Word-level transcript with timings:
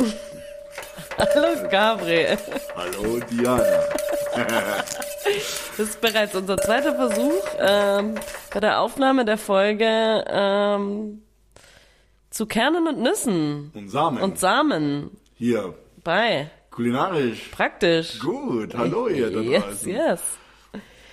Hallo 1.18 1.68
Gabriel. 1.70 2.38
Hallo 2.76 3.20
Diana. 3.30 3.64
Das 5.76 5.88
ist 5.88 6.00
bereits 6.00 6.34
unser 6.34 6.56
zweiter 6.58 6.94
Versuch 6.94 7.42
ähm, 7.58 8.14
bei 8.52 8.60
der 8.60 8.80
Aufnahme 8.80 9.24
der 9.24 9.38
Folge 9.38 10.24
ähm, 10.28 11.22
zu 12.30 12.46
Kernen 12.46 12.86
und 12.88 13.00
Nüssen 13.00 13.70
Und 13.74 13.88
Samen. 13.88 14.20
und 14.22 14.38
Samen 14.38 15.16
Hier, 15.36 15.74
bei 16.04 16.50
kulinarisch. 16.70 17.48
praktisch. 17.52 18.18
Gut, 18.18 18.74
hallo 18.76 19.08
ihr 19.08 19.30
da 19.30 19.40
Yes, 19.40 19.62
draußen. 19.64 19.88
yes. 19.90 20.20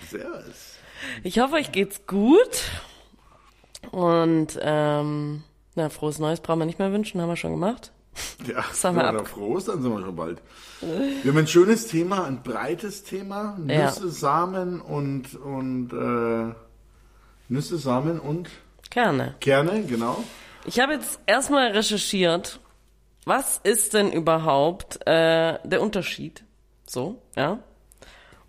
Servus. 0.10 0.78
Ich 1.24 1.40
hoffe, 1.40 1.56
euch 1.56 1.72
geht's 1.72 2.06
gut. 2.08 2.64
Und 3.92 4.58
ähm, 4.62 5.44
na, 5.76 5.90
frohes 5.90 6.20
Neues 6.20 6.40
brauchen 6.42 6.60
wir 6.60 6.66
nicht 6.66 6.80
mehr 6.80 6.92
wünschen, 6.92 7.22
haben 7.22 7.30
wir 7.30 7.36
schon 7.38 7.52
gemacht. 7.52 7.92
Ja, 8.46 8.64
wenn 8.84 8.96
wir 8.96 9.06
ab. 9.06 9.28
froh 9.28 9.58
ist, 9.58 9.68
dann 9.68 9.82
sind 9.82 9.92
wir 9.92 10.02
schon 10.02 10.16
bald. 10.16 10.42
Wir 10.82 11.32
haben 11.32 11.38
ein 11.38 11.48
schönes 11.48 11.88
Thema, 11.88 12.26
ein 12.26 12.44
breites 12.44 13.04
Thema. 13.04 13.58
Ja. 13.68 13.86
Nüsse, 13.86 14.10
Samen 14.10 14.82
und, 14.82 15.36
und 15.36 15.92
äh, 15.94 16.54
Nüsse, 17.50 17.78
Samen 17.78 18.20
und 18.20 18.50
Gerne. 18.90 19.36
Kerne, 19.42 19.84
genau. 19.84 20.24
Ich 20.66 20.80
habe 20.80 20.94
jetzt 20.94 21.20
erstmal 21.26 21.72
recherchiert, 21.72 22.60
was 23.26 23.60
ist 23.64 23.94
denn 23.94 24.12
überhaupt 24.12 25.06
äh, 25.06 25.60
der 25.64 25.82
Unterschied? 25.82 26.44
So, 26.86 27.22
ja. 27.36 27.60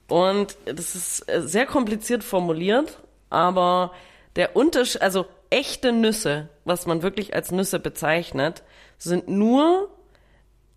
Und 0.08 0.56
das 0.64 0.94
ist 0.94 1.28
äh, 1.28 1.42
sehr 1.42 1.66
kompliziert 1.66 2.24
formuliert, 2.24 2.98
aber 3.28 3.92
der 4.36 4.56
Unterschied, 4.56 5.02
also 5.02 5.26
echte 5.50 5.92
Nüsse, 5.92 6.48
was 6.64 6.86
man 6.86 7.02
wirklich 7.02 7.34
als 7.34 7.50
Nüsse 7.50 7.78
bezeichnet, 7.80 8.62
sind 8.98 9.28
nur, 9.28 9.88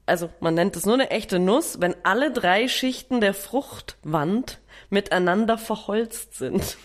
also 0.05 0.29
man 0.39 0.53
nennt 0.53 0.75
es 0.75 0.85
nur 0.85 0.95
eine 0.95 1.09
echte 1.09 1.39
Nuss, 1.39 1.81
wenn 1.81 1.95
alle 2.03 2.31
drei 2.31 2.67
Schichten 2.67 3.21
der 3.21 3.33
Fruchtwand 3.33 4.59
miteinander 4.89 5.57
verholzt 5.57 6.35
sind. 6.35 6.77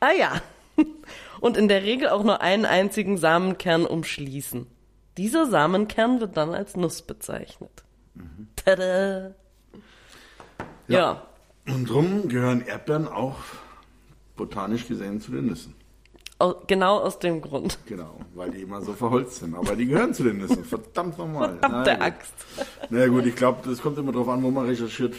Ah 0.00 0.12
ja. 0.12 0.42
Und 1.40 1.56
in 1.56 1.68
der 1.68 1.82
Regel 1.82 2.08
auch 2.08 2.24
nur 2.24 2.40
einen 2.40 2.64
einzigen 2.64 3.16
Samenkern 3.16 3.86
umschließen. 3.86 4.66
Dieser 5.16 5.46
Samenkern 5.46 6.20
wird 6.20 6.36
dann 6.36 6.54
als 6.54 6.76
Nuss 6.76 7.02
bezeichnet. 7.02 7.84
Tada! 8.56 9.34
Ja. 10.88 11.26
Und 11.66 11.88
drum 11.88 12.28
gehören 12.28 12.60
Erdbeeren 12.60 13.08
auch 13.08 13.36
botanisch 14.36 14.86
gesehen 14.86 15.20
zu 15.20 15.32
den 15.32 15.46
Nüssen. 15.46 15.74
Au- 16.38 16.54
genau 16.66 16.98
aus 16.98 17.18
dem 17.18 17.40
Grund. 17.40 17.78
Genau, 17.86 18.16
weil 18.34 18.50
die 18.50 18.62
immer 18.62 18.80
so 18.82 18.92
verholzt 18.92 19.36
sind. 19.36 19.54
Aber 19.54 19.76
die 19.76 19.86
gehören 19.86 20.14
zu 20.14 20.22
den 20.24 20.38
Nüssen. 20.38 20.64
Verdammt 20.64 21.18
nochmal. 21.18 21.56
Verdammte 21.58 21.96
Na. 21.98 22.04
Axt. 22.04 22.34
Na 22.90 23.06
gut, 23.08 23.26
ich 23.26 23.36
glaube, 23.36 23.68
das 23.68 23.80
kommt 23.80 23.98
immer 23.98 24.12
drauf 24.12 24.28
an, 24.28 24.42
wo 24.42 24.50
man 24.50 24.66
recherchiert. 24.66 25.14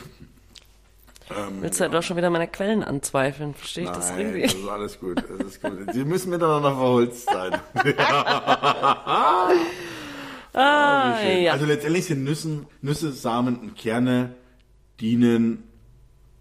Ähm, 1.32 1.62
Willst 1.62 1.80
du 1.80 1.86
ja 1.86 1.90
doch 1.90 2.04
schon 2.04 2.18
wieder 2.18 2.30
meine 2.30 2.48
Quellen 2.48 2.84
anzweifeln? 2.84 3.56
Verstehe 3.56 3.86
ich 3.86 3.90
das 3.90 4.12
Nein, 4.12 4.26
das 4.28 4.34
richtig? 4.36 4.62
ist 4.64 4.70
alles 4.70 5.00
gut. 5.00 5.24
Das 5.28 5.48
ist 5.48 5.62
gut. 5.62 5.74
Sie 5.94 6.06
müssen 6.06 6.30
miteinander 6.30 6.70
verholzt 6.72 7.28
sein. 7.32 7.60
Ah, 10.58 11.18
Schön. 11.22 11.44
ja. 11.44 11.52
Also 11.52 11.66
letztendlich 11.66 12.06
sind 12.06 12.24
Nüssen, 12.24 12.66
Nüsse, 12.82 13.12
Samen 13.12 13.58
und 13.60 13.76
Kerne 13.76 14.36
dienen 15.02 15.64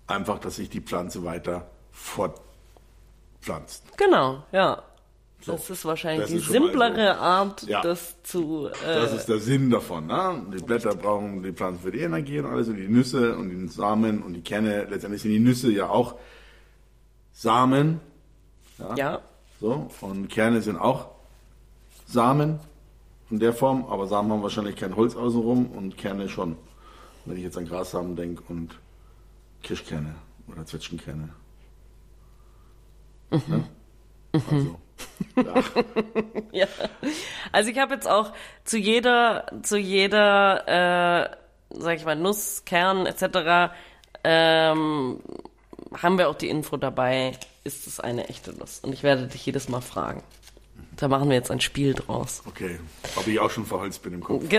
einfach, 0.07 0.39
dass 0.39 0.55
sich 0.57 0.71
die 0.71 0.81
Pflanze 0.81 1.25
weiter 1.25 1.69
fortpflanzt. 3.45 3.85
Genau, 3.97 4.43
ja. 4.53 4.83
Das 5.47 5.69
ist 5.69 5.85
wahrscheinlich 5.85 6.23
das 6.23 6.31
die 6.31 6.37
ist 6.39 6.49
simplere 6.49 7.19
Art, 7.19 7.65
Ja. 7.65 7.83
das 7.83 8.23
zu. 8.23 8.69
Äh, 8.69 8.95
Das 8.95 9.13
ist 9.13 9.27
der 9.29 9.41
Sinn 9.41 9.69
davon. 9.69 10.07
Ne? 10.07 10.43
Die 10.57 10.63
Blätter 10.63 10.95
brauchen 10.95 11.43
die 11.43 11.53
Pflanzen 11.53 11.83
für 11.83 11.91
die 11.91 12.01
Energie 12.01 12.39
und 12.39 12.47
alles 12.47 12.69
und 12.69 12.77
die 12.77 12.89
Nüsse 12.89 13.37
und 13.37 13.51
die 13.51 13.69
Samen 13.69 14.23
und 14.23 14.33
die 14.33 14.41
Kerne. 14.41 14.85
Letztendlich 14.85 15.21
sind 15.21 15.33
die 15.33 15.39
Nüsse 15.41 15.71
ja 15.71 15.91
auch 15.91 16.15
Samen. 17.35 18.01
ja, 18.97 19.21
So, 19.61 19.91
und 20.01 20.29
Kerne 20.29 20.63
sind 20.63 20.79
auch 20.79 21.09
Samen 22.07 22.59
in 23.31 23.39
der 23.39 23.53
Form, 23.53 23.85
aber 23.91 24.07
Samen 24.07 24.33
haben 24.33 24.43
wahrscheinlich 24.43 24.77
kein 24.77 24.97
Holz 24.97 25.15
außenrum 25.15 25.67
und 25.73 25.99
Kerne 25.99 26.31
schon. 26.31 26.57
Wenn 27.27 27.37
ich 27.37 27.43
jetzt 27.43 27.59
an 27.59 27.67
Grassamen 27.67 28.17
denke 28.17 28.43
und 28.49 28.79
Kirschkerne 29.63 30.15
oder 30.51 30.65
Zwetschgenkerne. 30.65 31.29
Mhm. 33.31 33.65
Ja? 34.33 34.45
Also, 34.53 34.77
ja. 36.53 36.67
Also 37.53 37.71
ich 37.71 37.79
habe 37.79 37.95
jetzt 37.95 38.09
auch 38.09 38.33
zu 38.65 38.79
jeder, 38.79 39.47
zu 39.63 39.77
jeder, 39.77 41.31
äh, 41.31 41.37
sag 41.71 41.97
ich 41.97 42.05
mal, 42.05 42.17
Nuss, 42.17 42.63
Kern 42.65 43.07
etc. 43.07 43.73
Ähm, 44.23 45.21
haben 46.03 46.19
wir 46.19 46.29
auch 46.29 46.35
die 46.35 46.49
Info 46.49 46.77
dabei, 46.77 47.33
ist 47.65 47.87
es 47.87 48.01
eine 48.01 48.29
echte 48.29 48.53
Nuss? 48.53 48.81
Und 48.81 48.93
ich 48.93 49.03
werde 49.03 49.27
dich 49.27 49.45
jedes 49.45 49.69
Mal 49.69 49.81
fragen. 49.81 50.23
Da 50.97 51.09
machen 51.09 51.29
wir 51.29 51.37
jetzt 51.37 51.51
ein 51.51 51.61
Spiel 51.61 51.95
draus. 51.95 52.43
Okay, 52.47 52.79
ob 53.17 53.27
ich 53.27 53.41
auch 53.41 53.51
schon 53.51 53.67
verholzt 53.67 54.03
bin 54.03 54.15
im 54.15 54.23
Kopf. 54.23 54.45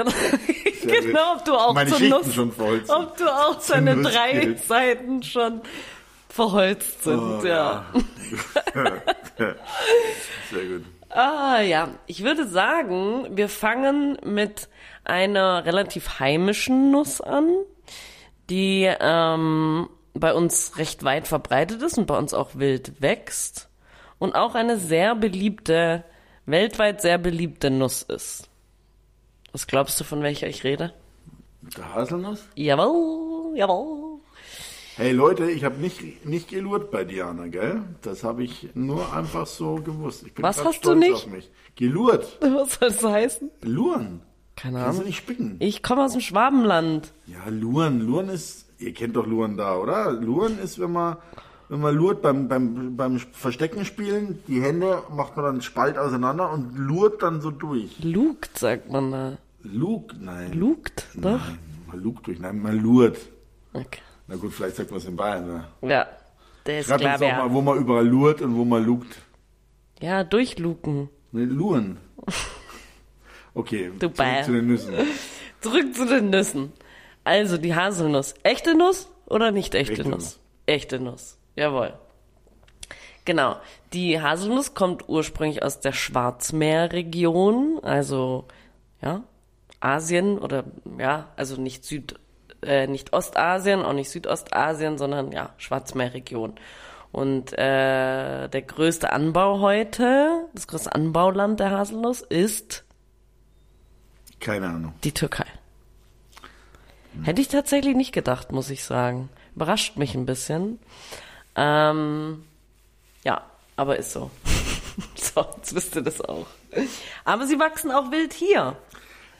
Genau, 0.86 1.02
genau 1.02 1.36
ob 1.36 1.46
du 1.46 1.54
auch 1.56 1.74
Meine 1.74 1.90
zur 1.90 2.00
Nuss, 2.00 2.32
schon 2.32 2.52
verholzt 2.52 2.92
ob 2.92 3.18
du 3.18 3.26
auch 3.26 3.60
deine 3.66 3.96
Nuss 3.96 4.14
drei. 4.14 4.56
Seiten 4.68 5.24
schon 5.24 5.62
verholzt 6.36 7.04
sind, 7.04 7.20
Oh, 7.20 7.46
ja. 7.46 7.86
Sehr 10.52 10.66
gut. 10.66 10.84
Ah 11.10 11.62
ja, 11.62 11.90
ich 12.08 12.24
würde 12.26 12.46
sagen, 12.46 13.38
wir 13.38 13.48
fangen 13.48 14.18
mit 14.26 14.68
einer 15.06 15.64
relativ 15.64 16.20
heimischen 16.20 16.92
Nuss 16.92 17.22
an, 17.22 17.48
die 18.50 18.92
ähm, 19.00 19.88
bei 20.14 20.34
uns 20.34 20.78
recht 20.78 21.06
weit 21.06 21.30
verbreitet 21.30 21.82
ist 21.82 21.98
und 21.98 22.06
bei 22.06 22.18
uns 22.18 22.34
auch 22.34 22.56
wild 22.56 23.02
wächst 23.02 23.70
und 24.20 24.36
auch 24.36 24.56
eine 24.56 24.78
sehr 24.78 25.16
beliebte, 25.16 26.04
weltweit 26.46 27.02
sehr 27.02 27.18
beliebte 27.18 27.70
Nuss 27.70 28.02
ist. 28.02 28.50
Was 29.54 29.68
glaubst 29.68 29.98
du, 30.02 30.04
von 30.04 30.22
welcher 30.22 30.48
ich 30.48 30.66
rede? 30.66 30.94
Der 31.78 31.94
Haselnuss? 31.94 32.44
Jawohl, 32.56 33.58
jawohl. 33.58 34.05
Hey 34.98 35.12
Leute, 35.12 35.52
ich 35.52 35.66
habe 35.66 35.76
nicht, 35.82 36.26
nicht 36.26 36.48
gelurrt 36.48 36.90
bei 36.90 37.04
Diana, 37.04 37.48
gell? 37.48 37.82
Das 38.02 38.24
habe 38.24 38.46
ich 38.46 38.70
nur 38.76 39.14
einfach 39.14 39.46
so 39.46 39.76
gewusst. 39.76 40.24
Ich 40.26 40.34
bin 40.34 40.42
Was 40.42 40.64
hast 40.64 40.86
du 40.86 40.92
stolz 40.92 41.00
nicht? 41.00 41.14
Auf 41.16 41.28
mich. 41.28 41.52
Gelurrt. 41.76 42.38
Was 42.42 42.76
soll 42.76 42.90
das 42.90 43.04
heißen? 43.04 43.52
Luren. 43.64 44.22
Keine 44.56 44.78
Kannst 44.80 44.88
du 44.88 44.96
Ahnung. 45.00 45.08
nicht 45.08 45.18
spicken? 45.18 45.58
Ich 45.60 45.84
komme 45.84 46.06
aus 46.06 46.14
dem 46.14 46.22
Schwabenland. 46.22 47.12
Ja, 47.28 47.50
Luren. 47.50 48.00
Luren 48.00 48.30
ist, 48.30 48.68
ihr 48.80 48.94
kennt 48.94 49.18
doch 49.18 49.28
Luren 49.28 49.58
da, 49.58 49.76
oder? 49.76 50.14
Luren 50.14 50.60
ist, 50.60 50.80
wenn 50.80 50.94
man, 50.94 51.18
wenn 51.68 51.82
man 51.82 51.94
lurt 51.94 52.22
beim, 52.22 52.48
beim, 52.48 52.96
beim 52.96 53.20
Verstecken 53.20 53.84
spielen, 53.84 54.40
die 54.48 54.62
Hände 54.62 55.04
macht 55.14 55.36
man 55.36 55.44
dann 55.44 55.62
Spalt 55.62 55.98
auseinander 55.98 56.54
und 56.54 56.78
lurt 56.78 57.22
dann 57.22 57.42
so 57.42 57.52
durch. 57.52 58.02
Lugt, 58.02 58.58
sagt 58.58 58.90
man 58.90 59.12
da. 59.12 59.38
Lug, 59.62 60.14
nein. 60.22 60.54
Lugt, 60.54 61.06
doch? 61.16 61.32
Nein, 61.32 61.60
man 61.88 62.02
lugt 62.02 62.28
durch, 62.28 62.40
nein, 62.40 62.62
man 62.62 62.80
lurt. 62.82 63.18
Okay. 63.74 64.00
Na 64.28 64.36
gut, 64.36 64.54
vielleicht 64.54 64.76
sagt 64.76 64.90
man 64.92 64.98
es 65.00 65.06
in 65.06 65.16
Bayern, 65.16 65.48
ne? 65.48 65.64
Ja, 65.90 66.08
der 66.66 66.80
ist 66.80 66.88
Schreibt 66.88 67.02
klar, 67.02 67.14
uns 67.14 67.22
doch 67.22 67.32
mal, 67.38 67.54
wo 67.54 67.62
man 67.62 67.78
überall 67.78 68.08
lurt 68.08 68.42
und 68.42 68.56
wo 68.56 68.66
man 68.66 68.84
lugt. 68.84 69.22
Ja, 70.02 70.24
durchluken. 70.24 71.10
Ne, 71.32 71.46
luren. 71.46 71.98
Okay, 73.58 73.90
Du 73.94 74.00
zurück 74.00 74.16
Bayer. 74.18 74.44
zu 74.44 74.52
den 74.52 74.68
Nüssen. 74.68 74.94
Zurück 75.62 75.96
zu 75.96 76.06
den 76.06 76.30
Nüssen. 76.30 76.74
Also 77.24 77.58
die 77.58 77.74
Haselnuss. 77.74 78.34
Echte 78.44 78.76
Nuss 78.76 79.10
oder 79.28 79.52
nicht 79.52 79.74
echte, 79.76 79.94
Echte 79.94 80.04
Nuss? 80.10 80.12
Nuss. 80.24 80.40
Echte 80.66 81.00
Nuss. 81.00 81.38
Jawohl. 81.56 81.94
Genau. 83.24 83.56
Die 83.94 84.22
Haselnuss 84.22 84.74
kommt 84.74 85.08
ursprünglich 85.08 85.64
aus 85.64 85.80
der 85.80 85.94
Schwarzmeerregion, 85.94 87.80
also 87.82 88.44
ja, 89.02 89.24
Asien 89.80 90.38
oder 90.38 90.66
ja, 91.00 91.30
also 91.38 91.60
nicht 91.60 91.86
Süd, 91.86 92.20
äh, 92.66 92.88
nicht 92.88 93.14
Ostasien, 93.14 93.84
auch 93.84 93.94
nicht 93.94 94.10
Südostasien, 94.10 94.98
sondern 94.98 95.32
ja, 95.32 95.54
Schwarzmeerregion. 95.58 96.56
Und 97.12 97.54
äh, 97.54 98.48
der 98.50 98.62
größte 98.62 99.12
Anbau 99.14 99.60
heute, 99.60 100.48
das 100.54 100.68
größte 100.68 100.94
Anbauland 100.94 101.60
der 101.60 101.72
Haselnuss 101.72 102.22
ist 102.22 102.84
Keine 104.40 104.68
Ahnung. 104.68 104.94
die 105.04 105.14
Türkei. 105.14 105.46
Hätte 107.24 107.42
ich 107.42 107.48
tatsächlich 107.48 107.96
nicht 107.96 108.12
gedacht, 108.12 108.52
muss 108.52 108.70
ich 108.70 108.84
sagen. 108.84 109.30
Überrascht 109.56 109.96
mich 109.96 110.16
ein 110.16 110.26
bisschen. 110.26 110.80
Ähm, 111.56 112.44
ja, 113.24 113.42
aber 113.78 113.98
ist 113.98 114.12
so. 114.12 114.30
so, 115.16 115.46
jetzt 115.56 115.74
wisst 115.74 115.96
ihr 115.96 116.02
das 116.02 116.20
auch. 116.20 116.48
Aber 117.24 117.48
sie 117.48 117.58
wachsen 117.58 117.92
auch 117.92 118.12
wild 118.12 118.34
hier. 118.34 118.76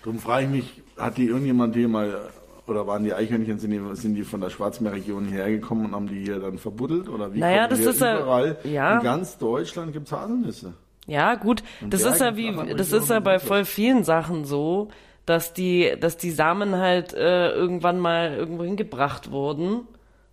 Darum 0.04 0.20
frage 0.20 0.46
ich 0.46 0.52
mich, 0.52 0.82
hat 0.98 1.18
die 1.18 1.26
irgendjemand 1.26 1.76
hier 1.76 1.90
mal, 1.90 2.30
oder 2.68 2.88
waren 2.88 3.04
die 3.04 3.14
Eichhörnchen, 3.14 3.60
sind 3.60 3.72
die, 3.72 3.96
sind 3.96 4.16
die 4.16 4.24
von 4.24 4.42
der 4.42 4.50
Schwarzmeerregion 4.50 5.26
hergekommen 5.28 5.86
und 5.88 5.92
haben 5.94 6.08
die 6.08 6.24
hier 6.24 6.40
dann 6.40 6.58
verbuddelt? 6.58 7.08
Oder 7.10 7.34
wie 7.34 7.40
Naja, 7.40 7.68
das 7.68 7.80
ist 7.80 8.02
ja- 8.02 8.20
überall, 8.22 8.58
ja. 8.64 8.98
in 8.98 9.04
ganz 9.04 9.38
Deutschland 9.38 9.94
gibt 9.94 10.08
es 10.08 10.12
Haselnüsse. 10.14 10.74
Ja, 11.08 11.36
gut, 11.36 11.64
das 11.88 12.02
ist 12.02 12.20
ja 12.20 12.36
wie, 12.36 12.52
das 12.76 12.92
ist 12.92 13.10
ja 13.10 13.20
bei 13.20 13.38
voll 13.40 13.64
vielen 13.66 14.04
Sachen 14.04 14.46
so, 14.46 14.88
dass 15.28 15.54
die, 15.54 15.94
dass 16.00 16.18
die 16.18 16.32
Samen 16.32 16.76
halt 16.78 17.14
äh, 17.14 17.52
irgendwann 17.52 18.00
mal 18.00 18.34
irgendwo 18.34 18.64
hingebracht 18.64 19.30
wurden. 19.32 19.82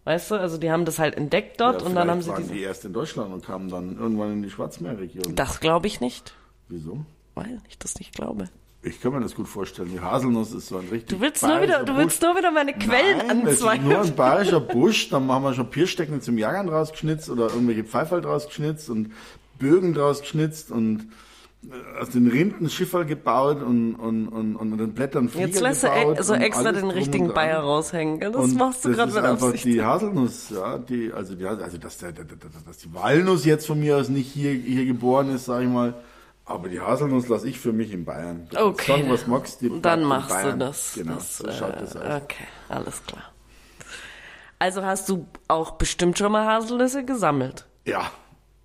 Weißt 0.05 0.31
du, 0.31 0.35
also 0.35 0.59
die 0.59 0.71
haben 0.71 0.85
das 0.85 0.99
halt 0.99 1.17
entdeckt 1.17 1.61
dort 1.61 1.83
Ja, 1.83 1.87
und 1.87 1.95
dann 1.95 2.11
haben 2.11 2.23
sie 2.23 2.31
waren 2.31 2.49
die 2.49 2.61
erst 2.63 2.85
in 2.85 2.93
Deutschland 2.93 3.33
und 3.33 3.45
kamen 3.45 3.69
dann 3.69 3.97
irgendwann 3.99 4.33
in 4.33 4.43
die 4.43 4.51
Schwarzmeerregion. 4.51 5.35
Das 5.37 5.61
glaube 5.61 5.87
ich 5.87 6.01
nicht, 6.01 6.35
Wieso? 6.69 7.05
weil 7.35 7.61
ich 7.69 7.79
das 7.79 7.99
nicht 7.99 8.15
glaube. 8.15 8.49
Ich 8.85 9.01
kann 9.01 9.13
mir 9.13 9.21
das 9.21 9.35
gut 9.37 9.47
vorstellen. 9.47 9.91
Die 9.93 10.01
Haselnuss 10.01 10.53
ist 10.53 10.67
so 10.67 10.77
ein 10.79 10.89
richtig 10.91 11.09
Du 11.17 11.21
willst 11.21 11.43
nur 11.45 11.63
wieder, 11.63 11.85
du 11.85 11.97
willst 11.97 12.21
nur 12.21 12.37
wieder 12.37 12.51
meine 12.51 12.73
Quellen 12.73 13.19
Nein, 13.29 13.45
das 13.45 13.55
ist 13.55 13.61
nur 13.63 13.71
ein 13.71 13.81
anzweifeln. 13.81 14.17
bayerischer 14.17 14.61
Busch. 14.75 15.09
Dann 15.11 15.31
haben 15.31 15.45
wir 15.45 15.55
schon 15.55 15.71
Pierstecken 15.71 16.21
zum 16.21 16.37
Jagern 16.37 16.67
draus 16.67 16.91
geschnitzt 16.91 17.31
oder 17.31 17.45
irgendwelche 17.45 17.85
Pfeifall 17.85 18.21
draus 18.23 18.47
geschnitzt 18.49 18.91
und 18.91 19.13
Bögen 19.61 19.95
draus 19.95 20.23
geschnitzt 20.23 20.73
und 20.73 21.07
äh, 21.65 22.01
aus 22.01 22.11
den 22.11 22.27
Rinden 22.27 22.69
Schiffer 22.69 23.05
gebaut 23.05 23.63
und, 23.63 23.95
und, 23.95 24.27
und, 24.27 24.57
und 24.57 24.77
den 24.79 24.93
Blättern 24.95 25.29
Flieger 25.29 25.47
Jetzt 25.47 25.61
lässt 25.61 25.85
du 25.85 25.89
gebaut. 25.89 26.19
e- 26.19 26.23
so 26.25 26.35
extra 26.35 26.73
den 26.73 26.91
richtigen 26.91 27.33
Bayer 27.33 27.61
raushängen. 27.61 28.19
Das 28.19 28.35
Und 28.35 28.57
machst 28.57 28.85
du 28.85 28.89
das 28.89 28.97
gerade 28.99 29.11
ist 29.11 29.15
mit 29.15 29.25
einfach 29.25 29.47
Absicht. 29.47 29.65
die 29.67 29.81
Haselnuss, 29.81 30.51
ja, 30.51 30.79
die, 30.79 31.13
also 31.13 31.37
die, 31.37 31.47
also 31.47 31.79
dass, 31.79 31.99
der, 31.99 32.11
der, 32.11 32.25
der, 32.25 32.37
dass 32.67 32.79
die 32.79 32.93
Walnuss 32.93 33.45
jetzt 33.45 33.69
von 33.69 33.79
mir 33.79 33.97
aus 33.99 34.09
nicht 34.09 34.27
hier, 34.33 34.51
hier 34.55 34.87
geboren 34.87 35.33
ist, 35.33 35.45
sag 35.45 35.63
ich 35.63 35.69
mal, 35.69 35.95
aber 36.45 36.69
die 36.69 36.81
Haselnuss 36.81 37.29
lasse 37.29 37.49
ich 37.49 37.59
für 37.59 37.73
mich 37.73 37.93
in 37.93 38.05
Bayern. 38.05 38.47
Du 38.51 38.59
Okay. 38.59 38.93
Sagen, 38.93 39.11
was 39.11 39.27
magst, 39.27 39.61
bleibt 39.61 39.85
Dann 39.85 40.05
machst 40.05 40.45
du 40.45 40.57
das. 40.57 40.93
Genau, 40.95 41.15
das 41.15 41.39
so 41.39 41.51
schaut 41.53 41.81
das 41.81 41.95
äh, 41.95 41.99
aus. 41.99 42.23
Okay, 42.23 42.45
alles 42.69 43.03
klar. 43.07 43.23
Also 44.59 44.85
hast 44.85 45.09
du 45.09 45.27
auch 45.49 45.73
bestimmt 45.73 46.19
schon 46.19 46.31
mal 46.33 46.47
Haselnüsse 46.47 47.05
gesammelt. 47.05 47.67
Ja, 47.85 48.11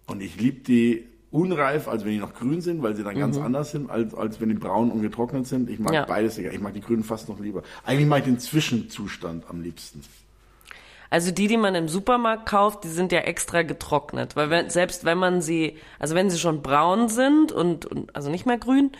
und 0.06 0.22
ich 0.22 0.40
liebe 0.40 0.60
die 0.62 1.08
unreif, 1.32 1.88
also 1.88 2.06
wenn 2.06 2.14
die 2.14 2.20
noch 2.20 2.34
grün 2.34 2.62
sind, 2.62 2.82
weil 2.84 2.96
sie 2.96 3.04
dann 3.04 3.18
ganz 3.18 3.38
anders 3.38 3.72
sind, 3.72 3.90
als, 3.90 4.14
als 4.14 4.40
wenn 4.40 4.50
die 4.50 4.56
braun 4.56 4.92
und 4.92 5.02
getrocknet 5.02 5.46
sind. 5.48 5.70
Ich 5.70 5.80
mag 5.80 5.90
Mhm. 5.92 5.96
Ja. 5.96 6.06
beides 6.06 6.38
egal. 6.38 6.54
Ich 6.54 6.62
mag 6.62 6.74
die 6.74 6.82
grünen 6.82 7.04
fast 7.04 7.30
noch 7.30 7.40
lieber. 7.40 7.64
Eigentlich 7.86 8.08
mag 8.08 8.20
ich 8.20 8.26
den 8.26 8.40
Zwischenzustand 8.40 9.46
am 9.50 9.62
liebsten. 9.62 10.02
Also 11.10 11.32
die, 11.32 11.48
die 11.48 11.58
man 11.58 11.76
im 11.76 11.88
Supermarkt 11.88 12.48
kauft, 12.48 12.84
die 12.84 12.90
sind 12.90 13.12
ja 13.12 13.20
extra 13.20 13.62
getrocknet, 13.64 14.36
weil 14.36 14.50
wenn, 14.50 14.70
selbst 14.70 15.06
wenn 15.06 15.18
man 15.18 15.42
sie, 15.42 15.78
also 16.00 16.16
wenn 16.16 16.30
sie 16.30 16.38
schon 16.40 16.62
braun 16.62 17.10
sind 17.10 17.52
und, 17.52 17.86
und 17.86 18.16
also 18.16 18.30
nicht 18.30 18.46
mehr 18.46 18.58
grün, 18.58 18.92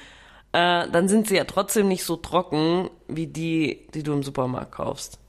äh, 0.54 0.88
dann 0.90 1.08
sind 1.08 1.28
sie 1.28 1.36
ja 1.36 1.44
trotzdem 1.44 1.88
nicht 1.88 2.04
so 2.04 2.16
trocken 2.16 2.90
wie 3.08 3.28
die, 3.28 3.88
die 3.94 4.04
du 4.04 4.14
im 4.14 4.24
Supermarkt 4.24 4.72
kaufst. 4.72 5.20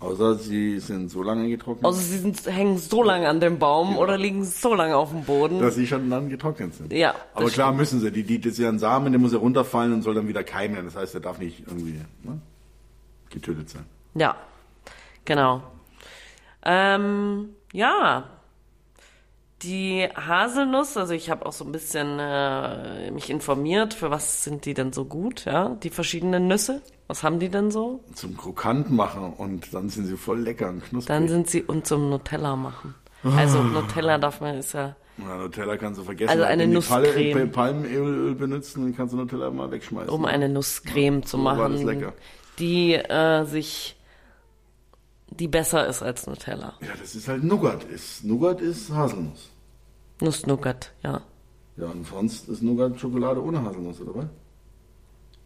Außer 0.00 0.36
sie 0.36 0.78
sind 0.80 1.10
so 1.10 1.22
lange 1.22 1.46
getrocknet, 1.50 1.84
Also 1.84 2.00
sie 2.00 2.16
sind, 2.18 2.46
hängen 2.46 2.78
so 2.78 3.02
lange 3.02 3.28
an 3.28 3.38
dem 3.38 3.58
Baum 3.58 3.98
oder 3.98 4.16
liegen 4.16 4.44
so 4.44 4.74
lange 4.74 4.96
auf 4.96 5.10
dem 5.10 5.24
Boden. 5.24 5.60
dass 5.60 5.74
sie 5.74 5.86
schon 5.86 6.08
dann 6.08 6.30
getrocknet 6.30 6.72
sind. 6.74 6.90
Ja, 6.90 7.14
Aber 7.34 7.50
klar 7.50 7.72
müssen 7.72 8.00
sie. 8.00 8.10
Die, 8.10 8.22
die, 8.22 8.40
das 8.40 8.54
ist 8.54 8.58
ja 8.60 8.70
ein 8.70 8.78
Samen, 8.78 9.12
der 9.12 9.20
muss 9.20 9.34
ja 9.34 9.38
runterfallen 9.38 9.92
und 9.92 10.00
soll 10.00 10.14
dann 10.14 10.26
wieder 10.26 10.42
keimen. 10.42 10.86
Das 10.86 10.96
heißt, 10.96 11.12
der 11.12 11.20
darf 11.20 11.38
nicht 11.38 11.64
irgendwie 11.66 12.00
ne, 12.22 12.40
getötet 13.28 13.68
sein. 13.68 13.84
Ja, 14.14 14.36
genau. 15.26 15.62
Ähm, 16.64 17.50
ja, 17.72 18.24
die 19.62 20.08
Haselnuss, 20.16 20.96
also 20.96 21.12
ich 21.12 21.28
habe 21.30 21.44
auch 21.44 21.52
so 21.52 21.64
ein 21.64 21.72
bisschen 21.72 22.18
äh, 22.18 23.10
mich 23.10 23.28
informiert, 23.28 23.92
für 23.92 24.10
was 24.10 24.42
sind 24.42 24.64
die 24.64 24.72
denn 24.74 24.92
so 24.92 25.04
gut, 25.04 25.44
ja, 25.44 25.70
die 25.82 25.90
verschiedenen 25.90 26.48
Nüsse, 26.48 26.80
was 27.08 27.22
haben 27.22 27.38
die 27.40 27.50
denn 27.50 27.70
so? 27.70 28.02
Zum 28.14 28.36
Krokant 28.38 28.90
machen 28.90 29.34
und 29.36 29.74
dann 29.74 29.90
sind 29.90 30.06
sie 30.06 30.16
voll 30.16 30.40
lecker 30.40 30.70
und 30.70 30.82
knusprig. 30.84 31.06
Dann 31.14 31.28
sind 31.28 31.50
sie 31.50 31.62
und 31.62 31.86
zum 31.86 32.08
Nutella 32.08 32.56
machen. 32.56 32.94
Also 33.36 33.62
Nutella 33.62 34.16
darf 34.16 34.40
man, 34.40 34.54
ist 34.56 34.72
ja, 34.72 34.96
Ja, 35.18 35.36
Nutella 35.36 35.76
kannst 35.76 36.00
du 36.00 36.04
vergessen. 36.04 36.30
Also 36.30 36.44
eine 36.44 36.66
Nusscreme. 36.66 37.32
Palle- 37.34 37.46
Palmöl 37.82 38.34
benutzen, 38.34 38.84
dann 38.84 38.96
kannst 38.96 39.12
du 39.12 39.18
Nutella 39.18 39.50
mal 39.50 39.70
wegschmeißen. 39.70 40.08
um 40.08 40.24
eine 40.24 40.48
Nusscreme 40.48 41.22
zu 41.22 41.36
So 41.36 41.44
war 41.44 41.56
das 41.68 41.82
machen, 41.82 41.86
lecker. 41.86 42.12
die 42.58 42.94
äh, 42.94 43.44
sich, 43.44 43.96
die 45.30 45.48
besser 45.48 45.86
ist 45.86 46.02
als 46.02 46.26
Nutella. 46.26 46.74
Ja, 46.80 46.88
das 47.00 47.14
ist 47.14 47.28
halt 47.28 47.44
Nougat. 47.44 47.84
Ist, 47.84 48.24
Nougat 48.24 48.60
ist 48.60 48.90
Haselnuss. 48.92 49.50
Nuss-Nougat, 50.20 50.92
ja. 51.02 51.22
Ja, 51.76 51.86
und 51.86 52.06
sonst 52.06 52.48
ist 52.48 52.62
Nougat 52.62 52.98
Schokolade 53.00 53.42
ohne 53.42 53.62
Haselnuss, 53.62 54.00
oder 54.00 54.14
was? 54.16 54.26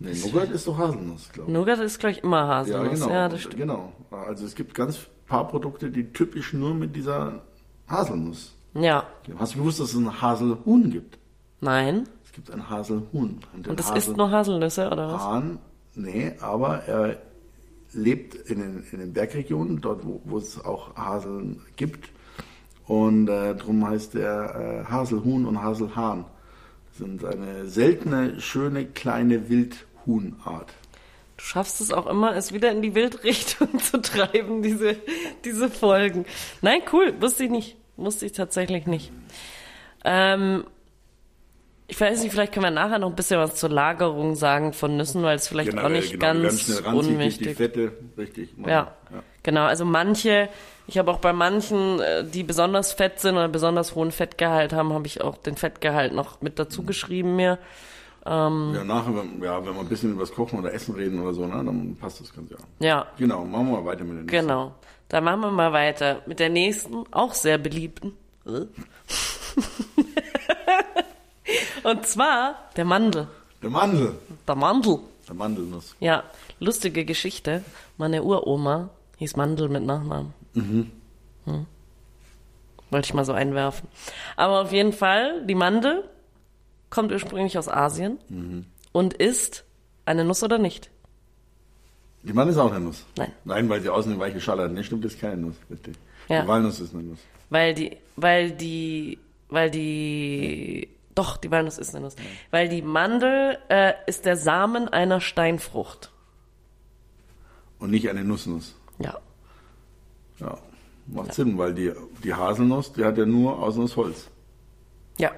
Nee, 0.01 0.15
Nougat 0.25 0.51
ist 0.51 0.67
doch 0.67 0.77
Haselnuss, 0.77 1.31
glaube 1.33 1.51
ich. 1.51 1.55
Nougat 1.57 1.79
ist, 1.79 1.99
glaube 2.01 2.13
ich, 2.13 2.25
immer 2.25 2.39
Ja, 2.41 2.49
Haselnuss. 2.49 2.91
genau. 3.01 3.11
Ja, 3.11 3.29
das 3.29 3.41
stimmt. 3.41 3.57
Genau. 3.59 3.93
Also 4.11 4.45
es 4.45 4.55
gibt 4.55 4.75
ganz 4.75 4.99
paar 5.27 5.47
Produkte, 5.49 5.91
die 5.91 6.13
typisch 6.13 6.53
nur 6.53 6.75
mit 6.75 6.97
dieser 6.97 7.43
Haselnuss. 7.89 8.55
Ja. 8.75 9.05
Hast 9.39 9.55
du 9.55 9.59
gewusst, 9.59 9.79
dass 9.81 9.91
es 9.91 9.97
ein 9.97 10.21
Haselhuhn 10.21 10.91
gibt? 10.91 11.19
Nein. 11.61 12.09
Es 12.25 12.33
gibt 12.33 12.51
ein 12.51 12.69
Haselhuhn. 12.69 13.41
den 13.55 13.71
Und 13.71 13.79
das 13.79 13.87
Hasel- 13.93 13.99
isst 13.99 14.17
nur 14.17 14.31
Haselnüsse, 14.31 14.89
oder 14.91 15.13
was? 15.13 15.23
Hahn, 15.23 15.59
nee, 15.95 16.33
aber 16.41 16.83
er 16.85 17.19
lebt 17.95 18.35
in 18.35 18.59
den, 18.59 18.87
in 18.93 18.99
den 18.99 19.13
Bergregionen, 19.13 19.81
dort 19.81 20.03
wo, 20.05 20.39
es 20.39 20.63
auch 20.65 20.97
Haseln 20.97 21.61
gibt. 21.77 22.11
Und 22.87 23.29
äh, 23.29 23.55
darum 23.55 23.87
heißt 23.87 24.15
er 24.15 24.85
äh, 24.87 24.91
Haselhuhn 24.91 25.47
und 25.47 25.63
Haselhahn. 25.63 26.27
Das 26.89 26.99
sind 26.99 27.25
eine 27.25 27.67
seltene, 27.67 28.41
schöne, 28.41 28.87
kleine 28.87 29.49
Wildhuhnart. 29.49 30.73
Du 31.37 31.43
schaffst 31.43 31.81
es 31.81 31.93
auch 31.93 32.07
immer, 32.07 32.37
es 32.37 32.53
wieder 32.53 32.71
in 32.71 32.83
die 32.83 32.95
Wildrichtung 32.95 33.79
zu 33.81 34.01
treiben, 34.01 34.63
diese, 34.63 34.97
diese 35.45 35.71
Folgen. 35.71 36.27
Nein, 36.63 36.83
cool, 36.93 37.15
wusste 37.21 37.45
ich 37.45 37.51
nicht. 37.51 37.77
Wusste 37.97 38.27
ich 38.27 38.33
tatsächlich 38.33 38.87
nicht. 38.87 39.13
Ähm, 40.05 40.65
ich 41.87 42.01
weiß 42.01 42.23
nicht, 42.23 42.33
vielleicht 42.33 42.53
können 42.53 42.65
wir 42.65 42.71
nachher 42.71 42.99
noch 42.99 43.11
ein 43.11 43.15
bisschen 43.15 43.39
was 43.39 43.57
zur 43.57 43.69
Lagerung 43.69 44.35
sagen 44.37 44.73
von 44.73 44.97
Nüssen, 44.97 45.23
weil 45.23 45.37
es 45.37 45.49
vielleicht 45.49 45.77
auch 45.79 45.89
nicht 45.89 46.13
genau, 46.13 46.27
ganz 46.27 46.81
unwichtig 46.81 47.57
Fette, 47.57 47.93
richtig. 48.17 48.51
Ja, 48.59 48.69
ja. 48.69 48.93
genau. 49.43 49.65
Also 49.65 49.85
manche, 49.85 50.49
ich 50.87 50.97
habe 50.97 51.11
auch 51.11 51.19
bei 51.19 51.33
manchen, 51.35 52.01
äh, 52.01 52.25
die 52.25 52.43
besonders 52.43 52.95
fett 52.95 53.21
sind 53.21 53.35
oder 53.35 53.49
besonders 53.49 53.95
hohen 53.95 54.13
Fettgehalt 54.13 54.73
haben, 54.73 54.95
habe 54.95 55.07
ich 55.07 55.21
auch 55.21 55.37
den 55.37 55.57
Fettgehalt 55.57 56.15
noch 56.15 56.41
mit 56.41 56.59
dazu 56.59 56.85
geschrieben 56.85 57.37
mir. 57.37 57.59
Ja, 58.27 58.49
nachher, 58.49 59.15
wenn, 59.15 59.43
ja, 59.43 59.59
wenn 59.67 59.75
wir 59.75 59.81
ein 59.81 59.89
bisschen 59.89 60.13
über 60.13 60.23
das 60.23 60.33
Kochen 60.33 60.59
oder 60.59 60.73
Essen 60.73 60.95
reden 60.95 61.21
oder 61.21 61.35
so, 61.35 61.45
ne, 61.47 61.63
dann 61.63 61.95
passt 62.01 62.23
das 62.23 62.33
ganz 62.35 62.51
ja. 62.51 62.57
Ja, 62.79 63.07
Genau, 63.19 63.45
machen 63.45 63.67
wir 63.67 63.81
mal 63.81 63.85
weiter 63.85 64.05
mit 64.05 64.13
den 64.13 64.25
Nüssen. 64.25 64.29
genau. 64.29 64.75
Dann 65.11 65.25
machen 65.25 65.41
wir 65.43 65.51
mal 65.51 65.75
weiter 65.75 66.23
mit 66.25 66.41
der 66.41 66.49
nächsten, 66.49 67.05
auch 67.11 67.35
sehr 67.35 67.59
beliebten. 67.59 68.15
Und 71.85 72.07
zwar 72.07 72.57
der 72.77 72.85
Mandel. 72.85 73.29
Der 73.63 73.71
Mandel. 73.71 74.15
Der 74.49 74.55
Mandel. 74.57 74.99
Der 75.29 75.35
Mandelnuss. 75.35 75.95
Ja, 76.01 76.25
lustige 76.59 77.05
Geschichte. 77.05 77.63
Meine 77.97 78.23
Uroma 78.23 78.91
hieß 79.19 79.37
Mandel 79.37 79.69
mit 79.69 79.85
Nachnamen. 79.85 80.35
Mhm. 80.55 80.91
Hm. 81.45 81.67
Wollte 82.91 83.07
ich 83.07 83.15
mal 83.15 83.25
so 83.25 83.33
einwerfen. 83.33 83.89
Aber 84.37 84.63
auf 84.63 84.73
jeden 84.73 84.93
Fall, 84.93 85.45
die 85.47 85.55
Mandel 85.55 86.05
kommt 86.91 87.13
ursprünglich 87.13 87.57
aus 87.59 87.69
Asien 87.69 88.19
und 88.93 89.15
ist 89.15 89.65
eine 90.05 90.25
Nuss 90.25 90.43
oder 90.43 90.59
nicht? 90.59 90.91
Die 92.23 92.33
Mandel 92.33 92.55
ist 92.55 92.59
auch 92.59 92.73
eine 92.73 92.85
Nuss. 92.85 93.05
Nein. 93.17 93.33
Nein, 93.45 93.69
weil 93.69 93.81
sie 93.83 93.91
außen 93.91 94.11
eine 94.13 94.21
weiche 94.21 94.41
Schale 94.41 94.65
hat. 94.65 94.73
Ne, 94.73 94.83
stimmt, 94.83 95.05
das 95.05 95.15
ist 95.15 95.21
keine 95.21 95.37
Nuss, 95.37 95.57
richtig. 95.71 95.97
Ja. 96.29 96.43
Die 96.43 96.49
Walnuss 96.49 96.81
ist 96.81 96.95
eine 96.95 97.03
Nuss. 97.03 97.19
Weil 97.51 97.75
die, 97.75 97.97
weil 98.17 98.51
die, 98.53 99.19
weil 99.49 99.71
die, 99.71 100.89
doch, 101.15 101.37
die 101.37 101.51
Walnuss 101.51 101.79
ist 101.79 101.95
eine 101.95 102.05
Nuss. 102.05 102.17
Weil 102.51 102.69
die 102.69 102.83
Mandel 102.83 103.59
äh, 103.69 103.93
ist 104.07 104.25
der 104.25 104.37
Samen 104.37 104.89
einer 104.89 105.21
Steinfrucht. 105.21 106.11
Und 107.79 107.91
nicht 107.91 108.09
eine 108.09 108.25
Nussnuss. 108.25 108.75
Ja. 108.99 109.19
Ja. 110.39 110.59
Macht 111.07 111.35
Sinn, 111.35 111.59
weil 111.59 111.75
die, 111.75 111.93
die 112.23 112.35
Haselnuss, 112.35 112.93
die 112.93 113.05
hat 113.05 113.19
ja 113.19 113.27
nur 113.27 113.59
außen 113.63 113.83
das 113.83 113.97
Holz. 113.97 114.29
Ja. 115.19 115.31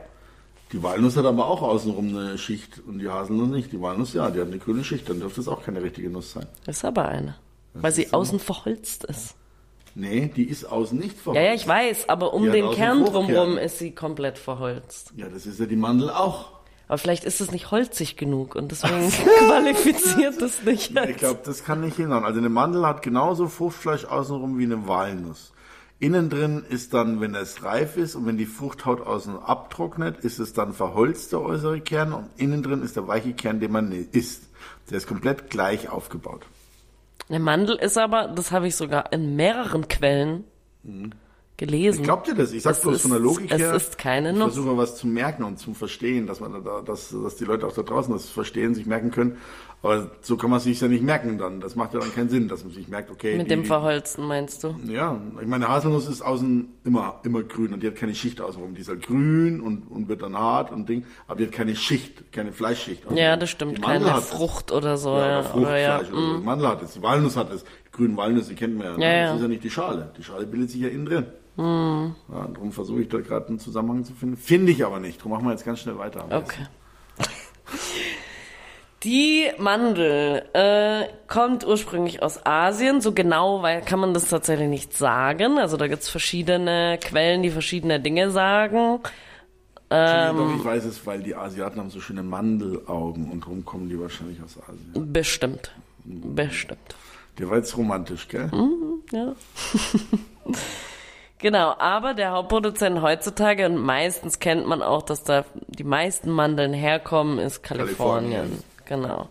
Die 0.73 0.83
Walnuss 0.83 1.17
hat 1.17 1.25
aber 1.25 1.47
auch 1.47 1.63
außenrum 1.63 2.09
eine 2.17 2.39
Schicht 2.39 2.81
und 2.87 2.99
die 2.99 3.09
Haselnuss 3.09 3.49
nicht. 3.49 3.73
Die 3.73 3.81
Walnuss, 3.81 4.15
ja, 4.15 4.31
die 4.31 4.41
hat 4.41 4.47
eine 4.47 4.59
grüne 4.59 4.85
Schicht, 4.85 5.09
dann 5.09 5.21
dürfte 5.21 5.41
es 5.41 5.49
auch 5.49 5.63
keine 5.63 5.83
richtige 5.83 6.09
Nuss 6.09 6.33
sein. 6.33 6.47
Ist 6.67 6.85
aber 6.85 7.07
eine. 7.09 7.37
Weil 7.75 7.93
sie 7.93 8.13
außen 8.13 8.39
verholzt 8.41 9.05
ist. 9.05 9.35
Nee, 9.99 10.31
die 10.35 10.45
ist 10.45 10.67
außen 10.67 10.99
nicht 10.99 11.17
Ja, 11.17 11.23
verholzt. 11.23 11.47
ja, 11.47 11.55
ich 11.55 11.67
weiß, 11.67 12.09
aber 12.11 12.35
um 12.35 12.53
den 12.53 12.71
Kern 12.73 13.05
drumherum 13.05 13.57
ist 13.57 13.79
sie 13.79 13.93
komplett 13.93 14.37
verholzt. 14.39 15.13
Ja, 15.17 15.27
das 15.29 15.47
ist 15.47 15.59
ja 15.59 15.65
die 15.67 15.77
Mandel 15.77 16.11
auch. 16.11 16.53
Aber 16.87 16.99
vielleicht 16.99 17.25
ist 17.25 17.41
es 17.41 17.51
nicht 17.51 17.71
holzig 17.71 18.17
genug 18.17 18.55
und 18.55 18.71
deswegen 18.71 19.11
qualifiziert 19.49 20.41
es 20.43 20.63
nicht. 20.63 20.91
Ich 20.93 20.99
als- 20.99 21.17
glaube, 21.17 21.41
das 21.45 21.65
kann 21.65 21.81
nicht 21.81 21.97
hinhauen. 21.97 22.25
Also 22.25 22.39
eine 22.39 22.49
Mandel 22.49 22.87
hat 22.87 23.03
genauso 23.03 23.49
Fruchtfleisch 23.49 24.05
außenrum 24.05 24.59
wie 24.59 24.65
eine 24.65 24.87
Walnuss. 24.87 25.53
Innen 25.99 26.29
drin 26.29 26.63
ist 26.69 26.93
dann, 26.93 27.23
wenn 27.23 27.35
es 27.35 27.65
reif 27.65 27.97
ist 27.97 28.17
und 28.17 28.27
wenn 28.27 28.37
die 28.37 28.45
Fruchthaut 28.45 29.01
außen 29.01 29.39
abtrocknet, 29.39 30.19
ist 30.19 30.39
es 30.39 30.53
dann 30.53 30.75
verholzt, 30.75 31.33
der 31.33 31.41
äußere 31.41 31.81
Kern, 31.81 32.13
und 32.13 32.29
innen 32.37 32.63
drin 32.63 32.83
ist 32.83 32.97
der 32.97 33.09
weiche 33.09 33.33
Kern, 33.33 33.61
den 33.61 33.73
man 33.73 33.91
isst. 34.13 34.43
Der 34.91 34.99
ist 34.99 35.07
komplett 35.07 35.49
gleich 35.49 35.89
aufgebaut. 35.89 36.43
Eine 37.29 37.41
Mandel 37.41 37.77
ist 37.77 37.99
aber, 37.99 38.29
das 38.29 38.53
habe 38.53 38.69
ich 38.69 38.77
sogar 38.77 39.13
in 39.13 39.35
mehreren 39.37 39.89
Quellen 39.89 40.45
gelesen. 41.57 42.03
Glaubt 42.05 42.29
ihr 42.29 42.35
das? 42.35 42.53
Ich 42.53 42.63
sag 42.63 42.73
Es 42.73 42.81
bloß 42.83 42.97
ist- 42.97 43.03
von 43.03 43.11
der 43.13 43.21
Logik 43.21 43.51
es 43.51 43.59
her. 43.61 43.75
ist 43.75 43.99
keine 43.99 44.31
ich 44.33 44.37
Nuss. 44.37 44.55
versuche 44.55 44.77
was 44.77 44.97
zu 44.97 45.07
merken 45.07 45.43
und 45.45 45.59
zu 45.59 45.75
verstehen, 45.75 46.27
dass 46.27 46.41
man 46.41 46.63
da, 46.65 46.81
dass, 46.83 47.11
dass 47.23 47.37
die 47.37 47.45
Leute 47.45 47.67
auch 47.67 47.73
da 47.73 47.83
draußen 47.83 48.13
das 48.13 48.29
verstehen, 48.29 48.75
sich 48.75 48.87
merken 48.87 49.11
können. 49.11 49.37
Aber 49.83 50.11
so 50.23 50.37
kann 50.37 50.51
man 50.51 50.59
sich 50.59 50.81
ja 50.81 50.89
nicht 50.89 51.05
merken 51.05 51.39
dann. 51.39 51.61
Das 51.61 51.77
macht 51.77 51.93
ja 51.95 52.01
dann 52.01 52.13
keinen 52.13 52.29
Sinn, 52.31 52.49
dass 52.49 52.65
man 52.65 52.73
sich 52.73 52.89
merkt, 52.89 53.11
okay. 53.11 53.37
Mit 53.37 53.47
die, 53.47 53.51
dem 53.51 53.65
Verholzen 53.67 54.25
meinst 54.27 54.65
du? 54.65 54.75
Ja, 54.87 55.21
ich 55.41 55.47
meine, 55.47 55.69
Haselnuss 55.69 56.09
ist 56.09 56.23
außen 56.23 56.67
immer, 56.85 57.21
immer 57.25 57.43
grün 57.43 57.73
und 57.75 57.83
die 57.83 57.87
hat 57.87 57.95
keine 57.97 58.15
Schicht 58.15 58.41
außenrum. 58.41 58.75
Die 58.75 58.81
ist 58.81 58.89
halt 58.89 59.07
grün 59.07 59.61
und, 59.61 59.83
und 59.91 60.09
wird 60.09 60.23
dann 60.23 60.37
hart 60.37 60.73
und 60.73 60.89
Ding, 60.89 61.05
aber 61.29 61.39
die 61.39 61.45
hat 61.47 61.53
keine 61.53 61.77
Schicht, 61.77 62.33
keine 62.33 62.53
Fleischschicht. 62.53 63.01
außenrum. 63.05 63.19
Ja, 63.19 63.37
das 63.37 63.51
stimmt. 63.51 63.81
Keine 63.83 64.17
es. 64.17 64.25
Frucht 64.31 64.73
oder 64.73 64.97
so. 64.97 65.11
Ja, 65.11 65.43
Ja, 65.43 65.53
oder 65.53 65.57
oder 65.57 65.79
ja. 65.79 65.99
Fruchtfleisch 65.99 66.13
oder 66.25 66.39
so. 66.39 66.45
Mandel 66.45 66.69
hat 66.69 66.83
es, 66.83 66.93
die 66.95 67.03
Walnuss 67.03 67.37
hat 67.37 67.53
es. 67.53 67.65
Grünen 67.97 68.17
Walnüsse 68.17 68.55
kennt 68.55 68.77
man 68.77 68.87
ja. 68.87 68.97
ne? 68.97 69.05
Ja, 69.05 69.21
das 69.23 69.29
ja. 69.31 69.35
ist 69.37 69.43
ja 69.43 69.49
nicht 69.49 69.65
die 69.65 69.71
Schale. 69.71 70.11
Die 70.19 70.23
Schale 70.23 70.47
bildet 70.47 70.71
sich 70.71 70.81
ja 70.81 70.89
innen 70.89 71.07
drin. 71.07 71.27
Ja, 71.59 72.13
darum 72.29 72.71
versuche 72.71 73.01
ich 73.01 73.09
da 73.09 73.19
gerade 73.19 73.49
einen 73.49 73.59
Zusammenhang 73.59 74.05
zu 74.05 74.13
finden. 74.13 74.37
Finde 74.37 74.73
ich 74.73 74.85
aber 74.85 75.01
nicht. 75.01 75.21
Darum 75.21 75.33
machen 75.33 75.47
wir 75.47 75.53
jetzt 75.53 75.65
ganz 75.65 75.81
schnell 75.81 75.99
weiter. 75.99 76.27
Okay. 76.31 76.67
Die 79.03 79.47
Mandel 79.59 80.43
äh, 80.53 81.07
kommt 81.29 81.67
ursprünglich 81.67 82.23
aus 82.23 82.45
Asien. 82.45 83.01
So 83.01 83.13
genau 83.13 83.63
weil, 83.63 83.81
kann 83.81 84.01
man 84.01 84.13
das 84.13 84.29
tatsächlich 84.29 84.69
nicht 84.69 84.93
sagen. 84.95 85.59
Also 85.59 85.77
da 85.77 85.87
gibt's 85.87 86.11
verschiedene 86.11 86.99
Quellen, 87.01 87.43
die 87.43 87.51
verschiedene 87.51 88.01
Dinge 88.01 88.31
sagen. 88.31 89.01
Ähm. 89.89 90.37
Doch, 90.37 90.57
ich 90.57 90.65
weiß 90.65 90.85
es, 90.85 91.07
weil 91.07 91.23
die 91.23 91.35
Asiaten 91.35 91.79
haben 91.79 91.91
so 91.91 92.01
schöne 92.01 92.23
Mandelaugen 92.23 93.31
und 93.31 93.45
darum 93.45 93.65
kommen 93.65 93.89
die 93.89 93.99
wahrscheinlich 93.99 94.43
aus 94.43 94.59
Asien. 94.59 95.13
Bestimmt. 95.13 95.73
Bestimmt. 96.05 96.97
Der 97.39 97.51
war 97.51 97.57
jetzt 97.59 97.77
romantisch, 97.77 98.29
gell? 98.29 98.51
Ja. 99.13 99.35
genau, 101.39 101.75
aber 101.79 102.15
der 102.15 102.31
Hauptproduzent 102.33 103.03
heutzutage, 103.03 103.67
und 103.67 103.77
meistens 103.77 104.39
kennt 104.39 104.67
man 104.67 104.83
auch, 104.83 105.03
dass 105.03 105.23
da 105.23 105.45
die 105.69 105.85
meisten 105.85 106.31
Mandeln 106.31 106.73
herkommen, 106.73 107.39
ist 107.39 107.63
Kalifornien. 107.63 108.33
Kalifornien. 108.33 108.65
Genau. 108.87 109.29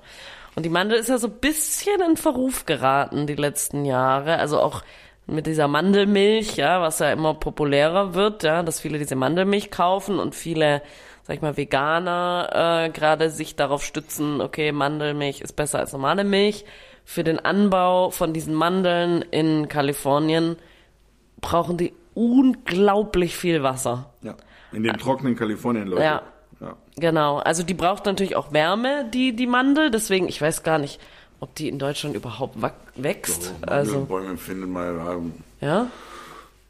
Und 0.56 0.64
die 0.64 0.70
Mandel 0.70 1.00
ist 1.00 1.10
ja 1.10 1.18
so 1.18 1.28
ein 1.28 1.40
bisschen 1.40 2.02
in 2.02 2.18
Verruf 2.18 2.66
geraten 2.66 3.28
die 3.28 3.36
letzten 3.36 3.84
Jahre. 3.84 4.38
Also 4.38 4.60
auch 4.60 4.84
mit 5.28 5.48
dieser 5.48 5.68
Mandelmilch, 5.68 6.56
ja, 6.56 6.82
was 6.82 7.00
ja 7.00 7.12
immer 7.12 7.34
populärer 7.34 8.14
wird, 8.14 8.44
ja, 8.44 8.64
dass 8.64 8.80
viele 8.80 8.98
diese 9.00 9.16
Mandelmilch 9.16 9.72
kaufen 9.72 10.20
und 10.20 10.36
viele, 10.36 10.82
sag 11.24 11.36
ich 11.38 11.42
mal, 11.42 11.58
Veganer 11.58 12.86
äh, 12.86 12.90
gerade 12.90 13.30
sich 13.30 13.56
darauf 13.56 13.84
stützen, 13.84 14.40
okay, 14.40 14.72
Mandelmilch 14.72 15.42
ist 15.42 15.54
besser 15.54 15.80
als 15.80 15.94
normale 15.94 16.24
Milch. 16.24 16.64
Für 17.06 17.24
den 17.24 17.40
Anbau 17.40 18.10
von 18.10 18.34
diesen 18.34 18.56
Mandeln 18.56 19.22
in 19.22 19.70
Kalifornien 19.70 20.58
brauchen 21.40 21.78
die 21.78 21.94
unglaublich 22.16 23.38
viel 23.38 23.62
Wasser. 23.62 24.12
Ja. 24.22 24.36
In 24.72 24.84
dem 24.84 24.98
trockenen 24.98 25.36
Kalifornien, 25.36 25.88
Leute. 25.88 26.04
Ja. 26.04 26.22
ja. 26.60 26.76
Genau, 26.98 27.38
also 27.38 27.64
die 27.64 27.76
braucht 27.76 28.06
natürlich 28.06 28.36
auch 28.36 28.52
Wärme, 28.52 29.10
die, 29.14 29.36
die 29.36 29.48
Mandel, 29.48 29.92
deswegen, 29.92 30.28
ich 30.28 30.42
weiß 30.42 30.64
gar 30.64 30.80
nicht, 30.80 31.00
ob 31.40 31.54
die 31.56 31.70
in 31.70 31.78
Deutschland 31.78 32.16
überhaupt 32.16 32.58
wächst. 32.96 33.54
Also, 33.62 34.06
Bäume 34.06 34.38
finden 34.38 34.72
mal. 34.72 35.00
ähm, 35.12 35.34
ja. 35.62 35.88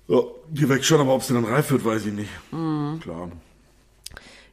Ja, 0.08 0.20
die 0.50 0.70
wächst 0.70 0.86
schon, 0.86 1.02
aber 1.02 1.16
ob 1.16 1.24
sie 1.24 1.34
dann 1.34 1.46
reif 1.46 1.72
wird, 1.72 1.86
weiß 1.86 2.06
ich 2.06 2.14
nicht. 2.14 2.30
Mhm. 2.52 3.00
Klar. 3.02 3.30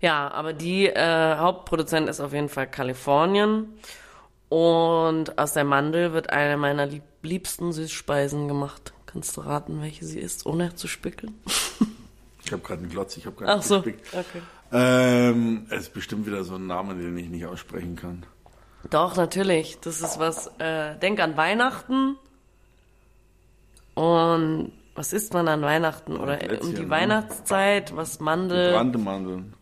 Ja, 0.01 0.31
aber 0.33 0.53
die 0.53 0.87
äh, 0.87 1.37
Hauptproduzent 1.37 2.09
ist 2.09 2.21
auf 2.21 2.33
jeden 2.33 2.49
Fall 2.49 2.67
Kalifornien. 2.67 3.69
Und 4.53 5.39
aus 5.39 5.55
der 5.55 5.65
Mandel 5.65 6.13
wird 6.13 6.29
eine 6.29 6.59
meiner 6.59 6.85
lieb 6.85 7.05
liebsten 7.23 7.73
Süßspeisen 7.73 8.49
gemacht. 8.49 8.93
Kannst 9.07 9.35
du 9.39 9.41
raten, 9.41 9.81
welche 9.81 10.05
sie 10.05 10.19
ist, 10.21 10.45
ohne 10.45 10.75
zu 10.75 10.89
spickeln? 10.89 11.41
Ich 12.45 12.53
habe 12.53 12.61
gerade 12.61 12.83
einen 12.83 12.91
Glotz, 12.91 13.17
ich 13.17 13.25
habe 13.25 13.37
gar 13.37 13.57
Ach 13.57 13.63
so, 13.63 13.81
gespickt. 13.81 14.09
okay. 14.13 14.43
Ähm, 14.71 15.67
es 15.71 15.85
ist 15.85 15.95
bestimmt 15.95 16.27
wieder 16.27 16.45
so 16.45 16.57
ein 16.57 16.67
Name, 16.67 16.95
den 16.97 17.17
ich 17.17 17.31
nicht 17.31 17.47
aussprechen 17.47 17.97
kann. 17.97 18.27
Doch, 18.91 19.17
natürlich. 19.17 19.79
Das 19.81 20.03
ist 20.03 20.19
was, 20.19 20.49
äh, 20.59 20.99
denk 20.99 21.21
an 21.21 21.39
Weihnachten. 21.39 22.17
Und 23.95 24.73
was 24.95 25.15
isst 25.15 25.33
man 25.33 25.49
an 25.49 25.63
Weihnachten? 25.63 26.19
Oder 26.19 26.37
Plätzchen, 26.37 26.69
um 26.69 26.75
die 26.75 26.83
ne? 26.83 26.91
Weihnachtszeit, 26.91 27.97
was 27.97 28.21
Mandel. 28.21 28.73
Gebrannte 28.73 28.99
Mandeln. 28.99 29.55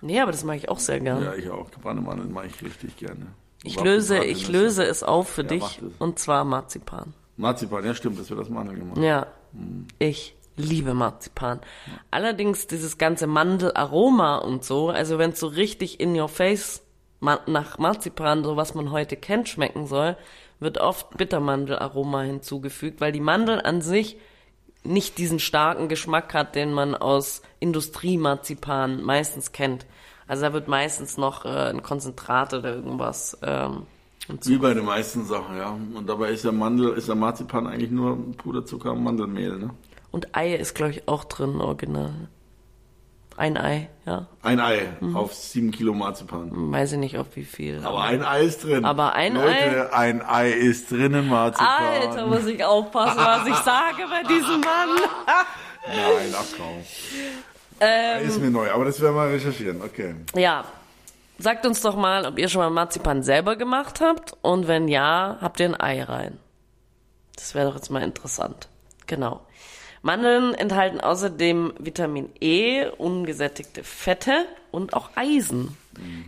Nee, 0.00 0.18
aber 0.18 0.32
das 0.32 0.44
mag 0.44 0.56
ich 0.56 0.70
auch 0.70 0.78
sehr 0.78 1.00
gerne. 1.00 1.26
Ja, 1.26 1.34
ich 1.34 1.50
auch. 1.50 1.70
Gebrannte 1.70 2.02
Mandeln 2.02 2.32
mache 2.32 2.46
ich 2.46 2.62
richtig 2.62 2.96
gerne. 2.96 3.26
Ich 3.62 3.80
löse, 3.80 4.24
ich 4.24 4.48
löse 4.48 4.84
es 4.84 5.02
auf 5.02 5.28
für 5.28 5.42
Ja, 5.42 5.48
dich. 5.48 5.62
das. 5.80 5.92
Und 5.98 6.18
zwar 6.18 6.44
Marzipan. 6.44 7.14
Marzipan, 7.36 7.84
ja 7.84 7.94
stimmt, 7.94 8.18
das 8.18 8.30
wird 8.30 8.40
aus 8.40 8.48
Mandeln 8.48 8.78
gemacht. 8.78 8.98
Ja, 8.98 9.26
ich 9.98 10.34
liebe 10.56 10.92
Marzipan. 10.94 11.60
Allerdings 12.10 12.66
dieses 12.66 12.98
ganze 12.98 13.26
Mandelaroma 13.26 14.38
und 14.38 14.64
so, 14.64 14.90
also 14.90 15.18
wenn 15.18 15.30
es 15.30 15.40
so 15.40 15.46
richtig 15.46 16.00
in 16.00 16.18
your 16.18 16.28
face 16.28 16.82
nach 17.20 17.78
Marzipan, 17.78 18.44
so 18.44 18.56
was 18.56 18.74
man 18.74 18.90
heute 18.90 19.16
kennt, 19.16 19.48
schmecken 19.48 19.86
soll, 19.86 20.16
wird 20.58 20.78
oft 20.78 21.16
Bittermandelaroma 21.16 22.22
hinzugefügt, 22.22 23.00
weil 23.00 23.12
die 23.12 23.20
Mandel 23.20 23.60
an 23.60 23.80
sich 23.82 24.16
nicht 24.82 25.18
diesen 25.18 25.38
starken 25.38 25.88
Geschmack 25.88 26.32
hat, 26.34 26.54
den 26.54 26.72
man 26.72 26.94
aus 26.94 27.42
Industriemarzipan 27.58 29.02
meistens 29.02 29.52
kennt. 29.52 29.86
Also 30.30 30.42
da 30.42 30.52
wird 30.52 30.68
meistens 30.68 31.16
noch 31.16 31.44
äh, 31.44 31.48
ein 31.48 31.82
Konzentrat 31.82 32.54
oder 32.54 32.72
irgendwas 32.76 33.36
ähm, 33.42 33.82
Wie 34.44 34.58
bei 34.58 34.74
den 34.74 34.84
meisten 34.84 35.24
Sachen, 35.24 35.56
ja. 35.56 35.70
Und 35.70 36.08
dabei 36.08 36.30
ist 36.30 36.44
ja 36.44 36.52
Mandel, 36.52 36.92
ist 36.92 37.08
ja 37.08 37.16
Marzipan 37.16 37.66
eigentlich 37.66 37.90
nur 37.90 38.16
Puderzucker 38.36 38.92
und 38.92 39.02
Mandelmehl, 39.02 39.58
ne? 39.58 39.70
Und 40.12 40.36
Ei 40.36 40.54
ist, 40.54 40.76
glaube 40.76 40.92
ich, 40.92 41.08
auch 41.08 41.24
drin, 41.24 41.60
original. 41.60 42.12
Ein 43.36 43.56
Ei, 43.56 43.88
ja. 44.06 44.26
Ein 44.42 44.60
Ei 44.60 44.92
Mhm. 45.00 45.16
auf 45.16 45.34
sieben 45.34 45.72
Kilo 45.72 45.94
Marzipan. 45.94 46.70
Weiß 46.70 46.92
ich 46.92 46.98
nicht, 46.98 47.18
auf 47.18 47.26
wie 47.34 47.44
viel. 47.44 47.80
Aber 47.84 48.02
ein 48.04 48.22
Ei 48.22 48.42
ist 48.42 48.62
drin. 48.62 48.84
Aber 48.84 49.14
ein 49.14 49.34
Leute, 49.34 49.92
ein 49.92 50.22
Ei 50.22 50.50
ist 50.52 50.92
drinnen, 50.92 51.28
Marzipan. 51.28 51.66
Alter, 51.66 52.26
muss 52.28 52.46
ich 52.46 52.64
aufpassen, 52.64 53.18
was 53.18 53.46
ich 53.48 53.54
sage 53.64 54.04
bei 54.08 54.22
diesem 54.28 54.60
Mann. 54.60 54.90
Nein, 55.88 56.34
ach 56.38 56.56
kaum. 56.56 56.84
Ähm. 57.80 58.28
Ist 58.28 58.40
mir 58.40 58.50
neu, 58.50 58.70
aber 58.70 58.84
das 58.84 59.00
werden 59.00 59.16
wir 59.16 59.30
recherchieren, 59.30 59.82
okay. 59.82 60.14
Ja. 60.34 60.64
Sagt 61.38 61.64
uns 61.64 61.80
doch 61.80 61.96
mal, 61.96 62.26
ob 62.26 62.38
ihr 62.38 62.48
schon 62.48 62.60
mal 62.60 62.68
Marzipan 62.68 63.22
selber 63.22 63.56
gemacht 63.56 64.00
habt. 64.02 64.36
Und 64.42 64.68
wenn 64.68 64.88
ja, 64.88 65.38
habt 65.40 65.58
ihr 65.60 65.66
ein 65.66 65.80
Ei 65.80 66.02
rein. 66.02 66.38
Das 67.34 67.54
wäre 67.54 67.68
doch 67.68 67.76
jetzt 67.76 67.90
mal 67.90 68.02
interessant. 68.02 68.68
Genau. 69.06 69.40
Mandeln 70.02 70.54
enthalten 70.54 71.00
außerdem 71.00 71.74
Vitamin 71.78 72.30
E, 72.40 72.86
ungesättigte 72.88 73.84
Fette 73.84 74.44
und 74.70 74.92
auch 74.92 75.10
Eisen. 75.14 75.76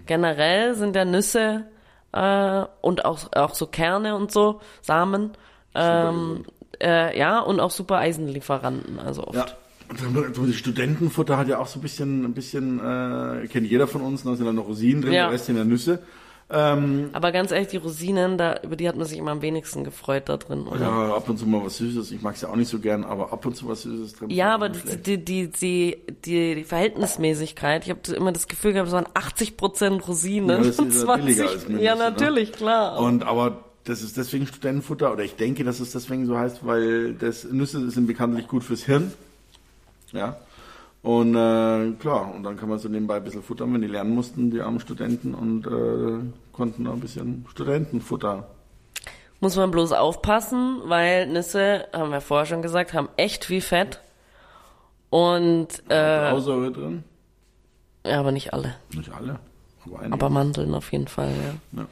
Generell 0.07 0.75
sind 0.75 0.97
ja 0.97 1.05
Nüsse 1.05 1.67
äh, 2.13 2.65
und 2.81 3.05
auch, 3.05 3.33
auch 3.35 3.55
so 3.55 3.67
Kerne 3.67 4.17
und 4.17 4.33
so, 4.33 4.61
Samen, 4.83 5.33
ähm, 5.75 6.45
äh, 6.81 7.17
ja, 7.19 7.41
und 7.41 7.61
auch 7.61 7.71
super 7.71 7.99
Eisenlieferanten, 7.99 8.99
also 8.99 9.27
oft. 9.27 9.37
Ja. 9.37 9.47
So 10.35 10.47
das 10.47 10.57
Studentenfutter 10.57 11.37
hat 11.37 11.49
ja 11.49 11.59
auch 11.59 11.67
so 11.67 11.79
ein 11.79 11.83
bisschen, 11.83 12.25
ein 12.25 12.35
bisschen, 12.35 12.79
äh, 12.81 13.47
kennt 13.49 13.69
jeder 13.71 13.87
von 13.87 14.01
uns, 14.03 14.23
da 14.25 14.35
sind 14.37 14.47
dann 14.47 14.55
noch 14.57 14.67
Rosinen 14.67 15.03
drin, 15.03 15.13
Ja. 15.13 15.25
der 15.25 15.33
Rest 15.33 15.47
sind 15.47 15.57
ja 15.57 15.65
Nüsse. 15.65 16.01
Ähm, 16.55 17.09
Aber 17.15 17.33
ganz 17.33 17.51
ehrlich, 17.51 17.69
die 17.69 17.79
Rosinen, 17.79 18.37
da, 18.37 18.61
über 18.63 18.77
die 18.77 18.87
hat 18.87 18.97
man 18.97 19.07
sich 19.07 19.17
immer 19.17 19.31
am 19.31 19.41
wenigsten 19.41 19.85
gefreut 19.85 20.29
da 20.29 20.37
drin, 20.37 20.67
oder? 20.67 20.81
ja, 20.83 21.15
ab 21.15 21.27
und 21.29 21.39
zu 21.39 21.47
mal 21.47 21.65
was 21.65 21.79
Süßes. 21.79 22.11
Ich 22.11 22.21
mag 22.21 22.35
es 22.35 22.43
ja 22.43 22.49
auch 22.51 22.57
nicht 22.57 22.69
so 22.69 22.79
gern, 22.79 23.05
aber 23.05 23.33
ab 23.33 23.47
und 23.47 23.57
zu 23.57 23.67
was 23.69 23.83
Süßes 23.83 24.15
drin. 24.15 24.29
Ja, 24.31 24.55
aber 24.55 24.69
die, 24.69 24.79
die, 24.99 25.25
die, 25.25 25.49
die, 25.51 25.97
die, 26.27 26.55
die 26.57 26.65
Verhältnismäßigkeit, 26.65 27.85
ich 27.85 27.91
habe 27.91 28.01
immer 28.15 28.33
das 28.33 28.49
Gefühl 28.49 28.75
gehabt, 28.75 28.89
es 28.89 28.95
waren 28.95 29.07
80% 29.15 30.03
Rosinen 30.03 30.49
Ja, 30.51 30.59
das 30.59 30.67
ist 30.69 30.79
und 30.81 30.93
ja 30.95 31.01
20. 31.01 31.25
billiger 31.27 31.49
als 31.51 31.69
Mindeste, 31.69 31.85
ja, 31.85 31.95
ne? 31.95 32.01
natürlich, 32.03 32.53
klar. 32.53 32.99
Und 32.99 33.23
aber 33.25 33.65
das 33.85 34.03
ist 34.03 34.19
deswegen 34.19 34.47
Studentenfutter, 34.47 35.11
oder 35.13 35.25
ich 35.25 35.37
denke, 35.37 35.65
dass 35.65 35.81
es 35.81 35.93
deswegen 35.93 36.27
so 36.27 36.37
heißt, 36.37 36.67
weil 36.67 37.15
das 37.15 37.45
Nüsse 37.45 37.91
sind 37.91 38.07
bekanntlich 38.07 38.47
gut 38.47 38.63
fürs 38.63 38.83
Hirn. 38.85 39.13
Ja. 40.13 40.37
Und 41.03 41.35
äh, 41.35 41.93
klar, 41.99 42.33
und 42.33 42.45
dann 42.45 42.57
kann 42.57 42.69
man 42.69 42.79
so 42.79 42.89
nebenbei 42.89 43.17
ein 43.17 43.25
bisschen 43.25 43.43
futtern, 43.43 43.75
wenn 43.75 43.81
die 43.81 43.89
lernen 43.89 44.15
mussten, 44.15 44.51
die 44.51 44.61
armen 44.61 44.79
Studenten, 44.79 45.35
und 45.35 45.67
äh, 45.67 46.25
konnten 46.53 46.85
da 46.85 46.93
ein 46.93 47.01
bisschen 47.01 47.45
Studentenfutter. 47.51 48.47
Muss 49.41 49.57
man 49.57 49.73
bloß 49.73 49.93
aufpassen, 49.93 50.81
weil 50.85 51.27
Nüsse, 51.27 51.89
haben 51.93 52.13
wir 52.13 52.21
vorher 52.21 52.47
schon 52.47 52.63
gesagt, 52.63 52.95
haben 52.95 53.09
echt 53.17 53.45
viel 53.45 53.61
Fett. 53.61 54.01
Und, 55.11 55.83
äh, 55.89 56.31
Blausäure 56.31 56.71
drin. 56.71 57.03
ja, 58.07 58.21
aber 58.21 58.31
nicht 58.31 58.53
alle. 58.53 58.77
Nicht 58.95 59.11
alle, 59.13 59.41
aber 59.85 59.99
einige. 59.99 60.13
Aber 60.13 60.31
Mandeln 60.31 60.73
auf 60.73 60.93
jeden 60.93 61.09
Fall, 61.09 61.31
ja. 61.31 61.81
ja. 61.81 61.89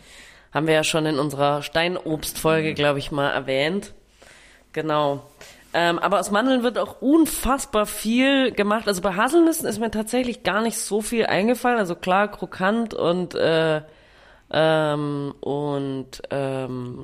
Haben 0.52 0.66
wir 0.68 0.74
ja 0.74 0.84
schon 0.84 1.06
in 1.06 1.18
unserer 1.18 1.62
Steinobstfolge, 1.62 2.74
glaube 2.74 3.00
ich, 3.00 3.10
mal 3.10 3.28
erwähnt. 3.30 3.92
Genau. 4.72 5.24
Ähm, 5.72 5.98
aber 5.98 6.18
aus 6.20 6.30
Mandeln 6.30 6.62
wird 6.62 6.78
auch 6.78 7.00
unfassbar 7.00 7.86
viel 7.86 8.50
gemacht. 8.50 8.88
Also 8.88 9.02
bei 9.02 9.14
Haselnüssen 9.14 9.68
ist 9.68 9.78
mir 9.78 9.90
tatsächlich 9.90 10.42
gar 10.42 10.62
nicht 10.62 10.76
so 10.78 11.00
viel 11.00 11.26
eingefallen. 11.26 11.78
Also 11.78 11.94
klar, 11.94 12.28
krokant 12.28 12.92
und 12.94 13.34
äh, 13.34 13.82
ähm, 14.52 15.34
und 15.40 16.22
ähm, 16.30 17.02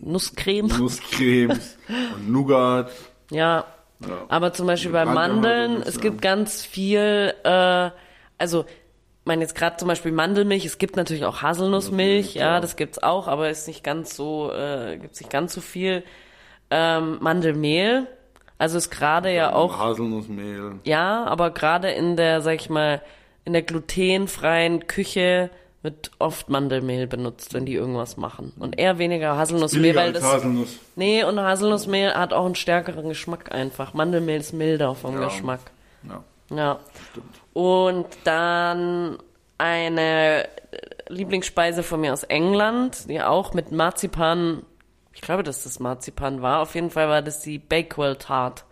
Nusscreme. 0.00 0.68
Nusscremes 0.68 1.76
und 2.14 2.30
Nougat. 2.30 2.90
Ja, 3.30 3.66
Ja. 4.00 4.24
Aber 4.28 4.52
zum 4.52 4.66
Beispiel 4.66 4.92
bei 4.92 5.04
Mandeln, 5.04 5.82
es 5.82 6.00
gibt 6.00 6.20
ganz 6.20 6.64
viel, 6.64 7.34
äh, 7.44 7.90
also, 8.38 8.64
ich 8.64 9.26
meine 9.26 9.42
jetzt 9.42 9.54
gerade 9.54 9.76
zum 9.76 9.88
Beispiel 9.88 10.12
Mandelmilch, 10.12 10.64
es 10.64 10.78
gibt 10.78 10.96
natürlich 10.96 11.24
auch 11.24 11.42
Haselnussmilch, 11.42 12.34
ja, 12.34 12.60
das 12.60 12.76
gibt's 12.76 13.02
auch, 13.02 13.26
aber 13.26 13.48
ist 13.48 13.66
nicht 13.68 13.82
ganz 13.82 14.14
so, 14.14 14.52
äh, 14.52 14.98
gibt's 14.98 15.20
nicht 15.20 15.30
ganz 15.30 15.54
so 15.54 15.60
viel. 15.60 16.02
Ähm, 16.70 17.18
Mandelmehl, 17.20 18.06
also 18.58 18.78
ist 18.78 18.90
gerade 18.90 19.32
ja 19.32 19.52
auch 19.52 19.78
Haselnussmehl. 19.78 20.80
Ja, 20.84 21.24
aber 21.24 21.50
gerade 21.50 21.90
in 21.90 22.16
der, 22.16 22.40
sag 22.40 22.54
ich 22.56 22.70
mal, 22.70 23.02
in 23.44 23.52
der 23.52 23.62
glutenfreien 23.62 24.86
Küche 24.88 25.50
wird 25.82 26.10
oft 26.18 26.48
Mandelmehl 26.48 27.06
benutzt, 27.06 27.54
wenn 27.54 27.64
die 27.66 27.74
irgendwas 27.74 28.16
machen. 28.16 28.52
Und 28.58 28.76
eher 28.78 28.98
weniger 28.98 29.36
Haselnussmehl, 29.36 29.94
weil 29.94 30.12
das. 30.12 30.24
Haselnuss. 30.24 30.78
Nee, 30.96 31.22
und 31.22 31.38
Haselnussmehl 31.38 32.12
hat 32.14 32.32
auch 32.32 32.44
einen 32.46 32.56
stärkeren 32.56 33.08
Geschmack 33.08 33.52
einfach. 33.52 33.94
Mandelmehl 33.94 34.40
ist 34.40 34.52
milder 34.52 34.96
vom 34.96 35.14
Ja. 35.20 35.26
Geschmack. 35.26 35.60
Ja, 36.08 36.24
Ja. 36.56 36.78
stimmt. 37.12 37.26
Und 37.52 38.06
dann 38.24 39.18
eine 39.58 40.48
Lieblingsspeise 41.08 41.82
von 41.84 42.00
mir 42.00 42.12
aus 42.12 42.24
England, 42.24 43.08
die 43.08 43.22
auch 43.22 43.54
mit 43.54 43.70
Marzipan, 43.70 44.62
ich 45.16 45.22
glaube, 45.22 45.42
dass 45.42 45.64
das 45.64 45.80
Marzipan 45.80 46.42
war. 46.42 46.60
Auf 46.60 46.74
jeden 46.74 46.90
Fall 46.90 47.08
war 47.08 47.22
das 47.22 47.40
die 47.40 47.58
Bakewell 47.58 48.16
Tart. 48.16 48.66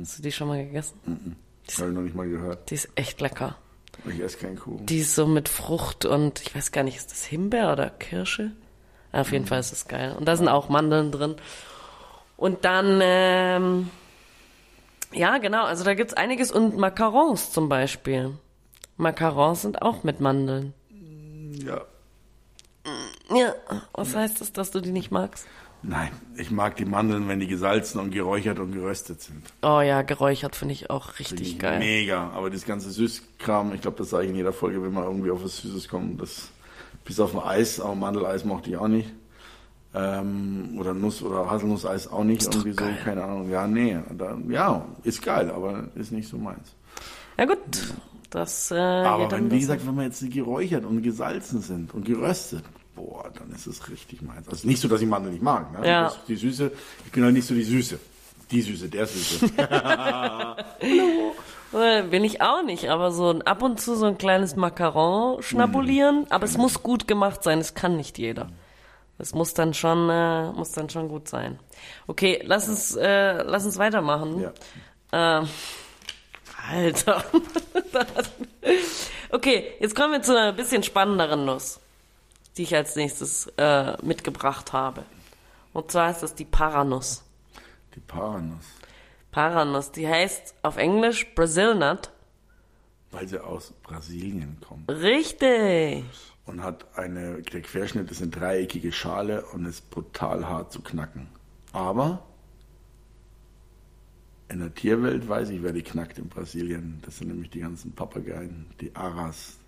Hast 0.00 0.18
du 0.18 0.22
die 0.22 0.32
schon 0.32 0.48
mal 0.48 0.64
gegessen? 0.64 1.36
Habe 1.76 1.88
ich 1.90 1.94
noch 1.94 2.00
nicht 2.00 2.16
mal 2.16 2.26
gehört. 2.28 2.70
Die 2.70 2.74
ist 2.74 2.88
echt 2.94 3.20
lecker. 3.20 3.56
Ich 4.06 4.18
esse 4.18 4.38
keinen 4.38 4.58
Kuchen. 4.58 4.86
Die 4.86 5.00
ist 5.00 5.14
so 5.14 5.26
mit 5.26 5.50
Frucht 5.50 6.06
und 6.06 6.40
ich 6.40 6.54
weiß 6.54 6.72
gar 6.72 6.82
nicht, 6.82 6.96
ist 6.96 7.10
das 7.10 7.24
Himbeer 7.26 7.70
oder 7.72 7.90
Kirsche? 7.90 8.52
Ja, 9.12 9.20
Auf 9.20 9.32
jeden 9.32 9.44
Fall 9.44 9.60
ist 9.60 9.70
es 9.72 9.86
geil. 9.86 10.16
Und 10.18 10.24
da 10.24 10.34
sind 10.34 10.48
auch 10.48 10.70
Mandeln 10.70 11.12
drin. 11.12 11.36
Und 12.38 12.64
dann, 12.64 13.00
ähm, 13.02 13.90
ja, 15.12 15.36
genau, 15.36 15.64
also 15.64 15.84
da 15.84 15.92
gibt's 15.92 16.14
einiges. 16.14 16.50
Und 16.50 16.78
Macarons 16.78 17.52
zum 17.52 17.68
Beispiel. 17.68 18.32
Macarons 18.96 19.60
sind 19.60 19.82
auch 19.82 20.04
mit 20.04 20.20
Mandeln. 20.20 20.72
Ja. 21.52 21.82
Ja, 23.34 23.54
was 23.92 24.16
heißt 24.16 24.40
das, 24.40 24.54
dass 24.54 24.70
du 24.70 24.80
die 24.80 24.90
nicht 24.90 25.10
magst? 25.10 25.46
Nein, 25.84 26.10
ich 26.36 26.50
mag 26.52 26.76
die 26.76 26.84
Mandeln, 26.84 27.26
wenn 27.28 27.40
die 27.40 27.48
gesalzen 27.48 27.98
und 27.98 28.12
geräuchert 28.12 28.60
und 28.60 28.72
geröstet 28.72 29.20
sind. 29.20 29.42
Oh 29.62 29.80
ja, 29.80 30.02
geräuchert 30.02 30.54
finde 30.54 30.74
ich 30.74 30.90
auch 30.90 31.18
richtig 31.18 31.52
ich 31.52 31.58
geil. 31.58 31.80
Mega. 31.80 32.30
Aber 32.30 32.50
das 32.50 32.64
ganze 32.64 32.90
Süßkram, 32.90 33.74
ich 33.74 33.80
glaube, 33.80 33.98
das 33.98 34.10
sage 34.10 34.24
ich 34.24 34.30
in 34.30 34.36
jeder 34.36 34.52
Folge, 34.52 34.82
wenn 34.82 34.92
wir 34.92 35.04
irgendwie 35.04 35.30
auf 35.32 35.42
was 35.42 35.56
Süßes 35.58 35.88
kommen, 35.88 36.18
das 36.18 36.50
bis 37.04 37.18
auf 37.18 37.34
ein 37.34 37.42
Eis, 37.42 37.80
aber 37.80 37.96
Mandeleis 37.96 38.44
mochte 38.44 38.70
ich 38.70 38.76
auch 38.76 38.88
nicht. 38.88 39.10
Ähm, 39.94 40.76
oder 40.78 40.94
Nuss- 40.94 41.22
oder 41.22 41.50
Haselnusseis 41.50 42.10
auch 42.10 42.24
nicht. 42.24 42.46
doch 42.46 42.54
irgendwie 42.54 42.70
so, 42.70 42.76
geil. 42.76 42.98
keine 43.04 43.24
Ahnung. 43.24 43.50
Ja, 43.50 43.66
nee. 43.66 43.98
Da, 44.16 44.38
ja, 44.48 44.86
ist 45.02 45.20
geil, 45.22 45.50
aber 45.50 45.88
ist 45.96 46.12
nicht 46.12 46.28
so 46.28 46.38
meins. 46.38 46.74
Ja 47.36 47.44
gut, 47.44 47.58
das 48.30 48.70
äh, 48.70 48.76
Aber 48.76 49.30
wenn, 49.30 49.50
wie 49.50 49.58
gesagt, 49.58 49.86
wenn 49.86 49.96
wir 49.96 50.04
jetzt 50.04 50.30
geräuchert 50.30 50.84
und 50.84 51.02
gesalzen 51.02 51.60
sind 51.60 51.92
und 51.92 52.04
geröstet, 52.04 52.64
boah, 52.94 53.30
dann 53.34 53.50
ist 53.52 53.66
es 53.66 53.88
richtig 53.88 54.22
meins. 54.22 54.48
Also 54.48 54.66
nicht 54.66 54.80
so, 54.80 54.88
dass 54.88 55.00
ich 55.00 55.08
Mandeln 55.08 55.34
nicht 55.34 55.42
mag. 55.42 55.72
Ne? 55.78 55.88
Ja. 55.88 56.12
Die 56.28 56.36
Süße, 56.36 56.70
ich 57.06 57.12
bin 57.12 57.24
halt 57.24 57.34
nicht 57.34 57.46
so 57.46 57.54
die 57.54 57.62
Süße. 57.62 57.98
Die 58.50 58.60
Süße, 58.62 58.88
der 58.88 59.06
Süße. 59.06 59.50
Äh, 61.74 62.02
Bin 62.02 62.22
ich 62.22 62.42
auch 62.42 62.62
nicht, 62.62 62.90
aber 62.90 63.12
so 63.12 63.30
ein, 63.30 63.40
ab 63.42 63.62
und 63.62 63.80
zu 63.80 63.96
so 63.96 64.04
ein 64.04 64.18
kleines 64.18 64.56
Macaron 64.56 65.42
schnabulieren, 65.42 66.26
aber 66.28 66.44
es 66.44 66.58
muss 66.58 66.82
gut 66.82 67.08
gemacht 67.08 67.42
sein, 67.42 67.60
es 67.60 67.72
kann 67.74 67.96
nicht 67.96 68.18
jeder. 68.18 68.50
Es 69.18 69.34
muss 69.34 69.54
dann 69.54 69.72
schon, 69.72 70.10
äh, 70.10 70.52
muss 70.52 70.72
dann 70.72 70.90
schon 70.90 71.08
gut 71.08 71.28
sein. 71.28 71.58
Okay, 72.06 72.42
lass 72.44 72.68
uns, 72.68 72.94
äh, 72.96 73.42
lass 73.42 73.64
uns 73.64 73.78
weitermachen. 73.78 74.40
ja. 74.42 74.52
Ähm, 75.14 75.48
Alter. 76.70 77.24
okay, 79.30 79.72
jetzt 79.80 79.96
kommen 79.96 80.12
wir 80.12 80.22
zu 80.22 80.36
einer 80.36 80.52
bisschen 80.52 80.82
spannenderen 80.82 81.44
Nuss, 81.44 81.80
die 82.56 82.62
ich 82.62 82.74
als 82.74 82.96
nächstes 82.96 83.46
äh, 83.56 83.96
mitgebracht 84.02 84.72
habe. 84.72 85.04
Und 85.72 85.90
zwar 85.90 86.10
ist 86.10 86.22
das 86.22 86.34
die 86.34 86.44
Paranuss. 86.44 87.24
Die 87.94 88.00
Paranuss. 88.00 88.66
Paranuss, 89.30 89.90
die 89.92 90.06
heißt 90.06 90.54
auf 90.62 90.76
Englisch 90.76 91.34
Brazil 91.34 91.74
Nut. 91.74 92.10
Weil 93.10 93.28
sie 93.28 93.42
aus 93.42 93.72
Brasilien 93.82 94.58
kommt. 94.66 94.90
Richtig. 94.90 96.04
Und 96.44 96.62
hat 96.62 96.86
eine, 96.98 97.40
der 97.42 97.62
Querschnitt 97.62 98.10
ist 98.10 98.20
eine 98.20 98.30
dreieckige 98.30 98.92
Schale 98.92 99.44
und 99.46 99.64
ist 99.64 99.90
brutal 99.90 100.48
hart 100.48 100.72
zu 100.72 100.82
knacken. 100.82 101.28
Aber 101.72 102.22
in 104.48 104.58
der 104.58 104.74
Tierwelt 104.74 105.28
weiß 105.28 105.48
ich, 105.48 105.62
wer 105.62 105.72
die 105.72 105.82
knackt 105.82 106.18
in 106.18 106.28
Brasilien. 106.28 107.00
Das 107.06 107.18
sind 107.18 107.28
nämlich 107.28 107.50
die 107.50 107.60
ganzen 107.60 107.92
Papageien, 107.92 108.66
die 108.80 108.94
Aras. 108.94 109.58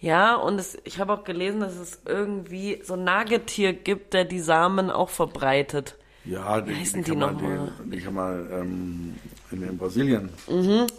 Ja, 0.00 0.34
und 0.34 0.58
es, 0.58 0.78
ich 0.84 0.98
habe 0.98 1.12
auch 1.12 1.24
gelesen, 1.24 1.60
dass 1.60 1.76
es 1.76 2.00
irgendwie 2.06 2.80
so 2.82 2.94
ein 2.94 3.04
Nagetier 3.04 3.74
gibt, 3.74 4.14
der 4.14 4.24
die 4.24 4.40
Samen 4.40 4.90
auch 4.90 5.10
verbreitet. 5.10 5.96
Ja, 6.24 6.60
die, 6.60 6.74
heißen 6.74 7.02
die, 7.02 7.12
die 7.12 7.18
kann 7.18 7.34
noch 7.34 7.40
man, 7.40 7.56
mal? 7.56 7.72
die, 7.84 7.98
kann 7.98 8.14
man 8.14 8.50
ähm, 8.50 9.14
in, 9.50 9.62
in 9.62 9.78
Brasilien. 9.78 10.30